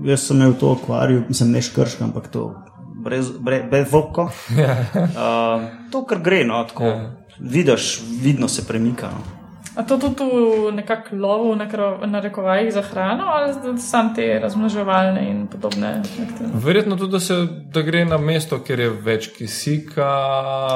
jaz 0.03 0.19
sem 0.21 0.37
imel 0.37 0.53
to 0.53 0.71
akvarij, 0.73 1.21
mislim, 1.29 1.51
ne 1.51 1.61
škrška, 1.61 2.03
ampak 2.03 2.27
to 2.27 2.49
brez, 2.97 3.29
brez, 3.31 3.61
brez 3.69 3.91
vopko. 3.91 4.23
uh, 4.51 5.61
to, 5.91 6.01
kar 6.03 6.19
gre, 6.19 6.43
no, 6.43 6.63
tako. 6.63 6.83
Ja. 6.85 7.11
Vidiš, 7.39 7.91
vidno 8.21 8.47
se 8.47 8.65
premika. 8.65 9.07
No. 9.07 9.37
A 9.75 9.83
to 9.83 9.97
tudi 9.97 10.25
v 10.25 10.71
nekak 10.73 11.11
lovu, 11.13 11.51
v 11.53 11.57
nekro- 11.57 12.01
narekovajih 12.01 12.73
za 12.73 12.81
hrano, 12.81 13.23
ali 13.25 13.53
z- 13.53 13.77
sam 13.79 14.09
te 14.15 14.39
razmnoževalne 14.41 15.29
in 15.29 15.47
podobne 15.47 15.91
aktivnosti? 15.99 16.65
Verjetno 16.65 16.95
tudi, 16.95 17.11
da, 17.11 17.19
se, 17.19 17.35
da 17.69 17.81
gre 17.81 18.05
na 18.05 18.17
mesto, 18.17 18.57
kjer 18.59 18.79
je 18.79 18.89
več 18.89 19.27
kisika. 19.27 20.09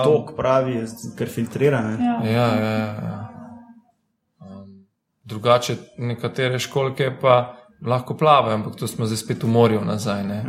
Tok 0.04 0.36
pravi, 0.36 0.84
ker 1.18 1.28
filtrirane. 1.28 1.98
Ja. 2.00 2.20
Ja, 2.24 2.48
ja, 2.56 2.76
ja. 2.78 3.21
Drugače, 5.32 5.76
nekatere 5.98 6.60
školke 6.60 7.08
pa 7.22 7.56
lahko 7.86 8.18
plavajo, 8.18 8.56
ampak 8.56 8.76
to 8.76 8.88
smo 8.88 9.06
zdaj 9.06 9.18
spet 9.18 9.44
v 9.44 9.48
morju 9.48 9.82
nazaj. 9.86 10.24
Ne? 10.24 10.44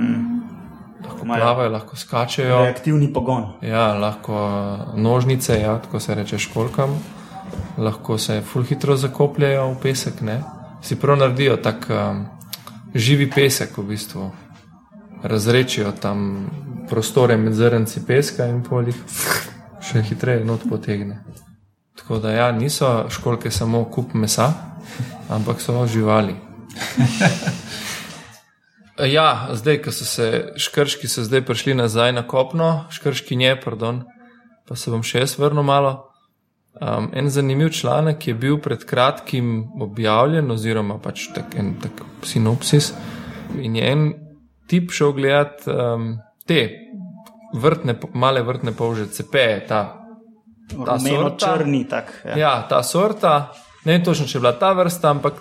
Lahko 1.05 1.24
Imajo 1.24 1.41
plavajo, 1.41 1.70
lahko 1.70 1.97
skačejo. 1.97 2.59
Reaktivni 2.62 3.12
pogon. 3.12 3.47
Ja, 3.62 3.93
lahko 3.95 4.37
nožnice, 4.97 5.61
ja, 5.61 5.78
tako 5.78 6.01
se 6.01 6.14
reče 6.14 6.39
školkam, 6.39 6.99
lahko 7.78 8.18
se 8.18 8.41
ful 8.41 8.66
hitro 8.66 8.97
zakopljajo 8.97 9.70
v 9.72 9.78
pesek. 9.83 10.20
Ne? 10.20 10.43
Si 10.83 10.99
prav 10.99 11.18
naredijo 11.18 11.57
tak 11.62 11.87
um, 11.91 12.26
živi 12.95 13.30
pesek, 13.30 13.78
v 13.78 13.87
bistvu. 13.95 14.30
Razrečijo 15.22 15.93
tam 16.03 16.51
prostore 16.91 17.37
med 17.37 17.55
zrnci 17.55 18.03
peska 18.07 18.51
in 18.51 18.62
polih, 18.66 18.99
še 19.83 20.03
hitreje 20.03 20.45
not 20.45 20.66
potegne. 20.68 21.22
Tako 22.03 22.18
da 22.18 22.30
ja, 22.34 22.53
niso 22.53 23.07
školke 23.11 23.50
samo 23.50 23.84
kup 23.84 24.14
mesa, 24.14 24.53
ampak 25.30 25.61
so 25.61 25.86
živali. 25.86 26.34
Ja, 29.00 29.48
zdaj, 29.53 29.78
ko 29.82 29.92
so 29.92 30.05
se 30.05 30.53
škrški 30.61 31.09
so 31.09 31.24
zdaj 31.24 31.40
prišli 31.48 31.74
nazaj 31.74 32.12
na 32.12 32.26
kopno, 32.28 32.84
škrški 32.92 33.36
nje, 33.40 33.55
pardon, 33.64 34.03
pa 34.68 34.76
se 34.76 34.92
bom 34.92 35.00
še 35.03 35.24
jaz 35.24 35.38
vrnil 35.40 35.64
malo. 35.64 35.94
Um, 36.76 37.09
en 37.16 37.30
zanimiv 37.30 37.72
članek 37.72 38.26
je 38.28 38.34
bil 38.34 38.59
pred 38.61 38.84
kratkim 38.84 39.72
objavljen, 39.80 40.50
oziroma 40.50 40.98
pač 41.00 41.30
tak, 41.34 41.57
en 41.57 41.74
tak 41.80 42.05
sinopsis. 42.28 42.92
In 43.57 43.76
je 43.80 43.88
en 43.92 44.07
tip 44.68 44.92
šel 44.92 45.16
gledat 45.16 45.64
um, 45.66 46.18
te 46.46 46.61
vrtne, 47.57 47.96
male 48.12 48.44
vrtne 48.44 48.76
polže, 48.76 49.09
cepeje, 49.16 49.64
ta, 49.72 50.01
ta 50.87 50.99
sorta. 50.99 51.47
črni, 51.47 51.85
tak. 51.89 52.13
Ja. 52.25 52.37
Ja, 52.37 52.55
ta 52.69 52.83
sorta, 52.83 53.53
ne 53.85 53.93
vem 53.93 54.05
točno, 54.05 54.27
če 54.27 54.39
je 54.39 54.41
bila 54.41 54.53
ta 54.59 54.73
vrsta, 54.73 55.11
ampak 55.11 55.41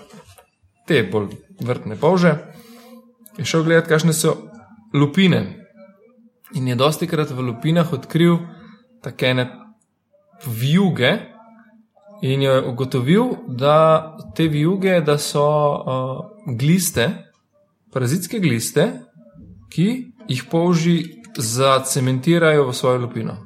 te 0.88 1.04
bolj 1.04 1.36
vrtne 1.62 1.96
polže. 1.96 2.36
Je 3.38 3.46
šel 3.46 3.64
gledat, 3.64 3.88
kakšne 3.88 4.14
so 4.14 4.36
lupine. 4.94 5.42
In 6.54 6.68
je 6.68 6.76
dosti 6.76 7.08
krat 7.08 7.32
v 7.32 7.48
lupinah 7.52 7.94
odkril 7.94 8.42
take 9.02 9.32
ene 9.32 9.48
vijuge, 10.46 11.32
in 12.22 12.42
je 12.42 12.62
ugotovil, 12.66 13.26
da 13.48 14.18
te 14.36 14.48
vijuge, 14.48 15.02
da 15.02 15.18
so 15.18 15.46
uh, 15.46 16.20
gliste, 16.58 17.08
parazitske 17.94 18.40
gliste, 18.40 18.92
ki 19.74 19.88
jih 20.28 20.44
polži 20.52 20.98
zacementirajo 21.38 22.68
v 22.68 22.74
svojo 22.76 23.06
lupino. 23.06 23.38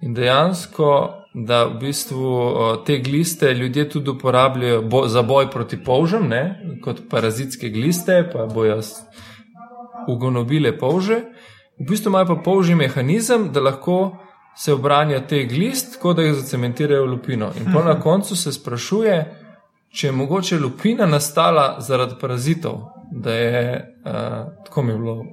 In 0.00 0.14
dejansko, 0.14 0.90
da 1.34 1.64
v 1.64 1.78
bistvu 1.80 2.30
te 2.86 2.98
gliste 2.98 3.54
ljudje 3.54 3.88
tudi 3.90 4.10
uporabljajo 4.10 4.82
bo, 4.82 5.06
za 5.08 5.22
boj 5.22 5.50
proti 5.50 5.78
polžem, 5.84 6.28
ne? 6.28 6.42
kot 6.84 7.02
parazitske 7.10 7.68
gliste, 7.68 8.30
pa 8.32 8.46
bojo 8.46 8.80
ugonobile 10.08 10.78
polže. 10.78 11.20
V 11.78 11.86
bistvu 11.90 12.10
imajo 12.10 12.26
pa 12.26 12.36
polži 12.44 12.74
mehanizem, 12.74 13.52
da 13.52 13.60
lahko 13.60 14.16
se 14.56 14.72
obranijo 14.72 15.20
te 15.20 15.44
glist, 15.44 15.92
tako 15.94 16.12
da 16.12 16.22
jih 16.22 16.34
zacementirajo 16.34 17.04
v 17.04 17.10
lupino. 17.10 17.50
In 17.58 17.72
pol 17.72 17.84
na 17.84 18.00
koncu 18.06 18.36
se 18.36 18.52
sprašuje, 18.52 19.18
če 19.94 20.06
je 20.06 20.12
mogoče 20.12 20.58
lupina 20.58 21.06
nastala 21.06 21.76
zaradi 21.80 22.14
parazitov, 22.20 22.80
da 23.12 23.34
je 23.34 23.94
uh, 24.04 24.12
tako 24.64 24.82
mi 24.82 24.92
je 24.92 24.98
bilo. 24.98 25.24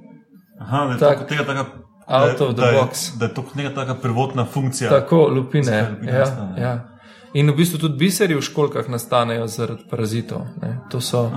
Aha, 0.59 0.85
da 0.85 0.93
je 0.93 0.99
Tak. 0.99 1.17
tako, 1.17 1.29
tega 1.29 1.43
taka, 1.43 1.65
Out 2.07 2.39
da, 2.39 2.45
of 2.45 2.55
the 2.55 2.61
da, 2.61 2.67
je- 2.67 2.79
box. 2.79 3.11
Da 3.11 3.25
je 3.25 3.33
to 3.33 3.43
neka 3.55 3.69
taka 3.71 3.95
prvotna 3.95 4.45
funkcija. 4.45 4.89
Tako, 4.89 5.27
lupine. 5.27 5.89
Lupine 5.91 6.11
Ja, 6.11 6.19
nastanejo? 6.19 6.57
ja. 6.59 6.89
In 7.33 7.49
v 7.49 7.55
bistvu 7.55 7.77
tudi 7.79 7.97
biseri 7.97 8.35
v 8.35 8.41
školkah 8.41 8.89
nastanejo 8.89 9.47
zaradi 9.47 9.83
parazitov. 9.89 10.41
Ne. 10.61 10.79
To, 10.89 11.01
so, 11.01 11.31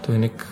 to 0.00 0.12
je 0.12 0.18
nek 0.20 0.46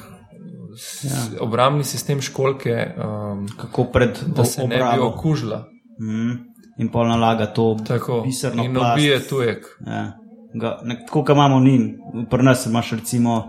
ja. 1.02 1.40
obrambni 1.40 1.84
sistem 1.84 2.20
školke, 2.20 2.94
um, 2.96 3.46
Kako 3.50 3.84
pred 3.86 4.18
da 4.26 4.44
se 4.44 4.60
ne 4.62 4.76
bi 4.76 5.00
okužila. 5.00 5.64
Mm. 6.00 6.30
In 6.78 6.88
pol 6.88 7.06
nalaga 7.06 7.46
to 7.46 7.76
Tako, 7.86 8.20
biserno 8.20 8.64
in 8.64 8.74
plast. 8.74 8.92
ubije 8.94 9.20
tujek. 9.20 9.66
Ja. 9.82 10.12
Ga- 10.54 10.78
nek- 10.84 10.98
Tako, 11.00 11.22
kot 11.22 11.28
imamo 11.30 11.58
mi, 11.60 11.94
pri 12.30 12.42
nas 12.42 12.66
imaš 12.66 12.90
recimo 12.90 13.44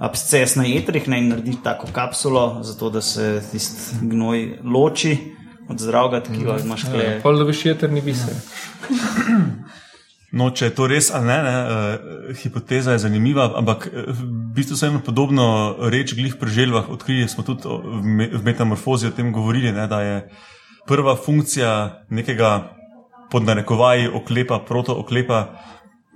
absces 0.00 0.56
na 0.56 0.64
jetrih 0.64 1.08
ne, 1.08 1.18
in 1.18 1.28
narediš 1.28 1.56
tako 1.64 1.86
kapsulo, 1.92 2.58
zato 2.62 2.90
da 2.90 3.00
se 3.00 3.42
tisti 3.50 3.76
gnoj 4.02 4.58
loči 4.64 5.18
od 5.70 5.78
zdravega 5.78 6.20
tkiva, 6.26 6.56
mm. 6.56 6.66
imaš 6.66 6.84
Ja, 6.84 6.90
kle. 6.90 7.20
pol 7.22 7.38
dobiš 7.38 7.64
jeterni 7.66 8.02
biser. 8.04 8.34
No, 10.30 10.52
če 10.54 10.68
je 10.68 10.74
to 10.78 10.86
res 10.86 11.08
ali 11.10 11.26
ne, 11.26 11.38
ne 11.42 11.54
uh, 11.58 12.34
hipoteza 12.38 12.94
je 12.94 13.02
zanimiva, 13.02 13.48
ampak 13.58 13.88
eh, 13.90 14.12
v 14.14 14.26
bistvu 14.54 14.78
se 14.78 14.86
eno 14.86 15.00
podobno 15.02 15.74
reč 15.90 16.14
glih 16.14 16.36
pri 16.38 16.54
želvah 16.54 16.90
odkrili. 16.90 17.26
Smo 17.28 17.42
tudi 17.42 17.66
v, 17.66 18.02
me, 18.04 18.28
v 18.30 18.42
metamorfozi 18.46 19.10
o 19.10 19.14
tem 19.16 19.32
govorili, 19.34 19.72
ne, 19.74 19.88
da 19.90 20.00
je 20.06 20.20
prva 20.86 21.16
funkcija 21.18 22.04
nekega 22.14 22.76
podnarekovaji 23.30 24.06
oklepa, 24.20 24.60
protooklepa, 24.70 25.40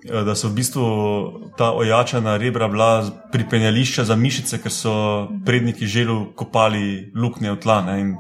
eh, 0.07 0.23
da 0.23 0.39
so 0.39 0.53
v 0.53 0.61
bistvu 0.63 0.87
ta 1.59 1.73
ojačana 1.75 2.37
rebra 2.39 2.71
bila 2.71 3.03
pripenjališča 3.35 4.07
za 4.07 4.15
mišice, 4.15 4.63
ker 4.63 4.71
so 4.71 4.95
predniki 5.43 5.91
želv 5.91 6.37
kopali 6.39 7.11
luknje 7.19 7.51
v 7.51 7.61
tla. 7.67 7.83
Ne, 7.83 8.01
in 8.01 8.15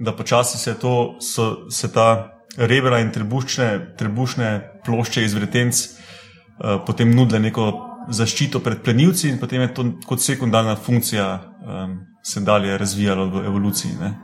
da 0.00 0.12
počasi 0.16 0.58
se, 0.58 0.74
to, 0.80 1.16
so, 1.20 1.70
se 1.70 1.92
ta 1.92 2.40
rebra 2.56 2.98
in 3.04 3.12
trebušne, 3.12 3.94
trebušne 4.00 4.80
plošče 4.84 5.24
iz 5.24 5.34
vretenc 5.36 5.76
uh, 5.84 6.80
potem 6.86 7.12
nudile 7.14 7.40
neko 7.40 7.66
zaščito 8.10 8.62
pred 8.64 8.80
plenilci, 8.82 9.28
in 9.28 9.38
potem 9.38 9.60
je 9.60 9.74
to 9.76 9.84
kot 10.08 10.22
sekundarna 10.24 10.74
funkcija 10.76 11.26
um, 11.36 11.98
se 12.24 12.40
dalje 12.40 12.78
razvijalo 12.78 13.28
v 13.30 13.44
evoluciji, 13.46 13.92
ne? 14.00 14.14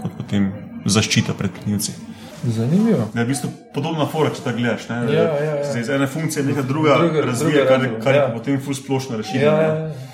kot 0.00 0.16
potem 0.16 0.50
zaščita 0.86 1.34
pred 1.38 1.52
plenilci. 1.52 1.92
Zanimivo. 2.46 3.06
Je 3.14 3.24
v 3.24 3.28
bistvu 3.28 3.50
podobna 3.74 4.06
fora, 4.06 4.30
če 4.30 4.42
tako 4.44 4.60
gledaš. 4.60 4.88
Ne? 4.90 4.98
Ja, 5.12 5.22
ja, 5.22 5.54
ja. 5.56 5.64
Se 5.64 5.80
iz 5.80 5.88
ene 5.90 6.06
funkcije 6.06 6.44
neka 6.46 6.62
druga, 6.62 6.98
Druga- 7.00 7.24
razvija, 7.26 7.64
druga 7.64 7.70
kar, 7.70 8.02
kar 8.04 8.14
je 8.14 8.20
ja. 8.20 8.26
potem 8.34 8.60
ful 8.62 8.76
splošno 8.76 9.16
rešitev. 9.22 9.46
Ja, 9.46 9.54
ja, 9.62 9.72
ja. 9.74 10.05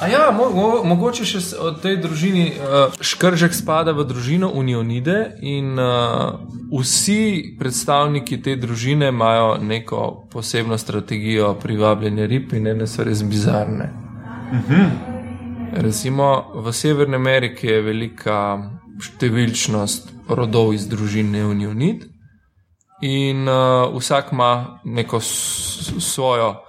A 0.00 0.08
ja, 0.08 0.30
mo 0.30 0.48
mo 0.50 0.84
mogoče 0.84 1.24
še 1.28 1.40
od 1.60 1.82
tej 1.84 1.98
družini. 2.00 2.46
Uh, 2.56 2.94
škržek 2.96 3.52
spada 3.54 3.92
v 3.92 4.06
družino 4.08 4.48
Unionide 4.48 5.36
in 5.44 5.76
uh, 5.76 6.40
vsi 6.72 7.54
predstavniki 7.60 8.40
te 8.42 8.56
družine 8.56 9.12
imajo 9.12 9.58
neko 9.60 10.28
posebno 10.32 10.78
strategijo 10.78 11.52
privabljanja 11.60 12.26
rib 12.26 12.56
in 12.56 12.72
ene 12.72 12.88
so 12.88 13.04
res 13.04 13.22
bizarne. 13.22 13.92
Recimo 15.72 16.52
v 16.56 16.72
Severni 16.72 17.16
Ameriki 17.16 17.68
je 17.68 17.84
velika 17.84 18.40
številčnost 19.00 20.32
rodov 20.32 20.72
iz 20.72 20.88
družine 20.88 21.44
Unionid 21.44 22.08
in 23.04 23.44
uh, 23.44 23.92
vsak 23.92 24.32
ima 24.32 24.80
neko 24.84 25.20
svojo 25.20 26.62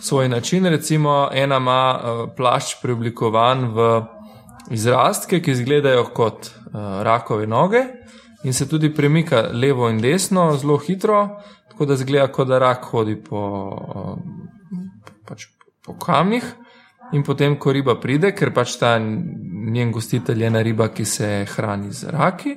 svoj 0.00 0.28
način. 0.28 0.66
Recimo, 0.66 1.28
ena 1.32 1.56
ima 1.56 1.98
uh, 1.98 2.28
plašč 2.36 2.76
preoblikovan 2.82 3.68
v 3.74 4.02
izrastke, 4.70 5.40
ki 5.42 5.50
izgledajo 5.50 6.04
kot 6.14 6.46
uh, 6.46 7.02
rakove 7.02 7.46
noge 7.46 7.84
in 8.44 8.52
se 8.52 8.68
tudi 8.68 8.94
premika 8.94 9.48
levo 9.52 9.88
in 9.90 9.98
desno 10.00 10.56
zelo 10.56 10.76
hitro, 10.78 11.40
tako 11.70 11.86
da 11.86 11.96
zgleda, 11.96 12.28
kot 12.32 12.48
da 12.48 12.58
rak 12.58 12.84
hodi 12.84 13.16
po, 13.16 13.42
uh, 13.94 14.18
pač 15.28 15.48
po 15.84 15.98
kamnih. 15.98 16.44
In 17.12 17.22
potem, 17.22 17.54
ko 17.58 17.70
riba 17.72 17.94
pride, 18.02 18.32
ker 18.34 18.50
pač 18.54 18.76
ta 18.80 18.96
njen 18.98 19.92
gostitelj 19.94 20.42
je 20.42 20.46
ena 20.46 20.62
riba, 20.62 20.88
ki 20.90 21.04
se 21.04 21.46
hrani 21.54 21.92
z 21.94 22.10
raki, 22.10 22.56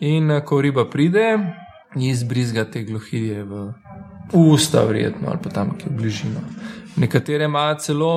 in 0.00 0.40
ko 0.44 0.60
riba 0.64 0.86
pride, 0.88 1.26
izbrizga 1.96 2.64
te 2.64 2.84
glohidje 2.84 3.44
v 3.44 3.66
usta, 4.32 4.84
verjetno, 4.84 5.28
ali 5.30 5.38
pa 5.42 5.50
tam, 5.50 5.76
ki 5.78 5.88
je 5.88 5.92
v 5.92 5.96
bližino. 5.96 6.42
Nekatere 6.96 7.44
imajo 7.44 7.78
celo 7.84 8.12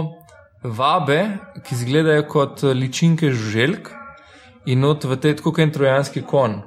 vabe, 0.63 1.21
ki 1.63 1.75
izgledajo 1.75 2.25
kot 2.29 2.63
ličinke 2.63 3.31
žuželk 3.31 3.91
in 4.65 4.79
not 4.79 5.05
v 5.05 5.17
tej, 5.17 5.39
tako 5.39 5.55
kot 5.55 5.65
en 5.65 5.73
trojanski 5.73 6.21
kon. 6.21 6.61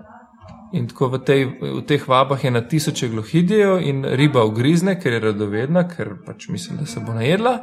In 0.74 0.88
tako 0.90 1.12
v, 1.12 1.20
tej, 1.22 1.44
v 1.62 1.82
teh 1.86 2.02
vabah 2.08 2.40
je 2.44 2.50
na 2.50 2.64
tisoče 2.66 3.08
glohidijev 3.12 3.78
in 3.86 4.02
riba 4.18 4.42
ugrizne, 4.44 4.96
ker 4.98 5.14
je 5.14 5.20
radovedna, 5.28 5.84
ker 5.86 6.16
pač 6.26 6.48
misli, 6.50 6.74
da 6.80 6.86
se 6.86 7.00
bo 7.00 7.14
najedla. 7.14 7.54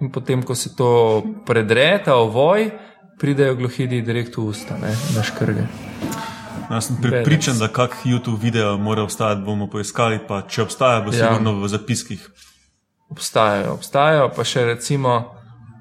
In 0.00 0.12
potem, 0.14 0.42
ko 0.46 0.54
se 0.54 0.72
to 0.76 1.20
predre, 1.44 1.90
ta 2.04 2.16
ovoj, 2.16 2.70
pridejo 3.20 3.58
glohidiji 3.58 4.06
direkt 4.06 4.38
v 4.38 4.48
usta, 4.48 4.78
ne, 4.80 4.94
na 5.12 5.26
škrge. 5.26 5.87
Jaz 6.70 6.86
sem 6.86 6.96
pripričan, 7.02 7.58
da 7.58 7.68
kak 7.68 7.96
YouTube 8.04 8.38
video 8.40 8.76
mora 8.78 9.02
obstajati, 9.02 9.42
bomo 9.42 9.66
poiskali, 9.66 10.18
pa 10.28 10.42
če 10.42 10.62
obstaja, 10.62 11.00
bo 11.00 11.10
Ja. 11.12 11.28
sigurno 11.28 11.52
v 11.62 11.68
zapiskih. 11.68 12.28
obstajajo. 13.10 13.72
Obstajajo 13.72 14.28
pa 14.36 14.44
še 14.44 14.64
recimo 14.64 15.14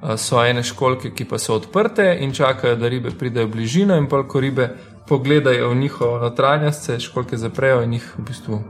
uh, 0.01 0.15
so 0.15 0.39
ene 0.45 0.63
školke, 0.63 1.11
ki 1.11 1.25
pa 1.25 1.37
so 1.37 1.55
odprte 1.55 2.17
in 2.21 2.31
čakajo, 2.33 2.75
da 2.75 2.87
ribe 2.87 3.11
pridejo 3.11 3.47
bližino, 3.47 3.97
in 3.97 4.07
pa 4.07 4.23
ko 4.23 4.39
ribe 4.39 4.69
pogledajo 5.07 5.69
v 5.69 5.75
njihovo 5.75 6.19
notranjost, 6.19 6.83
se 6.83 6.99
školke 6.99 7.37
zaprejo 7.37 7.81
in 7.83 7.93
jih 7.93 8.13
v 8.17 8.21
bistvu 8.21 8.61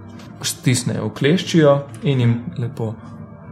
stisnejo, 0.41 1.05
ukleščijo 1.05 1.71
in 2.03 2.19
jim 2.19 2.33
lepo 2.57 2.95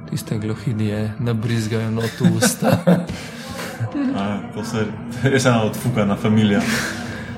tiste 0.09 0.37
glohidije 0.37 1.13
nabrizgajo 1.19 1.91
not 1.91 2.19
v 2.19 2.35
usta. 2.37 2.77
A, 4.15 4.39
to 4.55 4.63
se 4.63 4.85
res 5.23 5.45
ena 5.45 5.63
odfukana 5.63 6.15
familija. 6.15 6.61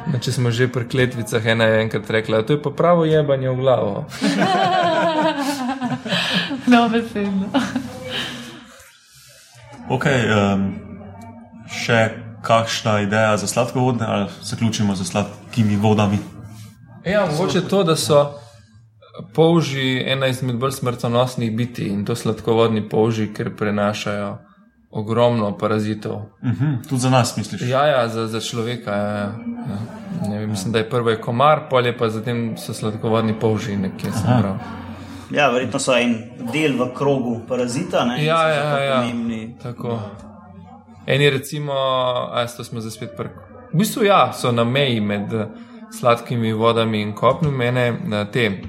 No, 0.08 0.20
če 0.24 0.32
smo 0.32 0.52
že 0.56 0.70
pri 0.72 0.88
kletvicah, 0.88 1.44
ena 1.44 1.68
je 1.68 1.82
enkrat 1.84 2.10
rekla, 2.10 2.44
to 2.48 2.56
je 2.56 2.62
pa 2.64 2.72
pravo 2.72 3.04
jebanje 3.06 3.50
v 3.50 3.58
glavo. 3.60 4.06
No, 6.68 6.90
besedno. 6.92 7.48
Ok, 9.88 10.04
um, 10.04 10.64
še 11.72 12.00
kakšna 12.44 13.00
ideja 13.08 13.38
za 13.40 13.48
sladkovodne, 13.48 14.06
ali 14.08 14.28
zaključimo 14.44 14.96
z 14.96 15.08
sladkimi 15.08 15.76
vodami? 15.80 16.20
Ja, 17.06 17.26
mogoče 17.26 17.62
to, 17.72 17.84
da 17.84 17.96
so 17.96 18.36
polži 19.34 20.04
ena 20.08 20.28
izmed 20.28 20.60
bolj 20.60 20.72
smrtonosnih 20.72 21.56
biti 21.56 21.88
in 21.88 22.06
to 22.06 22.16
sladkovodni 22.16 22.84
polži, 22.90 23.30
ker 23.34 23.56
prenašajo 23.56 24.38
ogromno 24.92 25.58
parazitov. 25.58 26.16
Uh 26.16 26.22
-huh, 26.42 26.88
tudi 26.90 27.02
za 27.02 27.10
nas, 27.10 27.38
misliš? 27.38 27.62
Ja, 27.62 27.86
ja 27.86 28.08
za, 28.08 28.28
za 28.28 28.40
človeka. 28.40 28.92
Ja, 28.92 29.08
ja. 29.08 29.22
Ja. 29.22 29.32
Ne, 30.30 30.40
vem, 30.40 30.50
mislim, 30.50 30.74
da 30.74 30.80
je 30.80 30.90
prvo 30.90 31.10
je 31.10 31.22
komar, 31.22 31.60
pol 31.70 31.86
je 31.86 31.98
pa 31.98 32.10
zatem 32.10 32.58
so 32.58 32.74
sladkovodni 32.74 33.40
polži, 33.40 33.78
nekje 33.78 34.12
sem 34.12 34.42
prav. 34.42 34.56
Ja, 35.32 35.50
verjetno 35.50 35.80
so 35.80 35.98
en 35.98 36.16
del 36.54 36.78
v 36.80 36.94
krogu 36.96 37.42
parazita. 37.48 38.06
Ne, 38.06 38.26
Ja, 38.26 38.50
ja, 38.50 38.64
zato 38.64 38.84
ja. 38.84 39.02
pomembni. 39.02 39.56
Tako. 39.64 40.00
Eni 41.06 41.30
recimo, 41.30 41.74
a 42.32 42.46
to 42.58 42.64
smo 42.64 42.80
zdaj 42.80 42.92
spet 42.92 43.10
prk. 43.18 43.32
V 43.74 43.78
bistvu 43.78 44.04
ja, 44.04 44.34
so 44.34 44.52
na 44.52 44.64
meji 44.64 45.02
med 45.02 45.34
eh, 45.34 45.46
sladkimi 46.00 46.54
vodami 46.54 47.02
in 47.02 47.14
kopnim, 47.16 47.54
mene 47.54 47.88
eh, 47.88 48.26
te 48.32 48.62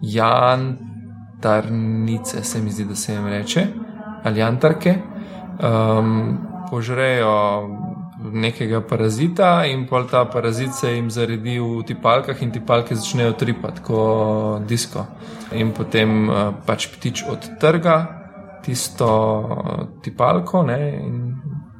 jantarnice, 0.00 2.44
se 2.44 2.62
mi 2.62 2.70
zdi, 2.70 2.84
da 2.84 2.94
se 2.94 3.14
jim 3.14 3.26
reče, 3.26 3.66
ali 4.24 4.40
jantarke, 4.40 4.94
um, 5.62 6.38
požrejo 6.70 7.68
nekega 8.32 8.80
parazita 8.80 9.64
in 9.66 9.86
pol 9.88 10.04
ta 10.10 10.24
parazit 10.24 10.74
se 10.74 10.92
jim 10.92 11.10
zaredi 11.10 11.58
v 11.58 11.82
tipalkah 11.86 12.42
in 12.42 12.52
tipalke 12.52 12.94
začnejo 12.94 13.32
tripati 13.32 13.82
kot 13.82 14.66
disko. 14.68 15.06
In 15.52 15.72
potem 15.72 16.28
uh, 16.28 16.54
pač 16.66 16.88
ptič 16.92 17.24
odtrga 17.28 18.20
tisto 18.62 19.08
eh, 19.50 19.86
tipalko 20.02 20.62
ne, 20.62 20.80
in 21.06 21.36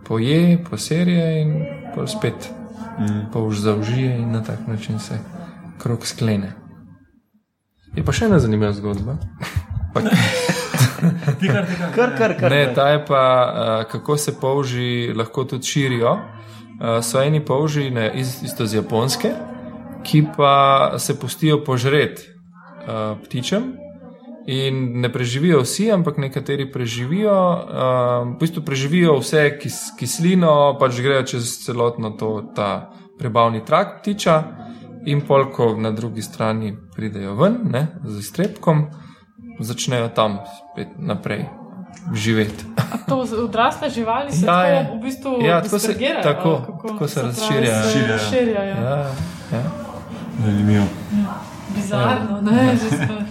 poje, 0.07 0.59
poserje 0.71 1.43
in 1.43 1.53
pol 1.95 2.07
spet 2.07 2.51
mm. 2.99 3.31
polž 3.33 3.61
zaužije 3.61 4.17
in 4.17 4.33
na 4.33 4.43
tak 4.43 4.67
način 4.67 4.99
se 4.99 5.19
krok 5.79 6.07
sklene. 6.07 6.53
Je 7.95 8.05
pa 8.05 8.13
še 8.13 8.31
ena 8.31 8.39
zanimiva 8.39 8.73
zgodba. 8.73 9.19
Pa, 11.01 11.93
Kar, 11.95 12.17
kar, 12.19 12.37
kar. 12.41 12.51
ne, 12.51 12.73
ta 12.75 12.89
je 12.89 13.05
pa, 13.07 13.23
uh, 13.25 13.91
kako 13.91 14.17
se 14.17 14.35
polži 14.41 15.13
lahko 15.17 15.45
tudi 15.45 15.67
širijo. 15.67 16.13
Uh, 16.13 17.01
so 17.05 17.21
eni 17.23 17.45
polži, 17.45 17.91
ne, 17.91 18.11
iz, 18.15 18.43
isto 18.43 18.67
z 18.67 18.81
Japonske, 18.81 19.33
ki 20.05 20.25
pa 20.37 20.95
se 20.99 21.19
pustijo 21.21 21.61
požret 21.65 22.21
uh, 22.21 23.19
ptičem. 23.25 23.73
In 24.47 25.01
ne 25.01 25.11
preživijo 25.13 25.61
vsi, 25.63 25.91
ampak 25.93 26.17
nekateri 26.19 26.71
preživijo, 26.73 27.35
uh, 27.35 28.31
v 28.33 28.39
bistvu 28.41 28.65
preživijo 28.65 29.19
vse 29.21 29.59
kis, 29.61 29.83
kislino, 29.99 30.77
pač 30.81 31.03
grejo 31.05 31.27
čez 31.35 31.53
celotno 31.67 32.15
to, 32.17 32.33
ta 32.57 32.91
prebavni 33.19 33.61
trakt 33.65 34.01
ptiča, 34.01 34.43
in 35.07 35.21
polko 35.21 35.77
na 35.77 35.91
drugi 35.91 36.23
strani 36.23 36.77
pridejo 36.97 37.35
ven 37.35 37.57
ne, 37.71 37.87
z 38.05 38.19
iztrebkom, 38.19 38.87
začnejo 39.61 40.09
tam 40.09 40.39
spet 40.73 40.89
naprej 40.99 41.45
živeti. 42.15 42.65
To 43.09 43.27
z- 43.27 43.33
odrasle 43.35 43.91
živali 43.91 44.33
se 44.33 44.47
Ja, 44.47 44.53
tako 44.53 44.69
ja. 44.69 44.81
v 44.93 45.03
bistvu 45.03 45.39
Ja, 45.41 45.63
tako 45.63 45.79
se- 45.79 45.95
tako- 46.23 46.49
ali 46.49 46.67
kako? 46.67 46.89
tako 46.89 47.09
se 47.09 47.15
pravi, 47.15 47.29
razširjajo. 47.31 47.83
se 47.83 47.91
Širijo. 47.91 48.19
Širijo, 48.21 48.63
ja. 48.63 48.77
Ja, 48.79 48.97
ja. 49.53 49.63
Zanimivo. 50.41 50.85
Bizarno, 51.71 52.41
ne? 52.43 52.73
že 52.75 52.97
smo- 52.97 53.25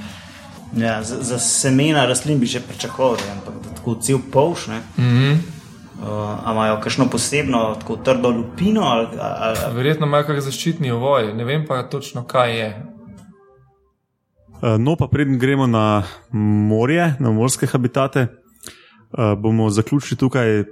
Ja, 0.75 1.03
za, 1.03 1.17
za 1.19 1.39
semena 1.39 2.05
rastlin 2.05 2.39
bi 2.39 2.45
že 2.45 2.59
pričakoval, 2.61 3.17
ampak 3.32 3.53
da 3.55 3.75
tako 3.75 3.95
cel 3.95 4.17
polš. 4.32 4.67
Ne, 4.67 4.80
Mm 4.97 5.03
-hmm. 5.03 5.38
uh, 6.01 6.07
a 6.45 6.51
imajo 6.51 6.77
kakšno 6.77 7.05
posebno, 7.07 7.75
tako 7.75 7.95
trdo 7.97 8.30
lupino 8.30 8.82
ali, 8.84 9.07
ali, 9.13 9.57
ali 9.65 9.75
Verjetno 9.75 10.05
ima 10.05 10.17
kakšen 10.19 10.41
zaščitni 10.41 10.91
ovoj, 10.91 11.34
ne 11.34 11.43
vem 11.43 11.65
pa 11.67 11.84
točno, 11.84 12.23
kaj 12.23 12.59
je. 12.59 12.88
Eh, 14.64 14.78
No, 14.78 14.95
pa 14.95 15.07
preden 15.07 15.39
gremo 15.39 15.68
na 15.68 16.03
morje, 16.36 17.16
na 17.20 17.32
morske 17.32 17.68
habitate, 17.68 18.20
eh, 18.20 19.36
bomo 19.38 19.70
zaključili 19.70 20.18
tukaj 20.18 20.64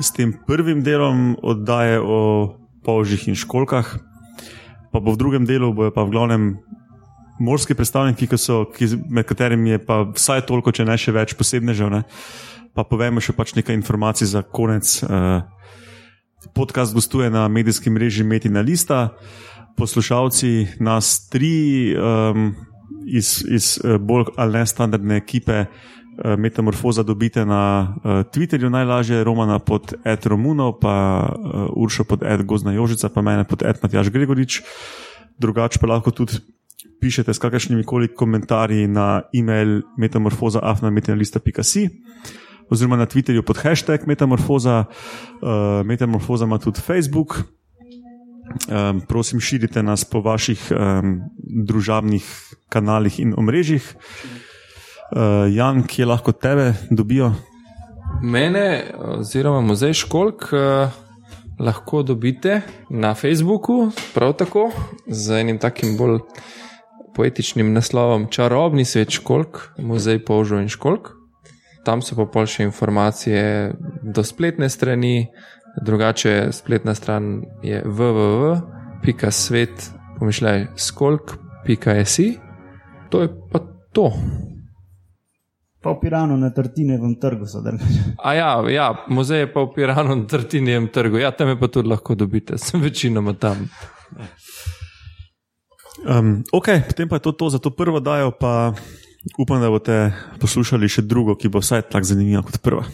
s 0.00 0.12
tem 0.12 0.32
prvim 0.46 0.82
delom 0.82 1.36
oddaje 1.42 2.00
o 2.00 2.56
polžih 2.84 3.28
in 3.28 3.34
školkah. 3.34 3.98
Pa 4.92 5.00
bo 5.00 5.12
v 5.12 5.16
drugem 5.16 5.44
delu, 5.44 5.74
bojo 5.74 5.92
pa 5.92 6.02
v 6.02 6.10
glavnem 6.10 6.56
morski 7.40 7.74
predstavniki, 7.74 8.26
ki 8.26 8.38
so, 8.38 8.64
ki, 8.64 8.88
med 9.10 9.26
katerimi 9.26 9.70
je 9.70 9.78
pa 9.84 10.02
vsaj 10.08 10.46
toliko, 10.46 10.72
če 10.72 10.84
ne 10.84 10.96
še 10.96 11.12
več 11.12 11.36
posebnežev. 11.36 11.90
Ne? 11.90 12.02
Pa 12.74 12.84
povemo 12.84 13.20
še 13.20 13.36
pač 13.36 13.52
nekaj 13.54 13.76
informacij 13.76 14.26
za 14.26 14.42
konec. 14.42 15.02
eh, 15.04 15.42
Podcast 16.54 16.94
gostuje 16.94 17.30
na 17.30 17.48
medijskem 17.48 17.92
mreži 17.92 18.24
Metina 18.24 18.60
Lista, 18.60 19.12
poslušalci 19.76 20.80
nas 20.80 21.28
tri 21.28 21.94
um, 21.94 22.54
iz, 23.16 23.44
iz 23.48 23.78
eh, 23.84 23.98
bolj 23.98 24.24
ali 24.36 24.58
ne 24.58 24.66
standardne 24.66 25.16
ekipe 25.16 25.60
uh, 25.60 26.36
Metamorfoza 26.38 27.02
dobite 27.02 27.44
na 27.46 27.94
uh, 27.96 28.10
Twitterju 28.26 28.68
najlažje, 28.68 29.24
Romana 29.24 29.58
pod 29.58 29.94
Ed 30.04 30.26
Romuno, 30.26 30.72
pa 30.80 31.26
Uršo 31.76 32.04
pod 32.04 32.22
Ed 32.22 32.42
Gozna 32.42 32.72
Jožica, 32.72 33.08
pa 33.08 33.22
mene 33.22 33.44
pod 33.44 33.62
Ed 33.62 33.78
Matjaš 33.82 34.10
Gregorič. 34.10 34.62
Drugače 35.38 35.78
pa 35.78 35.86
lahko 35.86 36.10
tudi 36.10 36.40
pišete 37.00 37.34
s 37.34 37.38
kakršnimi 37.38 37.84
koli 37.84 38.08
komentarji 38.14 38.88
na 38.88 39.22
e-mail 39.34 39.82
metamorfoza.afnametinalista.si. 39.96 41.88
oziroma 42.70 42.96
na 42.96 43.06
Twitterju 43.06 43.42
pod 43.42 43.62
hashtag 43.62 44.06
Metamorfoza, 44.06 44.84
uh, 44.84 45.86
Metamorfoza 45.86 46.44
ima 46.44 46.58
tudi 46.58 46.80
Facebook. 46.80 47.57
Um, 48.68 49.00
prosim, 49.00 49.40
širite 49.40 49.82
nas 49.82 50.04
po 50.04 50.20
vaših 50.20 50.70
um, 50.72 51.20
družabnih 51.38 52.24
kanalih 52.68 53.20
in 53.20 53.34
omrežjih. 53.36 53.94
Uh, 55.08 55.46
Jan, 55.52 55.84
kje 55.88 56.06
lahko 56.06 56.32
tebe 56.32 56.72
dobijo? 56.90 57.32
Mene, 58.22 58.84
oziroma 58.98 59.60
muzej 59.60 59.94
Školk, 59.94 60.48
eh, 60.52 60.90
lahko 61.58 62.02
dobite 62.02 62.60
na 62.90 63.14
Facebooku, 63.14 63.90
prav 64.14 64.32
tako 64.32 64.70
z 65.06 65.40
enim 65.40 65.58
takim 65.58 65.96
bolj 65.96 66.18
poetičnim 67.14 67.72
naslovom 67.72 68.26
Čarobni 68.30 68.84
svet 68.84 69.10
Školk, 69.10 69.72
muzej 69.78 70.24
Polžo 70.24 70.58
in 70.58 70.68
Školk. 70.68 71.14
Tam 71.84 72.02
so 72.02 72.16
pa 72.18 72.26
pol 72.26 72.46
še 72.46 72.66
informacije 72.66 73.72
do 74.02 74.24
spletne 74.24 74.68
strani, 74.68 75.28
drugače 75.82 76.48
spletna 76.52 76.94
stran 76.94 77.42
je 77.62 77.82
www.svet, 77.86 79.90
pomišljaj, 80.18 80.66
skolk.si. 80.76 82.38
To 83.10 83.22
je 83.22 83.28
pa 83.52 83.58
to. 83.92 84.12
Pa 85.82 85.94
v 85.94 86.00
Piranu 86.00 86.36
na 86.36 86.50
Tartinevem 86.50 87.14
trgu 87.20 87.46
so 87.46 87.60
drugače. 87.62 88.18
A 88.18 88.34
ja, 88.34 88.50
ja, 88.70 88.88
muzej 89.08 89.46
je 89.46 89.52
pa 89.52 89.62
v 89.62 89.72
Piranu 89.74 90.16
na 90.16 90.26
Tartinijem 90.26 90.88
trgu, 90.88 91.22
ja, 91.22 91.30
tam 91.30 91.48
je 91.48 91.58
pa 91.58 91.68
tudi 91.68 91.88
lahko 91.88 92.14
dobite, 92.14 92.58
sem 92.64 92.82
večinoma 92.82 93.32
tam. 93.32 93.68
Um, 96.06 96.42
ok, 96.52 96.66
potem 96.88 97.08
pa 97.08 97.16
je 97.16 97.20
to, 97.20 97.32
to 97.32 97.50
za 97.50 97.58
to 97.58 97.70
prvo 97.70 98.00
dajo, 98.00 98.30
pa 98.30 98.74
upam, 99.38 99.62
da 99.62 99.70
boste 99.70 100.12
poslušali 100.40 100.88
še 100.88 101.06
drugo, 101.06 101.38
ki 101.38 101.50
bo 101.50 101.62
vsaj 101.62 101.86
tako 101.90 102.10
zanimiva 102.10 102.42
kot 102.42 102.58
prva. 102.62 102.86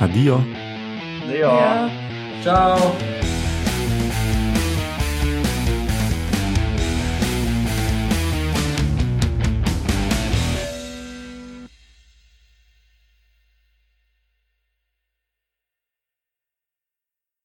Adijo. 0.00 0.40
Ja. 1.30 1.90
Čau! 2.44 3.35